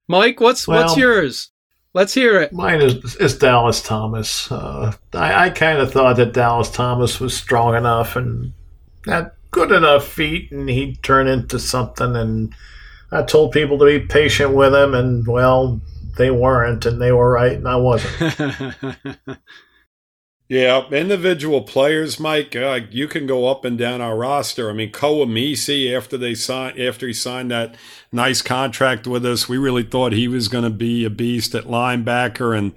Mike, 0.07 0.39
what's 0.39 0.67
well, 0.67 0.83
what's 0.83 0.97
yours? 0.97 1.51
Let's 1.93 2.13
hear 2.13 2.41
it. 2.41 2.51
Mine 2.51 2.81
is, 2.81 3.15
is 3.15 3.37
Dallas 3.37 3.81
Thomas. 3.81 4.51
Uh, 4.51 4.93
I, 5.13 5.45
I 5.45 5.49
kind 5.49 5.79
of 5.79 5.93
thought 5.93 6.17
that 6.17 6.33
Dallas 6.33 6.69
Thomas 6.69 7.19
was 7.19 7.35
strong 7.35 7.75
enough, 7.75 8.15
and 8.15 8.51
that 9.05 9.35
good 9.55 9.71
enough 9.71 10.05
feet 10.05 10.51
and 10.51 10.67
he'd 10.69 11.01
turn 11.01 11.27
into 11.27 11.57
something. 11.57 12.13
And 12.13 12.53
I 13.09 13.23
told 13.23 13.53
people 13.53 13.79
to 13.79 13.85
be 13.85 14.01
patient 14.01 14.53
with 14.53 14.75
him, 14.75 14.93
and 14.93 15.25
well, 15.25 15.79
they 16.17 16.29
weren't, 16.29 16.85
and 16.85 17.01
they 17.01 17.13
were 17.13 17.31
right, 17.31 17.53
and 17.53 17.65
I 17.65 17.77
wasn't. 17.77 18.75
yeah, 20.49 20.85
individual 20.89 21.61
players, 21.61 22.19
Mike. 22.19 22.53
Uh, 22.53 22.81
you 22.91 23.07
can 23.07 23.25
go 23.25 23.47
up 23.47 23.63
and 23.63 23.77
down 23.77 24.01
our 24.01 24.17
roster. 24.17 24.69
I 24.69 24.73
mean, 24.73 24.91
Koa 24.91 25.25
Misi, 25.25 25.95
after 25.95 26.17
they 26.17 26.35
signed, 26.35 26.77
after 26.77 27.07
he 27.07 27.13
signed 27.13 27.49
that 27.51 27.75
nice 28.11 28.41
contract 28.41 29.07
with 29.07 29.25
us, 29.25 29.47
we 29.47 29.57
really 29.57 29.83
thought 29.83 30.11
he 30.11 30.27
was 30.27 30.49
going 30.49 30.65
to 30.65 30.69
be 30.69 31.05
a 31.05 31.09
beast 31.09 31.55
at 31.55 31.63
linebacker, 31.63 32.57
and 32.57 32.73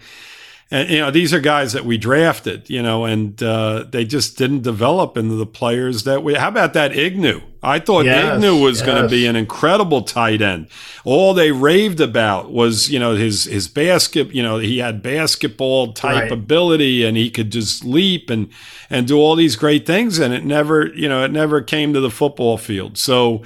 and 0.71 0.91
you 0.91 0.99
know 0.99 1.11
these 1.11 1.33
are 1.33 1.41
guys 1.41 1.73
that 1.73 1.85
we 1.85 1.97
drafted, 1.97 2.69
you 2.69 2.83
know, 2.83 3.07
and 3.07 3.43
uh, 3.43 3.85
they 3.91 4.05
just 4.05 4.37
didn't 4.37 4.63
develop 4.63 5.17
into 5.17 5.35
the 5.35 5.47
players 5.47 6.05
that 6.05 6.23
we. 6.23 6.35
How 6.35 6.49
about 6.49 6.75
that 6.75 6.93
Egnew? 6.93 7.43
I 7.63 7.79
thought 7.79 8.05
yes, 8.05 8.39
Egnew 8.39 8.63
was 8.63 8.79
yes. 8.79 8.87
going 8.87 9.03
to 9.03 9.09
be 9.09 9.27
an 9.27 9.35
incredible 9.35 10.03
tight 10.03 10.43
end. 10.43 10.69
All 11.05 11.33
they 11.33 11.53
raved 11.53 12.01
about 12.01 12.53
was 12.53 12.91
you 12.91 12.99
know 12.99 13.15
his 13.15 13.45
his 13.45 13.67
basket. 13.67 14.35
You 14.35 14.43
know 14.43 14.59
he 14.59 14.79
had 14.79 15.03
basketball 15.03 15.95
type 15.95 16.25
right. 16.25 16.33
ability 16.33 17.05
and 17.05 17.17
he 17.17 17.31
could 17.31 17.51
just 17.51 17.85
leap 17.85 18.29
and 18.29 18.51
and 18.91 19.09
do 19.09 19.17
all 19.17 19.37
these 19.37 19.57
great 19.57 19.87
things. 19.87 20.19
And 20.19 20.35
it 20.35 20.45
never 20.45 20.89
you 20.89 21.09
know 21.09 21.25
it 21.25 21.33
never 21.33 21.63
came 21.63 21.95
to 21.95 22.01
the 22.01 22.11
football 22.11 22.59
field. 22.59 22.99
So 22.99 23.43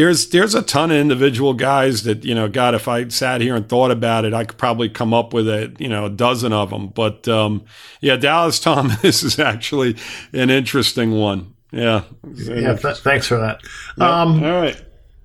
there's 0.00 0.30
there's 0.30 0.54
a 0.54 0.62
ton 0.62 0.90
of 0.90 0.96
individual 0.96 1.52
guys 1.52 2.04
that 2.04 2.24
you 2.24 2.34
know 2.34 2.48
god 2.48 2.74
if 2.74 2.88
i 2.88 3.06
sat 3.08 3.42
here 3.42 3.54
and 3.54 3.68
thought 3.68 3.90
about 3.90 4.24
it 4.24 4.32
i 4.32 4.44
could 4.44 4.56
probably 4.56 4.88
come 4.88 5.12
up 5.12 5.34
with 5.34 5.46
a 5.46 5.74
you 5.78 5.88
know 5.88 6.06
a 6.06 6.10
dozen 6.10 6.54
of 6.54 6.70
them 6.70 6.88
but 6.88 7.28
um, 7.28 7.62
yeah 8.00 8.16
dallas 8.16 8.58
thomas 8.60 9.22
is 9.22 9.38
actually 9.38 9.94
an 10.32 10.48
interesting 10.48 11.12
one 11.12 11.54
yeah 11.70 12.04
yeah 12.34 12.74
th- 12.74 12.96
thanks 12.98 13.26
for 13.26 13.36
that 13.36 13.60
um, 13.98 14.42
all 14.42 14.62
right 14.62 14.82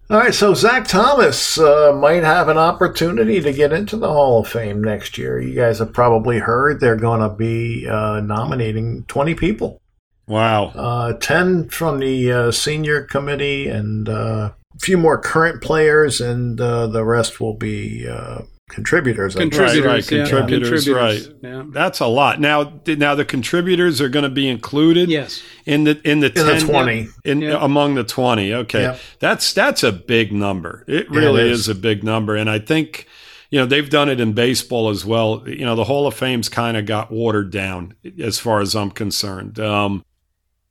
all 0.07 0.19
right, 0.19 0.35
so 0.35 0.53
Zach 0.53 0.87
Thomas 0.87 1.57
uh, 1.57 1.91
might 1.91 2.23
have 2.23 2.47
an 2.47 2.59
opportunity 2.59 3.41
to 3.41 3.51
get 3.51 3.73
into 3.73 3.97
the 3.97 4.07
Hall 4.07 4.41
of 4.41 4.47
Fame 4.47 4.83
next 4.83 5.17
year. 5.17 5.41
You 5.41 5.55
guys 5.55 5.79
have 5.79 5.93
probably 5.93 6.37
heard 6.37 6.79
they're 6.79 6.95
going 6.95 7.21
to 7.21 7.35
be 7.35 7.87
uh, 7.87 8.19
nominating 8.19 9.05
20 9.05 9.33
people. 9.33 9.81
Wow. 10.27 10.65
Uh, 10.75 11.13
10 11.13 11.69
from 11.69 11.97
the 11.97 12.31
uh, 12.31 12.51
senior 12.51 13.01
committee 13.01 13.67
and 13.67 14.07
uh, 14.07 14.51
few 14.79 14.97
more 14.97 15.17
current 15.17 15.61
players, 15.61 16.21
and 16.21 16.59
uh, 16.59 16.87
the 16.87 17.03
rest 17.03 17.39
will 17.39 17.53
be 17.53 18.07
uh, 18.07 18.41
contributors. 18.69 19.35
Contributors, 19.35 19.79
right, 19.79 19.85
right. 19.85 20.11
Yeah. 20.11 20.25
contributors, 20.25 20.89
right? 20.89 21.27
Yeah. 21.41 21.63
That's 21.67 21.99
a 21.99 22.07
lot. 22.07 22.39
Now, 22.39 22.73
now 22.85 23.15
the 23.15 23.25
contributors 23.25 24.01
are 24.01 24.09
going 24.09 24.23
to 24.23 24.29
be 24.29 24.49
included. 24.49 25.09
Yes. 25.09 25.41
In 25.65 25.83
the 25.83 26.01
in 26.09 26.19
the, 26.19 26.27
in 26.27 26.33
10, 26.33 26.45
the 26.45 26.65
twenty 26.65 27.07
in 27.23 27.41
yeah. 27.41 27.63
among 27.63 27.95
the 27.95 28.03
twenty. 28.03 28.53
Okay, 28.53 28.83
yeah. 28.83 28.97
that's 29.19 29.53
that's 29.53 29.83
a 29.83 29.91
big 29.91 30.31
number. 30.31 30.83
It 30.87 31.09
really 31.09 31.41
it 31.41 31.51
is. 31.51 31.61
is 31.61 31.69
a 31.69 31.75
big 31.75 32.03
number, 32.03 32.35
and 32.35 32.49
I 32.49 32.59
think 32.59 33.07
you 33.49 33.59
know 33.59 33.65
they've 33.65 33.89
done 33.89 34.09
it 34.09 34.19
in 34.19 34.33
baseball 34.33 34.89
as 34.89 35.05
well. 35.05 35.43
You 35.47 35.65
know 35.65 35.75
the 35.75 35.85
Hall 35.85 36.07
of 36.07 36.13
Fame's 36.13 36.49
kind 36.49 36.77
of 36.77 36.85
got 36.85 37.11
watered 37.11 37.51
down 37.51 37.95
as 38.21 38.39
far 38.39 38.61
as 38.61 38.75
I'm 38.75 38.91
concerned. 38.91 39.59
Um, 39.59 40.03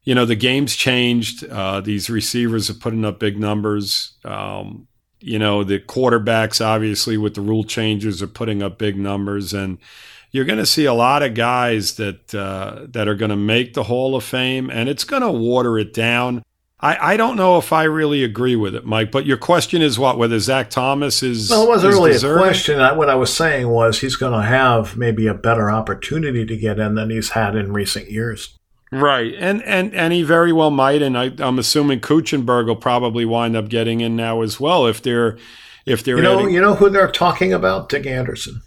you 0.05 0.15
know 0.15 0.25
the 0.25 0.37
game's 0.37 0.77
changed. 0.77 1.45
Uh, 1.45 1.81
these 1.81 2.09
receivers 2.09 2.71
are 2.71 2.75
putting 2.75 3.05
up 3.05 3.19
big 3.19 3.39
numbers. 3.39 4.13
Um, 4.25 4.87
you 5.21 5.39
know 5.39 5.65
the 5.65 5.81
quarterbacks, 5.81 6.65
obviously, 6.65 7.17
with 7.17 7.35
the 7.35 7.41
rule 7.41 7.65
changes, 7.65 8.23
are 8.23 8.27
putting 8.27 8.63
up 8.63 8.79
big 8.79 8.97
numbers, 8.97 9.55
and 9.55 9.79
you're 10.31 10.45
going 10.45 10.59
to 10.59 10.67
see 10.67 10.85
a 10.85 10.93
lot 10.93 11.23
of 11.23 11.35
guys 11.35 11.95
that 11.95 12.35
uh, 12.35 12.87
that 12.91 13.09
are 13.09 13.15
going 13.15 13.31
to 13.31 13.37
make 13.37 13.75
the 13.75 13.85
Hall 13.85 14.15
of 14.15 14.25
Fame, 14.25 14.71
and 14.71 14.89
it's 14.89 15.05
going 15.05 15.23
to 15.23 15.31
water 15.31 15.79
it 15.79 15.95
down. 15.95 16.43
I, 16.81 17.15
I 17.15 17.17
don't 17.17 17.37
know 17.37 17.57
if 17.57 17.73
I 17.73 17.85
really 17.85 18.25
agree 18.25 18.57
with 18.57 18.75
it, 18.75 18.85
Mike. 18.85 19.11
But 19.11 19.25
your 19.25 19.39
question 19.39 19.81
is 19.81 19.99
what? 19.99 20.19
Whether 20.19 20.39
Zach 20.39 20.69
Thomas 20.69 21.23
is 21.23 21.49
well, 21.49 21.65
it 21.65 21.69
wasn't 21.69 21.95
really 21.95 22.15
a 22.15 22.37
question. 22.37 22.79
I, 22.81 22.93
what 22.93 23.09
I 23.09 23.15
was 23.15 23.35
saying 23.35 23.69
was 23.69 24.01
he's 24.01 24.17
going 24.17 24.39
to 24.39 24.47
have 24.47 24.97
maybe 24.97 25.27
a 25.27 25.35
better 25.35 25.71
opportunity 25.71 26.45
to 26.45 26.57
get 26.59 26.79
in 26.79 26.95
than 26.95 27.09
he's 27.09 27.31
had 27.31 27.57
in 27.57 27.73
recent 27.73 28.11
years. 28.11 28.59
Right, 29.01 29.35
and 29.39 29.63
and 29.65 29.95
and 29.95 30.13
he 30.13 30.23
very 30.23 30.53
well 30.53 30.71
might, 30.71 31.03
and 31.03 31.17
I, 31.19 31.33
I'm 31.39 31.59
assuming 31.59 32.01
Kuechenberg 32.01 32.67
will 32.67 32.77
probably 32.77 33.25
wind 33.25 33.57
up 33.57 33.69
getting 33.69 34.01
in 34.01 34.17
now 34.17 34.43
as 34.43 34.61
well 34.61 34.87
if 34.87 35.03
they're 35.03 35.37
if 35.87 36.03
they're 36.05 36.17
You 36.17 36.23
know, 36.23 36.39
adding- 36.41 36.55
you 36.55 36.61
know 36.61 36.75
who 36.75 36.89
they're 36.91 37.11
talking 37.11 37.53
about? 37.53 37.89
Dick 37.89 38.07
Anderson. 38.07 38.63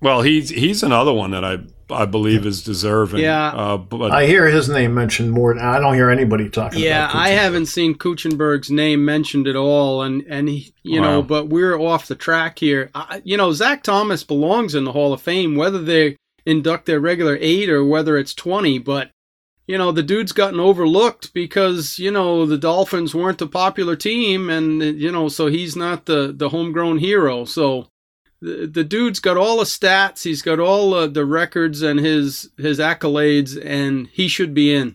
well 0.00 0.22
he's 0.22 0.50
he's 0.50 0.82
another 0.82 1.12
one 1.12 1.30
that 1.32 1.44
I 1.44 1.58
I 1.90 2.04
believe 2.04 2.44
is 2.44 2.62
deserving. 2.62 3.20
Yeah. 3.20 3.48
uh, 3.48 3.76
but 3.78 4.10
I 4.10 4.26
hear 4.26 4.46
his 4.46 4.68
name 4.68 4.92
mentioned 4.94 5.30
more. 5.32 5.58
I 5.58 5.80
don't 5.80 5.94
hear 5.94 6.10
anybody 6.10 6.50
talking 6.50 6.80
Yeah, 6.82 7.04
about 7.08 7.16
I 7.16 7.28
haven't 7.30 7.64
seen 7.66 7.94
Kuechenberg's 7.94 8.70
name 8.70 9.04
mentioned 9.06 9.48
at 9.48 9.56
all, 9.56 10.02
and 10.02 10.22
and 10.28 10.48
he, 10.50 10.72
you 10.82 11.00
know, 11.00 11.22
but 11.22 11.48
we're 11.48 11.78
off 11.78 12.06
the 12.08 12.14
track 12.14 12.58
here. 12.58 12.90
I, 12.94 13.22
you 13.24 13.36
know, 13.38 13.52
Zach 13.52 13.82
Thomas 13.82 14.22
belongs 14.22 14.74
in 14.74 14.84
the 14.84 14.92
Hall 14.92 15.14
of 15.14 15.22
Fame, 15.22 15.56
whether 15.56 15.78
they 15.78 16.16
induct 16.44 16.84
their 16.86 17.00
regular 17.00 17.38
eight 17.40 17.70
or 17.70 17.82
whether 17.84 18.18
it's 18.18 18.34
twenty. 18.34 18.78
But 18.78 19.10
you 19.68 19.76
know, 19.76 19.92
the 19.92 20.02
dude's 20.02 20.32
gotten 20.32 20.58
overlooked 20.58 21.32
because 21.34 21.98
you 21.98 22.10
know 22.10 22.46
the 22.46 22.58
Dolphins 22.58 23.14
weren't 23.14 23.42
a 23.42 23.46
popular 23.46 23.94
team, 23.94 24.50
and 24.50 24.82
you 24.82 25.12
know, 25.12 25.28
so 25.28 25.46
he's 25.46 25.76
not 25.76 26.06
the 26.06 26.32
the 26.36 26.48
homegrown 26.48 26.98
hero. 26.98 27.44
So. 27.44 27.88
The, 28.40 28.68
the 28.68 28.84
dude's 28.84 29.18
got 29.18 29.36
all 29.36 29.56
the 29.56 29.64
stats, 29.64 30.22
he's 30.22 30.42
got 30.42 30.60
all 30.60 30.94
uh, 30.94 31.08
the 31.08 31.24
records 31.24 31.82
and 31.82 31.98
his 31.98 32.50
his 32.56 32.78
accolades, 32.78 33.60
and 33.60 34.06
he 34.12 34.28
should 34.28 34.54
be 34.54 34.72
in. 34.72 34.94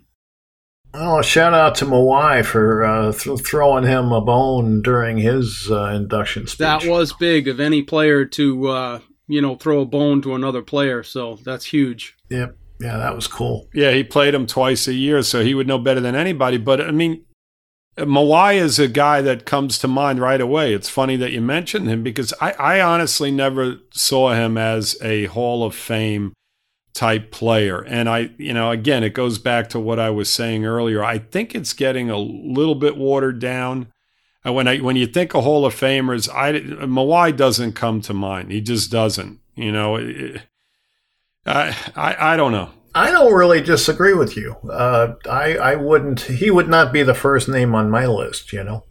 Oh, 0.93 1.21
shout 1.21 1.53
out 1.53 1.75
to 1.75 1.85
Mawae 1.85 2.45
for 2.45 2.85
uh, 2.85 3.11
th- 3.11 3.41
throwing 3.41 3.83
him 3.83 4.13
a 4.13 4.21
bone 4.21 4.81
during 4.81 5.17
his 5.17 5.69
uh, 5.69 5.87
induction 5.87 6.47
speech. 6.47 6.59
That 6.59 6.85
was 6.85 7.11
big 7.11 7.49
of 7.49 7.59
any 7.59 7.81
player 7.81 8.23
to 8.23 8.67
uh, 8.69 8.99
you 9.27 9.41
know 9.41 9.55
throw 9.55 9.81
a 9.81 9.85
bone 9.85 10.21
to 10.21 10.35
another 10.35 10.61
player. 10.61 11.03
So 11.03 11.37
that's 11.43 11.65
huge. 11.65 12.15
Yep. 12.29 12.55
Yeah, 12.83 12.97
that 12.97 13.15
was 13.15 13.27
cool. 13.27 13.69
yeah, 13.73 13.91
he 13.91 14.03
played 14.03 14.35
him 14.35 14.45
twice 14.45 14.87
a 14.87 14.93
year, 14.93 15.23
so 15.23 15.41
he 15.41 15.55
would 15.55 15.67
know 15.67 15.79
better 15.79 16.01
than 16.01 16.15
anybody. 16.15 16.57
But 16.57 16.81
I 16.81 16.91
mean, 16.91 17.23
Mawae 17.97 18.55
is 18.55 18.79
a 18.79 18.87
guy 18.87 19.21
that 19.21 19.45
comes 19.45 19.77
to 19.79 19.87
mind 19.87 20.19
right 20.19 20.41
away. 20.41 20.73
It's 20.73 20.89
funny 20.89 21.15
that 21.17 21.31
you 21.31 21.41
mentioned 21.41 21.87
him 21.87 22.03
because 22.03 22.33
I, 22.41 22.51
I 22.51 22.81
honestly 22.81 23.31
never 23.31 23.77
saw 23.91 24.33
him 24.33 24.57
as 24.57 24.97
a 25.01 25.25
Hall 25.25 25.63
of 25.63 25.75
Fame 25.75 26.33
type 26.93 27.31
player. 27.31 27.81
And 27.81 28.09
I, 28.09 28.31
you 28.37 28.53
know, 28.53 28.71
again, 28.71 29.03
it 29.03 29.13
goes 29.13 29.37
back 29.37 29.69
to 29.69 29.79
what 29.79 29.99
I 29.99 30.09
was 30.09 30.29
saying 30.29 30.65
earlier. 30.65 31.03
I 31.03 31.19
think 31.19 31.53
it's 31.55 31.73
getting 31.73 32.09
a 32.09 32.17
little 32.17 32.75
bit 32.75 32.97
watered 32.97 33.39
down. 33.39 33.87
And 34.43 34.55
when 34.55 34.67
I 34.67 34.79
when 34.79 34.95
you 34.95 35.07
think 35.07 35.33
of 35.33 35.43
Hall 35.43 35.65
of 35.65 35.73
Famers, 35.73 36.27
I 36.33 36.53
Mawae 36.85 37.35
doesn't 37.35 37.73
come 37.73 38.01
to 38.01 38.13
mind. 38.13 38.51
He 38.51 38.59
just 38.59 38.91
doesn't. 38.91 39.39
You 39.55 39.71
know, 39.71 39.95
it, 39.95 40.41
I, 41.45 41.75
I 41.95 42.33
I 42.33 42.37
don't 42.37 42.51
know. 42.51 42.69
I 42.95 43.09
don't 43.11 43.33
really 43.33 43.59
disagree 43.61 44.13
with 44.13 44.37
you. 44.37 44.55
Uh, 44.69 45.15
I 45.29 45.57
I 45.57 45.75
wouldn't. 45.75 46.21
He 46.21 46.51
would 46.51 46.69
not 46.69 46.93
be 46.93 47.03
the 47.03 47.13
first 47.15 47.49
name 47.49 47.73
on 47.75 47.89
my 47.89 48.05
list. 48.05 48.53
You 48.53 48.63
know, 48.63 48.83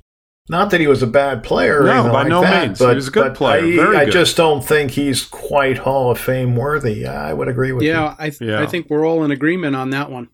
not 0.49 0.71
that 0.71 0.81
he 0.81 0.87
was 0.87 1.03
a 1.03 1.07
bad 1.07 1.43
player. 1.45 1.83
No, 1.85 1.91
anything 1.93 2.13
by 2.13 2.19
like 2.23 2.29
no 2.29 2.41
that, 2.43 2.67
means. 2.67 2.79
He 2.81 2.85
But, 2.85 2.97
was 2.97 3.09
a 3.09 3.13
good 3.13 3.35
player, 3.35 3.63
I, 3.65 3.77
very 3.77 3.97
I 3.97 4.05
good. 4.07 4.13
just 4.13 4.37
don't 4.37 4.63
think 4.65 4.91
he's 4.91 5.25
quite 5.25 5.79
Hall 5.79 6.11
of 6.11 6.19
Fame 6.19 6.57
worthy. 6.57 7.07
I 7.07 7.33
would 7.33 7.49
agree 7.49 7.73
with 7.73 7.85
you. 7.85 7.91
Yeah, 7.91 8.17
I 8.19 8.31
th- 8.31 8.41
Yeah. 8.51 8.61
I 8.61 8.67
think 8.67 8.91
we're 8.91 9.07
all 9.07 9.25
in 9.25 9.31
agreement 9.31 9.77
on 9.77 9.91
that 9.91 10.11
one. 10.11 10.29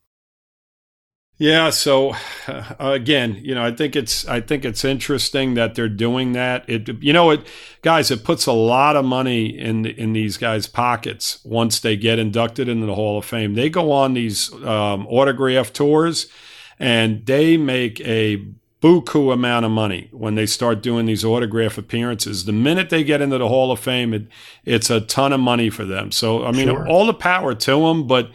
Yeah, 1.41 1.71
so 1.71 2.15
uh, 2.49 2.75
again, 2.81 3.39
you 3.43 3.55
know, 3.55 3.65
I 3.65 3.71
think 3.73 3.95
it's 3.95 4.27
I 4.27 4.41
think 4.41 4.65
it's 4.65 4.85
interesting 4.85 5.55
that 5.55 5.75
they're 5.77 5.89
doing 5.89 6.33
that. 6.33 6.69
It 6.69 6.89
you 7.03 7.13
know 7.13 7.31
it 7.31 7.47
guys, 7.83 8.11
it 8.11 8.25
puts 8.25 8.47
a 8.47 8.53
lot 8.53 8.97
of 8.97 9.05
money 9.05 9.57
in 9.57 9.87
in 9.87 10.13
these 10.13 10.37
guys' 10.37 10.67
pockets 10.67 11.39
once 11.45 11.81
they 11.81 11.97
get 11.97 12.19
inducted 12.19 12.69
into 12.69 12.87
the 12.87 12.95
Hall 12.95 13.19
of 13.19 13.25
Fame. 13.25 13.55
They 13.55 13.71
go 13.71 13.93
on 13.93 14.15
these 14.15 14.53
um, 14.65 15.07
autograph 15.07 15.73
tours 15.73 16.27
and 16.79 17.25
they 17.27 17.57
make 17.57 18.01
a 18.01 18.45
buku 18.81 19.33
amount 19.33 19.65
of 19.65 19.73
money 19.73 20.09
when 20.13 20.37
they 20.37 20.47
start 20.47 20.81
doing 20.83 21.07
these 21.07 21.25
autograph 21.25 21.79
appearances. 21.79 22.45
The 22.45 22.53
minute 22.53 22.91
they 22.91 23.03
get 23.03 23.21
into 23.21 23.37
the 23.39 23.49
Hall 23.49 23.73
of 23.73 23.81
Fame, 23.81 24.15
it, 24.15 24.27
it's 24.65 24.89
a 24.89 25.01
ton 25.01 25.33
of 25.33 25.41
money 25.41 25.69
for 25.71 25.85
them. 25.85 26.11
So 26.13 26.45
I 26.45 26.53
mean, 26.53 26.69
Sure. 26.69 26.87
all 26.89 27.07
the 27.07 27.15
power 27.15 27.55
to 27.55 27.81
them, 27.81 28.07
but 28.09 28.31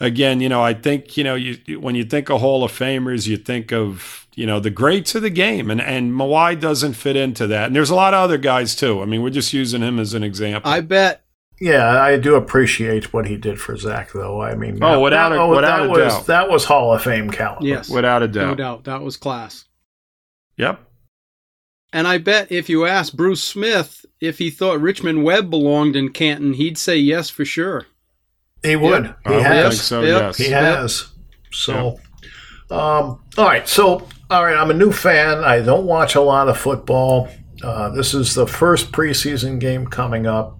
again, 0.00 0.40
you 0.40 0.48
know, 0.48 0.62
I 0.62 0.74
think 0.74 1.16
you 1.16 1.24
know, 1.24 1.34
you 1.34 1.78
when 1.80 1.94
you 1.94 2.04
think 2.04 2.30
of 2.30 2.40
Hall 2.40 2.64
of 2.64 2.72
Famers, 2.72 3.26
you 3.26 3.36
think 3.36 3.72
of 3.72 4.26
you 4.34 4.46
know 4.46 4.58
the 4.60 4.70
greats 4.70 5.14
of 5.14 5.22
the 5.22 5.30
game, 5.30 5.70
and 5.70 5.80
and 5.80 6.12
Mawae 6.12 6.58
doesn't 6.58 6.94
fit 6.94 7.16
into 7.16 7.46
that. 7.48 7.66
And 7.68 7.76
there's 7.76 7.90
a 7.90 7.94
lot 7.94 8.14
of 8.14 8.20
other 8.20 8.38
guys 8.38 8.74
too. 8.74 9.02
I 9.02 9.04
mean, 9.04 9.22
we're 9.22 9.30
just 9.30 9.52
using 9.52 9.82
him 9.82 9.98
as 9.98 10.14
an 10.14 10.22
example. 10.24 10.70
I 10.70 10.80
bet. 10.80 11.24
Yeah, 11.62 12.00
I 12.00 12.16
do 12.16 12.36
appreciate 12.36 13.12
what 13.12 13.26
he 13.26 13.36
did 13.36 13.60
for 13.60 13.76
Zach, 13.76 14.12
though. 14.14 14.40
I 14.40 14.54
mean, 14.54 14.78
Oh, 14.82 14.92
that- 14.92 15.00
without 15.00 15.32
a- 15.32 15.34
that, 15.34 15.44
without 15.46 15.76
that 15.80 15.86
a 15.86 15.88
was 15.90 16.14
doubt. 16.14 16.26
that 16.28 16.48
was 16.50 16.64
Hall 16.64 16.94
of 16.94 17.02
Fame 17.02 17.28
caliber. 17.28 17.66
Yes, 17.66 17.90
Without 17.90 18.22
a 18.22 18.28
doubt, 18.28 18.42
no 18.42 18.54
doubt. 18.54 18.56
doubt 18.56 18.84
that 18.84 19.02
was 19.04 19.18
class. 19.18 19.66
Yep. 20.56 20.80
And 21.92 22.06
I 22.08 22.16
bet 22.16 22.50
if 22.50 22.70
you 22.70 22.86
asked 22.86 23.14
Bruce 23.14 23.42
Smith 23.42 24.06
if 24.20 24.38
he 24.38 24.48
thought 24.48 24.80
Richmond 24.80 25.22
Webb 25.24 25.50
belonged 25.50 25.96
in 25.96 26.10
Canton, 26.10 26.54
he'd 26.54 26.78
say 26.78 26.96
yes 26.96 27.28
for 27.28 27.44
sure. 27.44 27.86
He 28.62 28.76
would. 28.76 29.04
Yep. 29.04 29.18
He 29.26 29.32
I 29.32 29.36
would 29.36 29.46
has. 29.46 29.80
so. 29.80 30.02
Yep. 30.02 30.20
Yes. 30.22 30.36
He 30.36 30.50
has. 30.50 31.06
So, 31.52 31.98
um, 32.70 33.20
all 33.38 33.46
right. 33.46 33.66
So, 33.68 34.06
all 34.30 34.44
right. 34.44 34.56
I'm 34.56 34.70
a 34.70 34.74
new 34.74 34.92
fan. 34.92 35.38
I 35.38 35.60
don't 35.60 35.86
watch 35.86 36.14
a 36.14 36.20
lot 36.20 36.48
of 36.48 36.56
football. 36.58 37.28
Uh, 37.62 37.90
this 37.90 38.14
is 38.14 38.34
the 38.34 38.46
first 38.46 38.92
preseason 38.92 39.58
game 39.58 39.86
coming 39.86 40.26
up. 40.26 40.58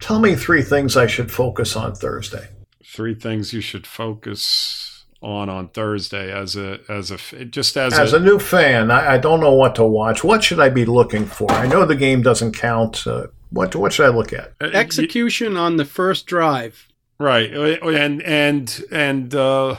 Tell 0.00 0.18
me 0.18 0.34
three 0.34 0.62
things 0.62 0.96
I 0.96 1.06
should 1.06 1.30
focus 1.30 1.76
on 1.76 1.94
Thursday. 1.94 2.48
Three 2.84 3.14
things 3.14 3.52
you 3.52 3.60
should 3.60 3.86
focus 3.86 5.04
on 5.22 5.48
on 5.48 5.68
Thursday 5.68 6.32
as 6.32 6.56
a 6.56 6.80
as 6.88 7.10
a 7.12 7.14
f- 7.14 7.34
just 7.50 7.76
as, 7.76 7.96
As 7.96 8.12
a, 8.12 8.16
a 8.16 8.20
new 8.20 8.38
fan, 8.40 8.90
I, 8.90 9.14
I 9.14 9.18
don't 9.18 9.40
know 9.40 9.54
what 9.54 9.76
to 9.76 9.84
watch. 9.84 10.24
What 10.24 10.42
should 10.42 10.58
I 10.60 10.68
be 10.68 10.84
looking 10.84 11.24
for? 11.26 11.50
I 11.52 11.66
know 11.68 11.86
the 11.86 11.94
game 11.94 12.22
doesn't 12.22 12.52
count. 12.56 13.06
Uh, 13.06 13.28
what 13.50 13.74
what 13.76 13.92
should 13.92 14.06
I 14.06 14.08
look 14.14 14.32
at? 14.32 14.52
uh, 14.60 14.66
Execution 14.74 15.56
on 15.56 15.76
the 15.76 15.84
first 15.84 16.26
drive. 16.26 16.88
Right. 17.22 17.52
And 17.52 18.20
and 18.22 18.84
and 18.90 19.32
uh, 19.32 19.76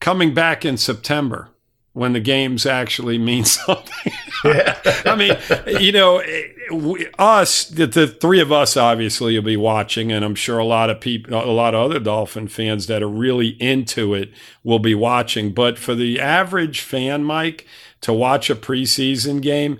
coming 0.00 0.32
back 0.32 0.64
in 0.64 0.78
September 0.78 1.50
when 1.92 2.14
the 2.14 2.20
games 2.20 2.64
actually 2.64 3.18
mean 3.18 3.44
something. 3.44 4.12
Yeah. 4.42 4.78
I 5.04 5.14
mean, 5.14 5.36
you 5.82 5.92
know, 5.92 6.22
us, 7.18 7.64
the, 7.64 7.86
the 7.86 8.06
three 8.06 8.40
of 8.40 8.52
us 8.52 8.76
obviously 8.76 9.34
will 9.34 9.44
be 9.44 9.56
watching, 9.56 10.12
and 10.12 10.24
I'm 10.24 10.34
sure 10.34 10.58
a 10.58 10.64
lot 10.64 10.88
of 10.88 11.00
people, 11.00 11.34
a 11.34 11.50
lot 11.50 11.74
of 11.74 11.90
other 11.90 11.98
Dolphin 11.98 12.48
fans 12.48 12.86
that 12.86 13.02
are 13.02 13.08
really 13.08 13.48
into 13.60 14.14
it 14.14 14.30
will 14.62 14.78
be 14.78 14.94
watching. 14.94 15.52
But 15.52 15.78
for 15.78 15.94
the 15.94 16.20
average 16.20 16.80
fan, 16.80 17.24
Mike, 17.24 17.66
to 18.02 18.12
watch 18.14 18.48
a 18.48 18.54
preseason 18.54 19.42
game, 19.42 19.78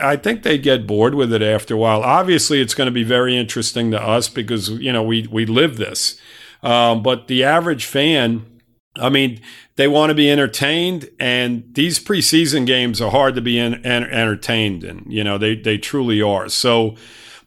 I 0.00 0.16
think 0.16 0.42
they 0.42 0.58
get 0.58 0.86
bored 0.86 1.14
with 1.14 1.32
it 1.32 1.42
after 1.42 1.74
a 1.74 1.78
while. 1.78 2.02
Obviously, 2.02 2.60
it's 2.60 2.74
going 2.74 2.86
to 2.86 2.92
be 2.92 3.02
very 3.02 3.36
interesting 3.36 3.90
to 3.90 4.00
us 4.00 4.28
because 4.28 4.68
you 4.68 4.92
know 4.92 5.02
we 5.02 5.26
we 5.26 5.46
live 5.46 5.76
this. 5.76 6.20
Um, 6.62 7.02
but 7.02 7.26
the 7.28 7.44
average 7.44 7.84
fan, 7.84 8.60
I 8.96 9.08
mean, 9.08 9.40
they 9.76 9.88
want 9.88 10.10
to 10.10 10.14
be 10.14 10.30
entertained, 10.30 11.08
and 11.18 11.64
these 11.72 11.98
preseason 11.98 12.66
games 12.66 13.00
are 13.00 13.10
hard 13.10 13.34
to 13.34 13.40
be 13.40 13.58
en- 13.58 13.84
en- 13.84 14.04
entertained 14.04 14.84
in. 14.84 15.04
You 15.08 15.24
know, 15.24 15.38
they 15.38 15.56
they 15.56 15.78
truly 15.78 16.20
are. 16.20 16.48
So, 16.48 16.96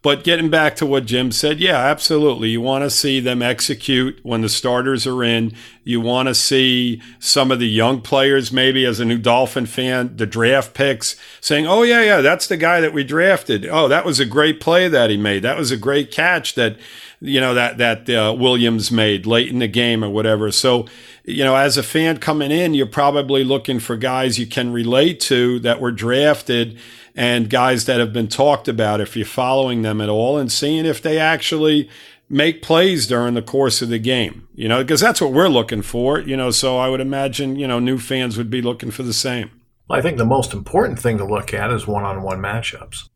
but 0.02 0.24
getting 0.24 0.48
back 0.48 0.76
to 0.76 0.86
what 0.86 1.04
Jim 1.04 1.30
said, 1.30 1.60
yeah, 1.60 1.76
absolutely. 1.76 2.48
You 2.48 2.62
want 2.62 2.84
to 2.84 2.90
see 2.90 3.20
them 3.20 3.42
execute 3.42 4.18
when 4.22 4.40
the 4.40 4.48
starters 4.48 5.06
are 5.06 5.22
in. 5.22 5.52
You 5.84 6.00
want 6.00 6.28
to 6.28 6.34
see 6.34 7.02
some 7.18 7.50
of 7.50 7.58
the 7.58 7.68
young 7.68 8.00
players, 8.00 8.50
maybe 8.50 8.86
as 8.86 8.98
a 8.98 9.04
new 9.04 9.18
Dolphin 9.18 9.66
fan, 9.66 10.16
the 10.16 10.24
draft 10.24 10.72
picks 10.72 11.16
saying, 11.42 11.66
"Oh 11.66 11.82
yeah, 11.82 12.02
yeah, 12.02 12.20
that's 12.22 12.46
the 12.46 12.56
guy 12.56 12.80
that 12.80 12.94
we 12.94 13.04
drafted. 13.04 13.66
Oh, 13.66 13.88
that 13.88 14.06
was 14.06 14.20
a 14.20 14.24
great 14.24 14.58
play 14.58 14.88
that 14.88 15.10
he 15.10 15.18
made. 15.18 15.42
That 15.42 15.58
was 15.58 15.70
a 15.70 15.76
great 15.76 16.10
catch 16.10 16.54
that." 16.54 16.78
you 17.20 17.40
know 17.40 17.54
that 17.54 17.78
that 17.78 18.08
uh, 18.08 18.32
Williams 18.32 18.90
made 18.90 19.26
late 19.26 19.48
in 19.48 19.58
the 19.58 19.68
game 19.68 20.02
or 20.02 20.08
whatever. 20.08 20.50
So, 20.50 20.86
you 21.24 21.44
know, 21.44 21.54
as 21.54 21.76
a 21.76 21.82
fan 21.82 22.18
coming 22.18 22.50
in, 22.50 22.72
you're 22.74 22.86
probably 22.86 23.44
looking 23.44 23.78
for 23.78 23.96
guys 23.96 24.38
you 24.38 24.46
can 24.46 24.72
relate 24.72 25.20
to 25.20 25.58
that 25.60 25.80
were 25.80 25.92
drafted 25.92 26.78
and 27.14 27.50
guys 27.50 27.84
that 27.86 28.00
have 28.00 28.12
been 28.12 28.28
talked 28.28 28.68
about 28.68 29.00
if 29.00 29.16
you're 29.16 29.26
following 29.26 29.82
them 29.82 30.00
at 30.00 30.08
all 30.08 30.38
and 30.38 30.50
seeing 30.50 30.86
if 30.86 31.02
they 31.02 31.18
actually 31.18 31.88
make 32.28 32.62
plays 32.62 33.06
during 33.06 33.34
the 33.34 33.42
course 33.42 33.82
of 33.82 33.88
the 33.88 33.98
game. 33.98 34.46
You 34.54 34.68
know, 34.68 34.82
because 34.82 35.00
that's 35.00 35.20
what 35.20 35.32
we're 35.32 35.48
looking 35.48 35.82
for, 35.82 36.20
you 36.20 36.36
know, 36.36 36.50
so 36.50 36.78
I 36.78 36.88
would 36.88 37.00
imagine, 37.00 37.56
you 37.56 37.66
know, 37.66 37.78
new 37.78 37.98
fans 37.98 38.36
would 38.36 38.50
be 38.50 38.62
looking 38.62 38.90
for 38.90 39.02
the 39.02 39.12
same. 39.12 39.50
I 39.88 40.00
think 40.00 40.18
the 40.18 40.24
most 40.24 40.52
important 40.52 41.00
thing 41.00 41.18
to 41.18 41.24
look 41.24 41.52
at 41.52 41.72
is 41.72 41.86
one-on-one 41.86 42.38
matchups. 42.38 43.08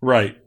Right. 0.00 0.38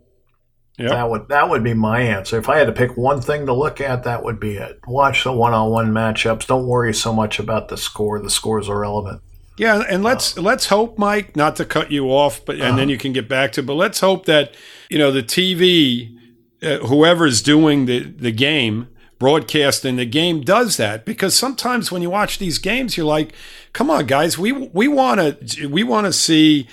Yep. 0.78 0.90
That 0.90 1.10
would 1.10 1.30
that 1.30 1.50
would 1.50 1.64
be 1.64 1.74
my 1.74 2.02
answer. 2.02 2.38
If 2.38 2.50
I 2.50 2.58
had 2.58 2.68
to 2.68 2.74
pick 2.74 2.98
one 2.98 3.22
thing 3.22 3.46
to 3.46 3.54
look 3.54 3.80
at, 3.80 4.04
that 4.04 4.24
would 4.24 4.42
be 4.42 4.58
it. 4.58 4.80
Watch 4.88 5.24
the 5.24 5.32
one-on-one 5.32 5.94
matchups. 5.94 6.48
Don't 6.48 6.68
worry 6.68 6.94
so 6.94 7.14
much 7.14 7.40
about 7.40 7.70
the 7.70 7.78
score. 7.78 8.20
The 8.20 8.30
scores 8.30 8.68
are 8.68 8.76
irrelevant. 8.76 9.22
Yeah, 9.58 9.84
and 9.90 10.04
let's 10.04 10.38
uh, 10.38 10.42
let's 10.42 10.68
hope, 10.68 10.98
Mike, 10.98 11.36
not 11.36 11.56
to 11.58 11.66
cut 11.66 11.92
you 11.92 12.08
off, 12.08 12.44
but 12.44 12.56
and 12.56 12.64
uh, 12.64 12.68
then 12.68 12.80
uh-huh. 12.80 12.92
you 12.92 12.98
can 12.98 13.14
get 13.14 13.30
back 13.30 13.52
to. 13.54 13.64
But 13.64 13.76
let's 13.76 14.00
hope 14.00 14.26
that 14.26 14.54
you 14.90 14.98
know 14.98 15.12
the 15.12 15.24
TV, 15.24 16.18
uh, 16.62 16.80
whoever's 16.80 17.42
doing 17.42 17.86
the 17.86 18.00
the 18.00 18.32
game, 18.32 18.90
broadcasting 19.18 19.96
the 19.96 20.06
game, 20.06 20.42
does 20.42 20.78
that 20.78 21.06
because 21.06 21.36
sometimes 21.36 21.92
when 21.92 22.02
you 22.02 22.10
watch 22.10 22.38
these 22.38 22.58
games, 22.58 22.98
you're 22.98 23.06
like, 23.06 23.34
come 23.72 23.90
on, 23.90 24.06
guys, 24.06 24.38
we 24.38 24.52
we 24.52 24.88
want 24.88 25.48
to 25.48 25.68
we 25.68 25.84
want 25.84 26.06
to 26.06 26.14
see 26.14 26.68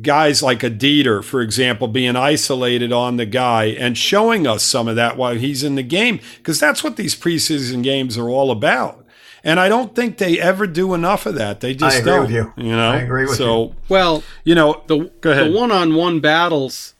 guys 0.00 0.42
like 0.42 0.62
a 0.62 0.70
Deiter, 0.70 1.24
for 1.24 1.40
example, 1.40 1.88
being 1.88 2.16
isolated 2.16 2.92
on 2.92 3.16
the 3.16 3.26
guy 3.26 3.64
and 3.64 3.98
showing 3.98 4.46
us 4.46 4.62
some 4.62 4.88
of 4.88 4.96
that 4.96 5.16
while 5.16 5.34
he's 5.34 5.64
in 5.64 5.74
the 5.74 5.82
game 5.82 6.20
because 6.36 6.60
that's 6.60 6.84
what 6.84 6.96
these 6.96 7.16
preseason 7.16 7.82
games 7.82 8.16
are 8.16 8.28
all 8.28 8.50
about. 8.50 9.04
And 9.44 9.60
I 9.60 9.68
don't 9.68 9.94
think 9.94 10.18
they 10.18 10.40
ever 10.40 10.66
do 10.66 10.94
enough 10.94 11.26
of 11.26 11.36
that. 11.36 11.60
They 11.60 11.74
just 11.74 11.96
I 11.96 11.98
agree 12.00 12.12
don't. 12.12 12.22
With 12.22 12.30
you. 12.32 12.52
you 12.56 12.76
know, 12.76 12.90
I 12.90 12.96
agree 12.96 13.24
with 13.24 13.36
so, 13.36 13.62
you. 13.62 13.76
Well, 13.88 14.22
you 14.44 14.54
know, 14.54 14.82
the 14.86 15.10
go 15.20 15.30
ahead. 15.30 15.52
the 15.52 15.56
one-on-one 15.56 16.20
battles 16.20 16.94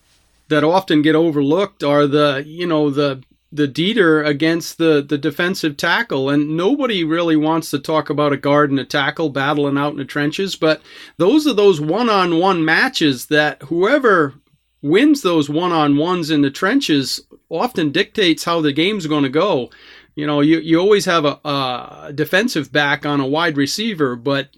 that 0.49 0.64
often 0.64 1.03
get 1.03 1.14
overlooked 1.14 1.82
are 1.82 2.07
the 2.07 2.43
you 2.47 2.66
know 2.66 2.91
the 2.91 3.22
the 3.51 3.66
Deiter 3.66 4.24
against 4.26 4.78
the 4.78 5.05
the 5.07 5.18
defensive 5.18 5.76
tackle, 5.76 6.28
and 6.30 6.57
nobody 6.57 7.05
really 7.05 7.36
wants 7.36 7.70
to 7.70 7.78
talk 7.78 8.11
about 8.11 8.32
a 8.32 8.36
guard 8.36 8.70
and 8.70 8.78
a 8.78 8.84
tackle 8.84 9.30
battling 9.30 9.78
out 9.78 9.93
in 9.93 9.99
the 9.99 10.05
trenches. 10.05 10.55
But 10.57 10.82
those 11.16 11.47
are 11.47 11.55
those 11.55 11.80
one-on-one 11.80 12.64
matches 12.64 13.26
that 13.26 13.62
whoever 13.64 14.34
wins 14.82 15.22
those 15.22 15.51
one-on-ones 15.51 16.30
in 16.30 16.43
the 16.43 16.51
trenches 16.51 17.20
often 17.49 17.91
dictates 17.91 18.45
how 18.45 18.61
the 18.61 18.72
game's 18.72 19.07
going 19.07 19.24
to 19.24 19.28
go. 19.28 19.70
You 20.19 20.27
know, 20.27 20.41
you, 20.41 20.59
you 20.59 20.81
always 20.81 21.05
have 21.05 21.25
a, 21.25 21.39
a 21.45 22.12
defensive 22.12 22.73
back 22.73 23.07
on 23.07 23.21
a 23.21 23.27
wide 23.27 23.57
receiver, 23.57 24.16
but 24.16 24.49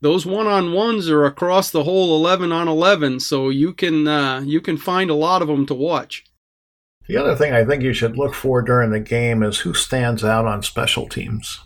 those 0.00 0.26
one-on-ones 0.26 1.08
are 1.08 1.24
across 1.24 1.70
the 1.70 1.84
whole 1.84 2.16
11 2.16 2.50
on 2.50 2.66
11, 2.66 3.20
so 3.20 3.48
you 3.48 3.72
can 3.72 4.08
uh, 4.08 4.40
you 4.44 4.60
can 4.60 4.76
find 4.76 5.08
a 5.08 5.14
lot 5.14 5.40
of 5.40 5.46
them 5.46 5.66
to 5.66 5.74
watch. 5.74 6.24
The 7.06 7.16
other 7.16 7.36
thing 7.36 7.52
I 7.52 7.64
think 7.64 7.84
you 7.84 7.92
should 7.92 8.18
look 8.18 8.34
for 8.34 8.60
during 8.60 8.90
the 8.90 8.98
game 8.98 9.44
is 9.44 9.58
who 9.58 9.72
stands 9.72 10.24
out 10.24 10.46
on 10.46 10.64
special 10.64 11.08
teams. 11.08 11.60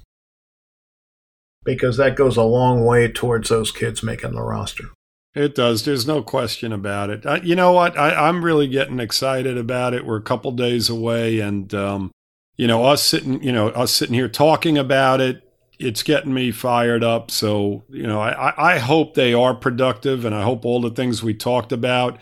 Because 1.64 1.97
that 1.97 2.16
goes 2.16 2.37
a 2.37 2.43
long 2.43 2.85
way 2.85 3.09
towards 3.09 3.49
those 3.49 3.72
kids 3.72 4.03
making 4.03 4.33
the 4.33 4.43
roster. 4.43 4.91
It 5.35 5.55
does. 5.55 5.87
There's 5.87 6.07
no 6.07 6.22
question 6.22 6.70
about 6.70 7.09
it. 7.09 7.24
Uh, 7.24 7.41
you 7.43 7.57
know 7.57 7.72
what? 7.72 7.99
I, 7.99 8.28
am 8.28 8.45
really 8.45 8.68
getting 8.68 9.01
excited 9.01 9.57
about 9.57 9.95
it. 9.95 10.05
We're 10.05 10.18
a 10.18 10.22
couple 10.22 10.53
days 10.53 10.91
away, 10.91 11.41
and 11.41 11.72
um, 11.72 12.11
you 12.57 12.66
know, 12.66 12.84
us 12.84 13.03
sitting, 13.03 13.42
you 13.42 13.53
know, 13.53 13.68
us 13.68 13.92
sitting 13.92 14.14
here 14.14 14.28
talking 14.28 14.78
about 14.78 15.20
it, 15.20 15.48
it's 15.78 16.03
getting 16.03 16.34
me 16.34 16.50
fired 16.50 17.03
up. 17.03 17.30
So, 17.30 17.84
you 17.88 18.07
know, 18.07 18.20
I, 18.20 18.74
I 18.74 18.78
hope 18.78 19.14
they 19.14 19.34
are 19.34 19.55
productive 19.55 20.24
and 20.24 20.34
I 20.34 20.42
hope 20.42 20.64
all 20.64 20.80
the 20.80 20.90
things 20.90 21.22
we 21.22 21.34
talked 21.34 21.72
about 21.72 22.18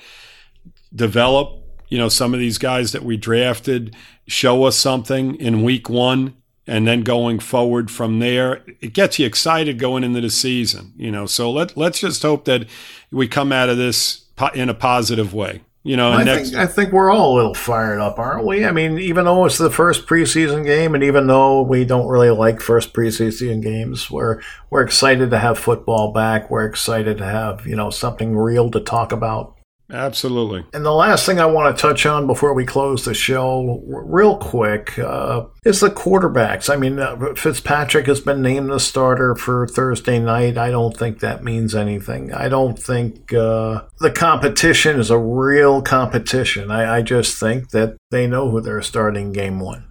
develop. 0.94 1.56
You 1.88 1.98
know, 1.98 2.08
some 2.08 2.32
of 2.32 2.40
these 2.40 2.58
guys 2.58 2.92
that 2.92 3.02
we 3.02 3.16
drafted 3.16 3.96
show 4.26 4.64
us 4.64 4.76
something 4.76 5.34
in 5.36 5.62
week 5.62 5.88
one 5.88 6.36
and 6.66 6.86
then 6.86 7.02
going 7.02 7.40
forward 7.40 7.90
from 7.90 8.20
there. 8.20 8.62
It 8.80 8.92
gets 8.92 9.18
you 9.18 9.26
excited 9.26 9.78
going 9.78 10.04
into 10.04 10.20
the 10.20 10.30
season, 10.30 10.92
you 10.96 11.10
know. 11.10 11.26
So 11.26 11.50
let, 11.50 11.76
let's 11.76 11.98
just 12.00 12.22
hope 12.22 12.44
that 12.44 12.66
we 13.10 13.26
come 13.26 13.50
out 13.50 13.68
of 13.68 13.76
this 13.76 14.26
in 14.54 14.68
a 14.68 14.74
positive 14.74 15.34
way. 15.34 15.62
You 15.82 15.96
know, 15.96 16.12
I 16.12 16.24
next- 16.24 16.50
think 16.50 16.60
I 16.60 16.66
think 16.66 16.92
we're 16.92 17.10
all 17.10 17.32
a 17.32 17.36
little 17.36 17.54
fired 17.54 18.00
up, 18.00 18.18
aren't 18.18 18.44
we? 18.46 18.66
I 18.66 18.70
mean, 18.70 18.98
even 18.98 19.24
though 19.24 19.46
it's 19.46 19.56
the 19.56 19.70
first 19.70 20.06
preseason 20.06 20.62
game, 20.64 20.94
and 20.94 21.02
even 21.02 21.26
though 21.26 21.62
we 21.62 21.86
don't 21.86 22.06
really 22.06 22.28
like 22.28 22.60
first 22.60 22.92
preseason 22.92 23.62
games, 23.62 24.10
we're 24.10 24.40
we're 24.68 24.82
excited 24.82 25.30
to 25.30 25.38
have 25.38 25.58
football 25.58 26.12
back. 26.12 26.50
We're 26.50 26.66
excited 26.66 27.16
to 27.18 27.24
have 27.24 27.66
you 27.66 27.76
know 27.76 27.88
something 27.88 28.36
real 28.36 28.70
to 28.72 28.80
talk 28.80 29.10
about. 29.10 29.54
Absolutely. 29.92 30.64
And 30.72 30.84
the 30.84 30.92
last 30.92 31.26
thing 31.26 31.40
I 31.40 31.46
want 31.46 31.76
to 31.76 31.80
touch 31.80 32.06
on 32.06 32.26
before 32.26 32.54
we 32.54 32.64
close 32.64 33.04
the 33.04 33.14
show, 33.14 33.82
real 33.86 34.36
quick, 34.36 34.98
uh, 34.98 35.46
is 35.64 35.80
the 35.80 35.90
quarterbacks. 35.90 36.72
I 36.72 36.76
mean, 36.76 36.98
uh, 36.98 37.34
Fitzpatrick 37.34 38.06
has 38.06 38.20
been 38.20 38.42
named 38.42 38.70
the 38.70 38.80
starter 38.80 39.34
for 39.34 39.66
Thursday 39.66 40.18
night. 40.18 40.56
I 40.56 40.70
don't 40.70 40.96
think 40.96 41.20
that 41.20 41.42
means 41.42 41.74
anything. 41.74 42.32
I 42.32 42.48
don't 42.48 42.78
think 42.78 43.32
uh, 43.32 43.82
the 43.98 44.10
competition 44.10 44.98
is 45.00 45.10
a 45.10 45.18
real 45.18 45.82
competition. 45.82 46.70
I, 46.70 46.98
I 46.98 47.02
just 47.02 47.38
think 47.38 47.70
that 47.70 47.96
they 48.10 48.26
know 48.26 48.50
who 48.50 48.60
they're 48.60 48.82
starting 48.82 49.32
game 49.32 49.60
one. 49.60 49.86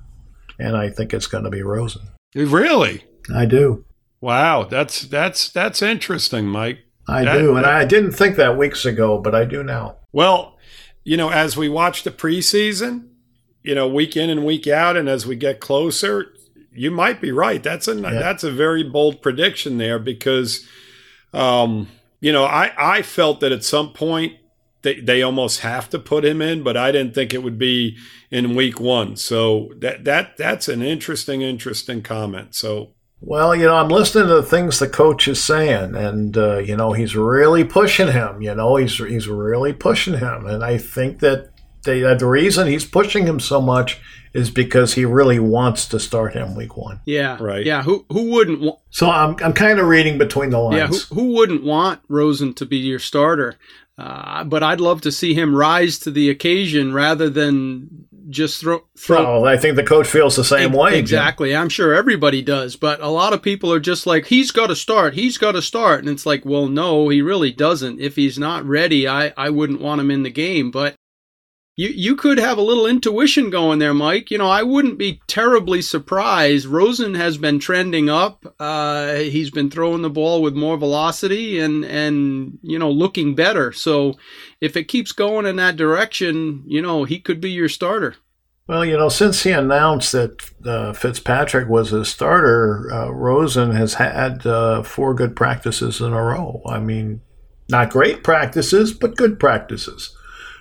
And 0.57 0.75
I 0.75 0.89
think 0.89 1.13
it's 1.13 1.27
going 1.27 1.45
to 1.45 1.49
be 1.49 1.61
Rosen. 1.61 2.09
Really? 2.35 3.03
I 3.33 3.45
do. 3.45 3.85
Wow, 4.21 4.63
that's 4.63 5.03
that's 5.03 5.49
that's 5.49 5.81
interesting, 5.81 6.45
Mike. 6.45 6.79
I 7.09 7.25
that, 7.25 7.37
do, 7.37 7.55
and 7.55 7.65
that, 7.65 7.73
I 7.73 7.85
didn't 7.85 8.11
think 8.11 8.35
that 8.35 8.57
weeks 8.57 8.85
ago, 8.85 9.17
but 9.17 9.33
I 9.33 9.45
do 9.45 9.63
now. 9.63 9.97
Well, 10.11 10.57
you 11.03 11.17
know, 11.17 11.29
as 11.29 11.57
we 11.57 11.69
watch 11.69 12.03
the 12.03 12.11
preseason, 12.11 13.09
you 13.63 13.75
know, 13.75 13.87
week 13.87 14.15
in 14.15 14.29
and 14.29 14.45
week 14.45 14.67
out, 14.67 14.95
and 14.95 15.09
as 15.09 15.25
we 15.25 15.35
get 15.35 15.59
closer, 15.59 16.33
you 16.71 16.91
might 16.91 17.19
be 17.19 17.31
right. 17.31 17.61
That's 17.61 17.87
a 17.87 17.95
yeah. 17.95 18.11
that's 18.11 18.43
a 18.43 18.51
very 18.51 18.83
bold 18.83 19.21
prediction 19.21 19.77
there 19.77 19.99
because, 19.99 20.67
um, 21.33 21.89
you 22.19 22.31
know, 22.31 22.45
I 22.45 22.71
I 22.77 23.01
felt 23.01 23.39
that 23.39 23.51
at 23.51 23.63
some 23.63 23.91
point 23.91 24.33
they 24.81 24.99
they 24.99 25.21
almost 25.21 25.61
have 25.61 25.89
to 25.89 25.99
put 25.99 26.23
him 26.23 26.41
in, 26.41 26.63
but 26.63 26.77
I 26.77 26.91
didn't 26.91 27.13
think 27.13 27.33
it 27.33 27.43
would 27.43 27.57
be 27.57 27.97
in 28.31 28.55
week 28.55 28.79
one. 28.79 29.15
So 29.15 29.71
that 29.77 30.05
that 30.05 30.37
that's 30.37 30.67
an 30.67 30.81
interesting 30.81 31.41
interesting 31.41 32.01
comment. 32.01 32.55
So 32.55 32.93
well, 33.21 33.55
you 33.55 33.65
know, 33.65 33.75
I'm 33.75 33.89
listening 33.89 34.27
to 34.27 34.35
the 34.35 34.43
things 34.43 34.79
the 34.79 34.87
coach 34.87 35.27
is 35.27 35.43
saying, 35.43 35.95
and 35.95 36.37
uh, 36.37 36.57
you 36.59 36.77
know, 36.77 36.93
he's 36.93 37.15
really 37.15 37.63
pushing 37.63 38.11
him. 38.11 38.41
You 38.41 38.55
know, 38.55 38.77
he's 38.77 38.97
he's 38.97 39.27
really 39.27 39.73
pushing 39.73 40.17
him, 40.17 40.45
and 40.45 40.63
I 40.63 40.77
think 40.77 41.19
that 41.19 41.49
they, 41.83 42.03
uh, 42.03 42.15
the 42.15 42.25
reason 42.25 42.67
he's 42.67 42.85
pushing 42.85 43.25
him 43.25 43.39
so 43.39 43.61
much 43.61 43.99
is 44.33 44.51
because 44.51 44.93
he 44.93 45.05
really 45.05 45.39
wants 45.39 45.87
to 45.87 45.99
start 45.99 46.33
him 46.33 46.55
week 46.55 46.77
one. 46.77 47.01
Yeah, 47.05 47.37
right. 47.41 47.65
Yeah, 47.65 47.83
who 47.83 48.05
who 48.09 48.31
wouldn't? 48.31 48.61
Wa- 48.61 48.77
so 48.89 49.09
I'm 49.09 49.35
I'm 49.43 49.53
kind 49.53 49.79
of 49.79 49.87
reading 49.87 50.17
between 50.17 50.51
the 50.51 50.59
lines. 50.59 50.77
Yeah, 50.77 50.87
who, 50.87 51.15
who 51.15 51.33
wouldn't 51.33 51.63
want 51.63 52.01
Rosen 52.07 52.53
to 52.55 52.65
be 52.65 52.77
your 52.77 52.99
starter? 52.99 53.55
Uh, 53.97 54.45
but 54.45 54.63
I'd 54.63 54.79
love 54.79 55.01
to 55.01 55.11
see 55.11 55.33
him 55.33 55.53
rise 55.53 55.99
to 55.99 56.11
the 56.11 56.29
occasion 56.29 56.93
rather 56.93 57.29
than 57.29 58.07
just 58.29 58.61
throw. 58.61 58.83
throw. 58.97 59.41
Well, 59.41 59.45
I 59.45 59.57
think 59.57 59.75
the 59.75 59.83
coach 59.83 60.07
feels 60.07 60.35
the 60.35 60.43
same 60.43 60.71
way. 60.73 60.97
Exactly. 60.97 61.49
Jim. 61.49 61.61
I'm 61.61 61.69
sure 61.69 61.93
everybody 61.93 62.41
does. 62.41 62.75
But 62.75 63.01
a 63.01 63.09
lot 63.09 63.33
of 63.33 63.41
people 63.41 63.73
are 63.73 63.79
just 63.79 64.05
like, 64.05 64.27
he's 64.27 64.51
got 64.51 64.67
to 64.67 64.75
start. 64.75 65.15
He's 65.15 65.37
got 65.37 65.53
to 65.53 65.61
start. 65.61 66.01
And 66.01 66.09
it's 66.09 66.25
like, 66.25 66.45
well, 66.45 66.67
no, 66.67 67.09
he 67.09 67.21
really 67.21 67.51
doesn't. 67.51 67.99
If 67.99 68.15
he's 68.15 68.39
not 68.39 68.65
ready, 68.65 69.07
I, 69.07 69.33
I 69.35 69.49
wouldn't 69.49 69.81
want 69.81 70.01
him 70.01 70.11
in 70.11 70.23
the 70.23 70.29
game. 70.29 70.71
But 70.71 70.95
you 71.79 71.87
you 71.95 72.15
could 72.17 72.37
have 72.37 72.57
a 72.57 72.61
little 72.61 72.85
intuition 72.85 73.49
going 73.49 73.79
there, 73.79 73.93
Mike. 73.93 74.29
You 74.29 74.37
know, 74.37 74.49
I 74.49 74.63
wouldn't 74.63 74.97
be 74.97 75.21
terribly 75.27 75.81
surprised. 75.81 76.65
Rosen 76.65 77.13
has 77.13 77.37
been 77.37 77.57
trending 77.57 78.09
up. 78.09 78.53
Uh, 78.59 79.13
he's 79.13 79.49
been 79.49 79.71
throwing 79.71 80.01
the 80.01 80.09
ball 80.09 80.41
with 80.41 80.53
more 80.55 80.75
velocity 80.75 81.57
and 81.57 81.85
and 81.85 82.59
you 82.61 82.77
know 82.77 82.91
looking 82.91 83.33
better. 83.33 83.71
So 83.71 84.15
if 84.59 84.75
it 84.75 84.89
keeps 84.89 85.13
going 85.13 85.45
in 85.45 85.55
that 85.55 85.77
direction, 85.77 86.65
you 86.67 86.81
know 86.81 87.05
he 87.05 87.17
could 87.17 87.39
be 87.39 87.51
your 87.51 87.69
starter. 87.69 88.17
Well, 88.67 88.83
you 88.83 88.97
know, 88.97 89.07
since 89.07 89.43
he 89.43 89.51
announced 89.51 90.11
that 90.11 90.51
uh, 90.65 90.91
Fitzpatrick 90.91 91.69
was 91.69 91.91
his 91.91 92.09
starter, 92.09 92.91
uh, 92.91 93.09
Rosen 93.09 93.71
has 93.71 93.93
had 93.93 94.45
uh, 94.45 94.83
four 94.83 95.13
good 95.13 95.33
practices 95.33 96.01
in 96.01 96.11
a 96.11 96.21
row. 96.21 96.61
I 96.67 96.79
mean, 96.79 97.21
not 97.69 97.89
great 97.89 98.21
practices, 98.21 98.93
but 98.93 99.15
good 99.15 99.39
practices. 99.39 100.13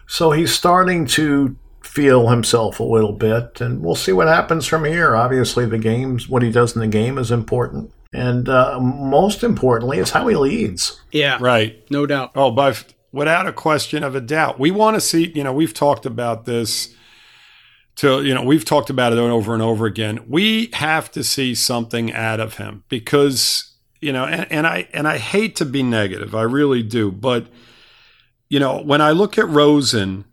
So 0.09 0.33
he's 0.33 0.53
starting 0.53 1.07
to 1.07 1.57
feel 1.83 2.29
himself 2.29 2.81
a 2.81 2.85
little 2.85 3.13
bit, 3.13 3.61
and 3.61 3.83
we'll 3.83 3.95
see 3.95 4.13
what 4.13 4.27
happens 4.27 4.67
from 4.67 4.85
here. 4.85 5.15
Obviously, 5.15 5.67
the 5.67 5.79
games, 5.79 6.29
what 6.29 6.43
he 6.43 6.51
does 6.51 6.75
in 6.75 6.81
the 6.81 6.89
game 6.89 7.19
is 7.19 7.31
important. 7.31 7.93
And 8.13 8.49
uh, 8.49 8.81
most 8.81 9.45
importantly, 9.45 9.99
is 9.99 10.11
how 10.11 10.27
he 10.29 10.35
leads. 10.35 11.01
Yeah. 11.13 11.37
Right. 11.41 11.85
No 11.91 12.07
doubt. 12.07 12.33
Oh, 12.35 12.51
by, 12.51 12.75
without 13.13 13.47
a 13.47 13.53
question 13.53 14.03
of 14.03 14.15
a 14.15 14.21
doubt. 14.21 14.59
We 14.59 14.71
want 14.71 14.95
to 14.97 15.01
see, 15.01 15.31
you 15.35 15.45
know, 15.45 15.53
we've 15.53 15.75
talked 15.75 16.07
about 16.07 16.47
this 16.47 16.95
to, 17.97 18.23
you 18.23 18.33
know, 18.33 18.43
we've 18.43 18.65
talked 18.65 18.89
about 18.89 19.13
it 19.13 19.19
over 19.19 19.53
and 19.53 19.63
over 19.63 19.85
again. 19.85 20.25
We 20.27 20.71
have 20.73 21.11
to 21.13 21.23
see 21.23 21.55
something 21.55 22.13
out 22.15 22.41
of 22.41 22.57
him 22.57 22.85
because, 22.89 23.75
you 24.01 24.13
know, 24.13 24.25
and, 24.25 24.51
and 24.51 24.67
I 24.67 24.89
and 24.93 25.07
I 25.07 25.19
hate 25.19 25.57
to 25.57 25.67
be 25.67 25.83
negative, 25.83 26.35
I 26.35 26.43
really 26.43 26.83
do, 26.83 27.11
but 27.11 27.49
you 28.49 28.59
know, 28.59 28.81
when 28.81 29.01
I 29.01 29.11
look 29.11 29.39
at 29.39 29.49
Rosen, 29.49 30.25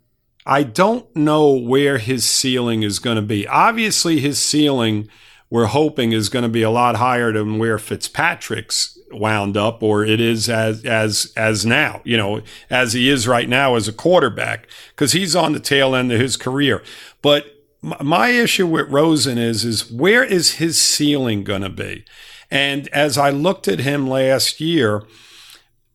I 0.46 0.62
don't 0.62 1.14
know 1.14 1.50
where 1.50 1.98
his 1.98 2.24
ceiling 2.24 2.82
is 2.82 2.98
going 2.98 3.16
to 3.16 3.22
be. 3.22 3.46
Obviously, 3.48 4.20
his 4.20 4.40
ceiling, 4.40 5.08
we're 5.50 5.66
hoping, 5.66 6.12
is 6.12 6.28
going 6.28 6.44
to 6.44 6.48
be 6.48 6.62
a 6.62 6.70
lot 6.70 6.96
higher 6.96 7.32
than 7.32 7.58
where 7.58 7.78
Fitzpatrick's 7.78 8.98
wound 9.10 9.56
up, 9.56 9.82
or 9.82 10.04
it 10.04 10.20
is 10.20 10.48
as 10.48 10.84
as 10.84 11.32
as 11.36 11.66
now. 11.66 12.00
You 12.04 12.16
know, 12.16 12.42
as 12.70 12.92
he 12.92 13.10
is 13.10 13.28
right 13.28 13.48
now 13.48 13.74
as 13.74 13.88
a 13.88 13.92
quarterback, 13.92 14.68
because 14.90 15.12
he's 15.12 15.36
on 15.36 15.52
the 15.52 15.60
tail 15.60 15.94
end 15.94 16.12
of 16.12 16.20
his 16.20 16.36
career. 16.36 16.82
But 17.22 17.46
my 17.82 18.28
issue 18.28 18.66
with 18.66 18.88
Rosen 18.88 19.38
is 19.38 19.64
is 19.64 19.90
where 19.90 20.24
is 20.24 20.54
his 20.54 20.80
ceiling 20.80 21.44
going 21.44 21.62
to 21.62 21.68
be? 21.68 22.04
And 22.50 22.88
as 22.88 23.18
I 23.18 23.30
looked 23.30 23.66
at 23.66 23.80
him 23.80 24.08
last 24.08 24.60
year 24.60 25.02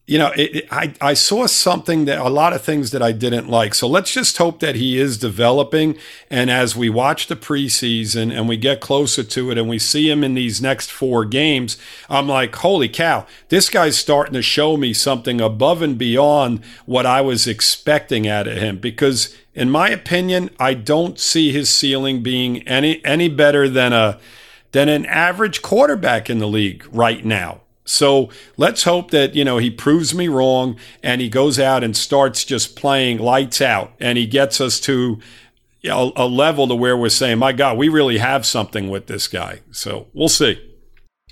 you 0.08 0.18
know, 0.18 0.32
it, 0.36 0.68
I, 0.72 0.94
I 1.00 1.14
saw 1.14 1.46
something 1.46 2.06
that 2.06 2.18
a 2.18 2.28
lot 2.28 2.54
of 2.54 2.62
things 2.62 2.92
that 2.92 3.02
I 3.02 3.12
didn't 3.12 3.48
like. 3.48 3.74
So 3.74 3.88
let's 3.88 4.14
just 4.14 4.38
hope 4.38 4.60
that 4.60 4.76
he 4.76 5.00
is 5.00 5.18
developing. 5.18 5.98
And 6.30 6.50
as 6.50 6.76
we 6.76 6.90
watch 6.90 7.28
the 7.28 7.36
preseason 7.36 8.36
and 8.36 8.50
we 8.50 8.58
get 8.58 8.82
closer 8.82 9.24
to 9.24 9.52
it 9.52 9.58
and 9.58 9.70
we 9.70 9.80
see 9.80 10.10
him 10.10 10.24
in 10.24 10.34
these 10.34 10.62
next 10.62 10.92
four 10.92 11.24
games, 11.24 11.78
I'm 12.10 12.28
like, 12.28 12.56
holy 12.56 12.90
cow, 12.90 13.26
this 13.50 13.70
guy's 13.70 13.98
starting 13.98 14.34
to 14.34 14.42
show 14.42 14.76
me 14.76 14.94
something 14.94 15.40
above 15.40 15.82
and 15.82 15.98
beyond 15.98 16.62
what 16.86 17.06
I 17.06 17.22
was 17.22 17.48
expecting 17.48 18.28
out 18.28 18.48
of 18.48 18.58
him. 18.58 18.80
Because 18.80 19.36
in 19.54 19.70
my 19.70 19.90
opinion, 19.90 20.50
I 20.60 20.74
don't 20.74 21.20
see 21.20 21.52
his 21.52 21.70
ceiling 21.70 22.24
being 22.24 22.68
any 22.68 23.04
any 23.06 23.30
better 23.30 23.70
than 23.70 23.94
a 23.94 24.20
than 24.72 24.90
an 24.90 25.06
average 25.06 25.62
quarterback 25.62 26.30
in 26.30 26.40
the 26.40 26.48
league 26.48 26.86
right 26.92 27.24
now. 27.24 27.62
So 27.92 28.30
let's 28.56 28.84
hope 28.84 29.12
that, 29.12 29.36
you 29.36 29.44
know, 29.44 29.58
he 29.58 29.70
proves 29.70 30.16
me 30.16 30.30
wrong 30.30 30.78
and 31.04 31.20
he 31.20 31.28
goes 31.28 31.60
out 31.60 31.84
and 31.84 31.96
starts 31.96 32.46
just 32.46 32.76
playing 32.76 33.18
lights 33.18 33.62
out 33.62 33.94
and 34.00 34.18
he 34.18 34.26
gets 34.26 34.62
us 34.62 34.80
to 34.82 35.20
you 35.82 35.90
know, 35.90 36.14
a 36.16 36.26
level 36.26 36.68
to 36.68 36.76
where 36.76 36.96
we're 36.96 37.10
saying, 37.10 37.40
my 37.40 37.52
God, 37.52 37.78
we 37.78 37.90
really 37.90 38.20
have 38.20 38.46
something 38.46 38.90
with 38.90 39.08
this 39.08 39.28
guy. 39.28 39.62
So 39.72 40.08
we'll 40.14 40.30
see. 40.30 40.62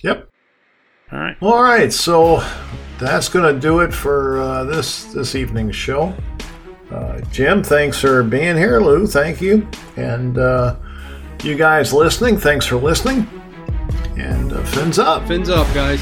Yep. 0.03 0.27
All 1.11 1.19
right. 1.19 1.37
All 1.41 1.63
right. 1.63 1.93
So 1.93 2.43
that's 2.99 3.29
going 3.29 3.53
to 3.53 3.59
do 3.59 3.79
it 3.79 3.93
for 3.93 4.39
uh, 4.39 4.63
this 4.65 5.05
this 5.05 5.35
evening's 5.35 5.75
show. 5.75 6.13
Uh, 6.91 7.21
Jim, 7.31 7.63
thanks 7.63 7.99
for 7.99 8.23
being 8.23 8.57
here. 8.57 8.79
Lou, 8.79 9.05
thank 9.05 9.39
you. 9.39 9.67
And 9.95 10.37
uh, 10.37 10.75
you 11.43 11.55
guys 11.55 11.93
listening, 11.93 12.37
thanks 12.37 12.65
for 12.65 12.77
listening. 12.77 13.27
And 14.17 14.51
uh, 14.51 14.63
fins 14.65 14.99
up. 14.99 15.27
Fins 15.27 15.49
up, 15.49 15.71
guys. 15.73 16.01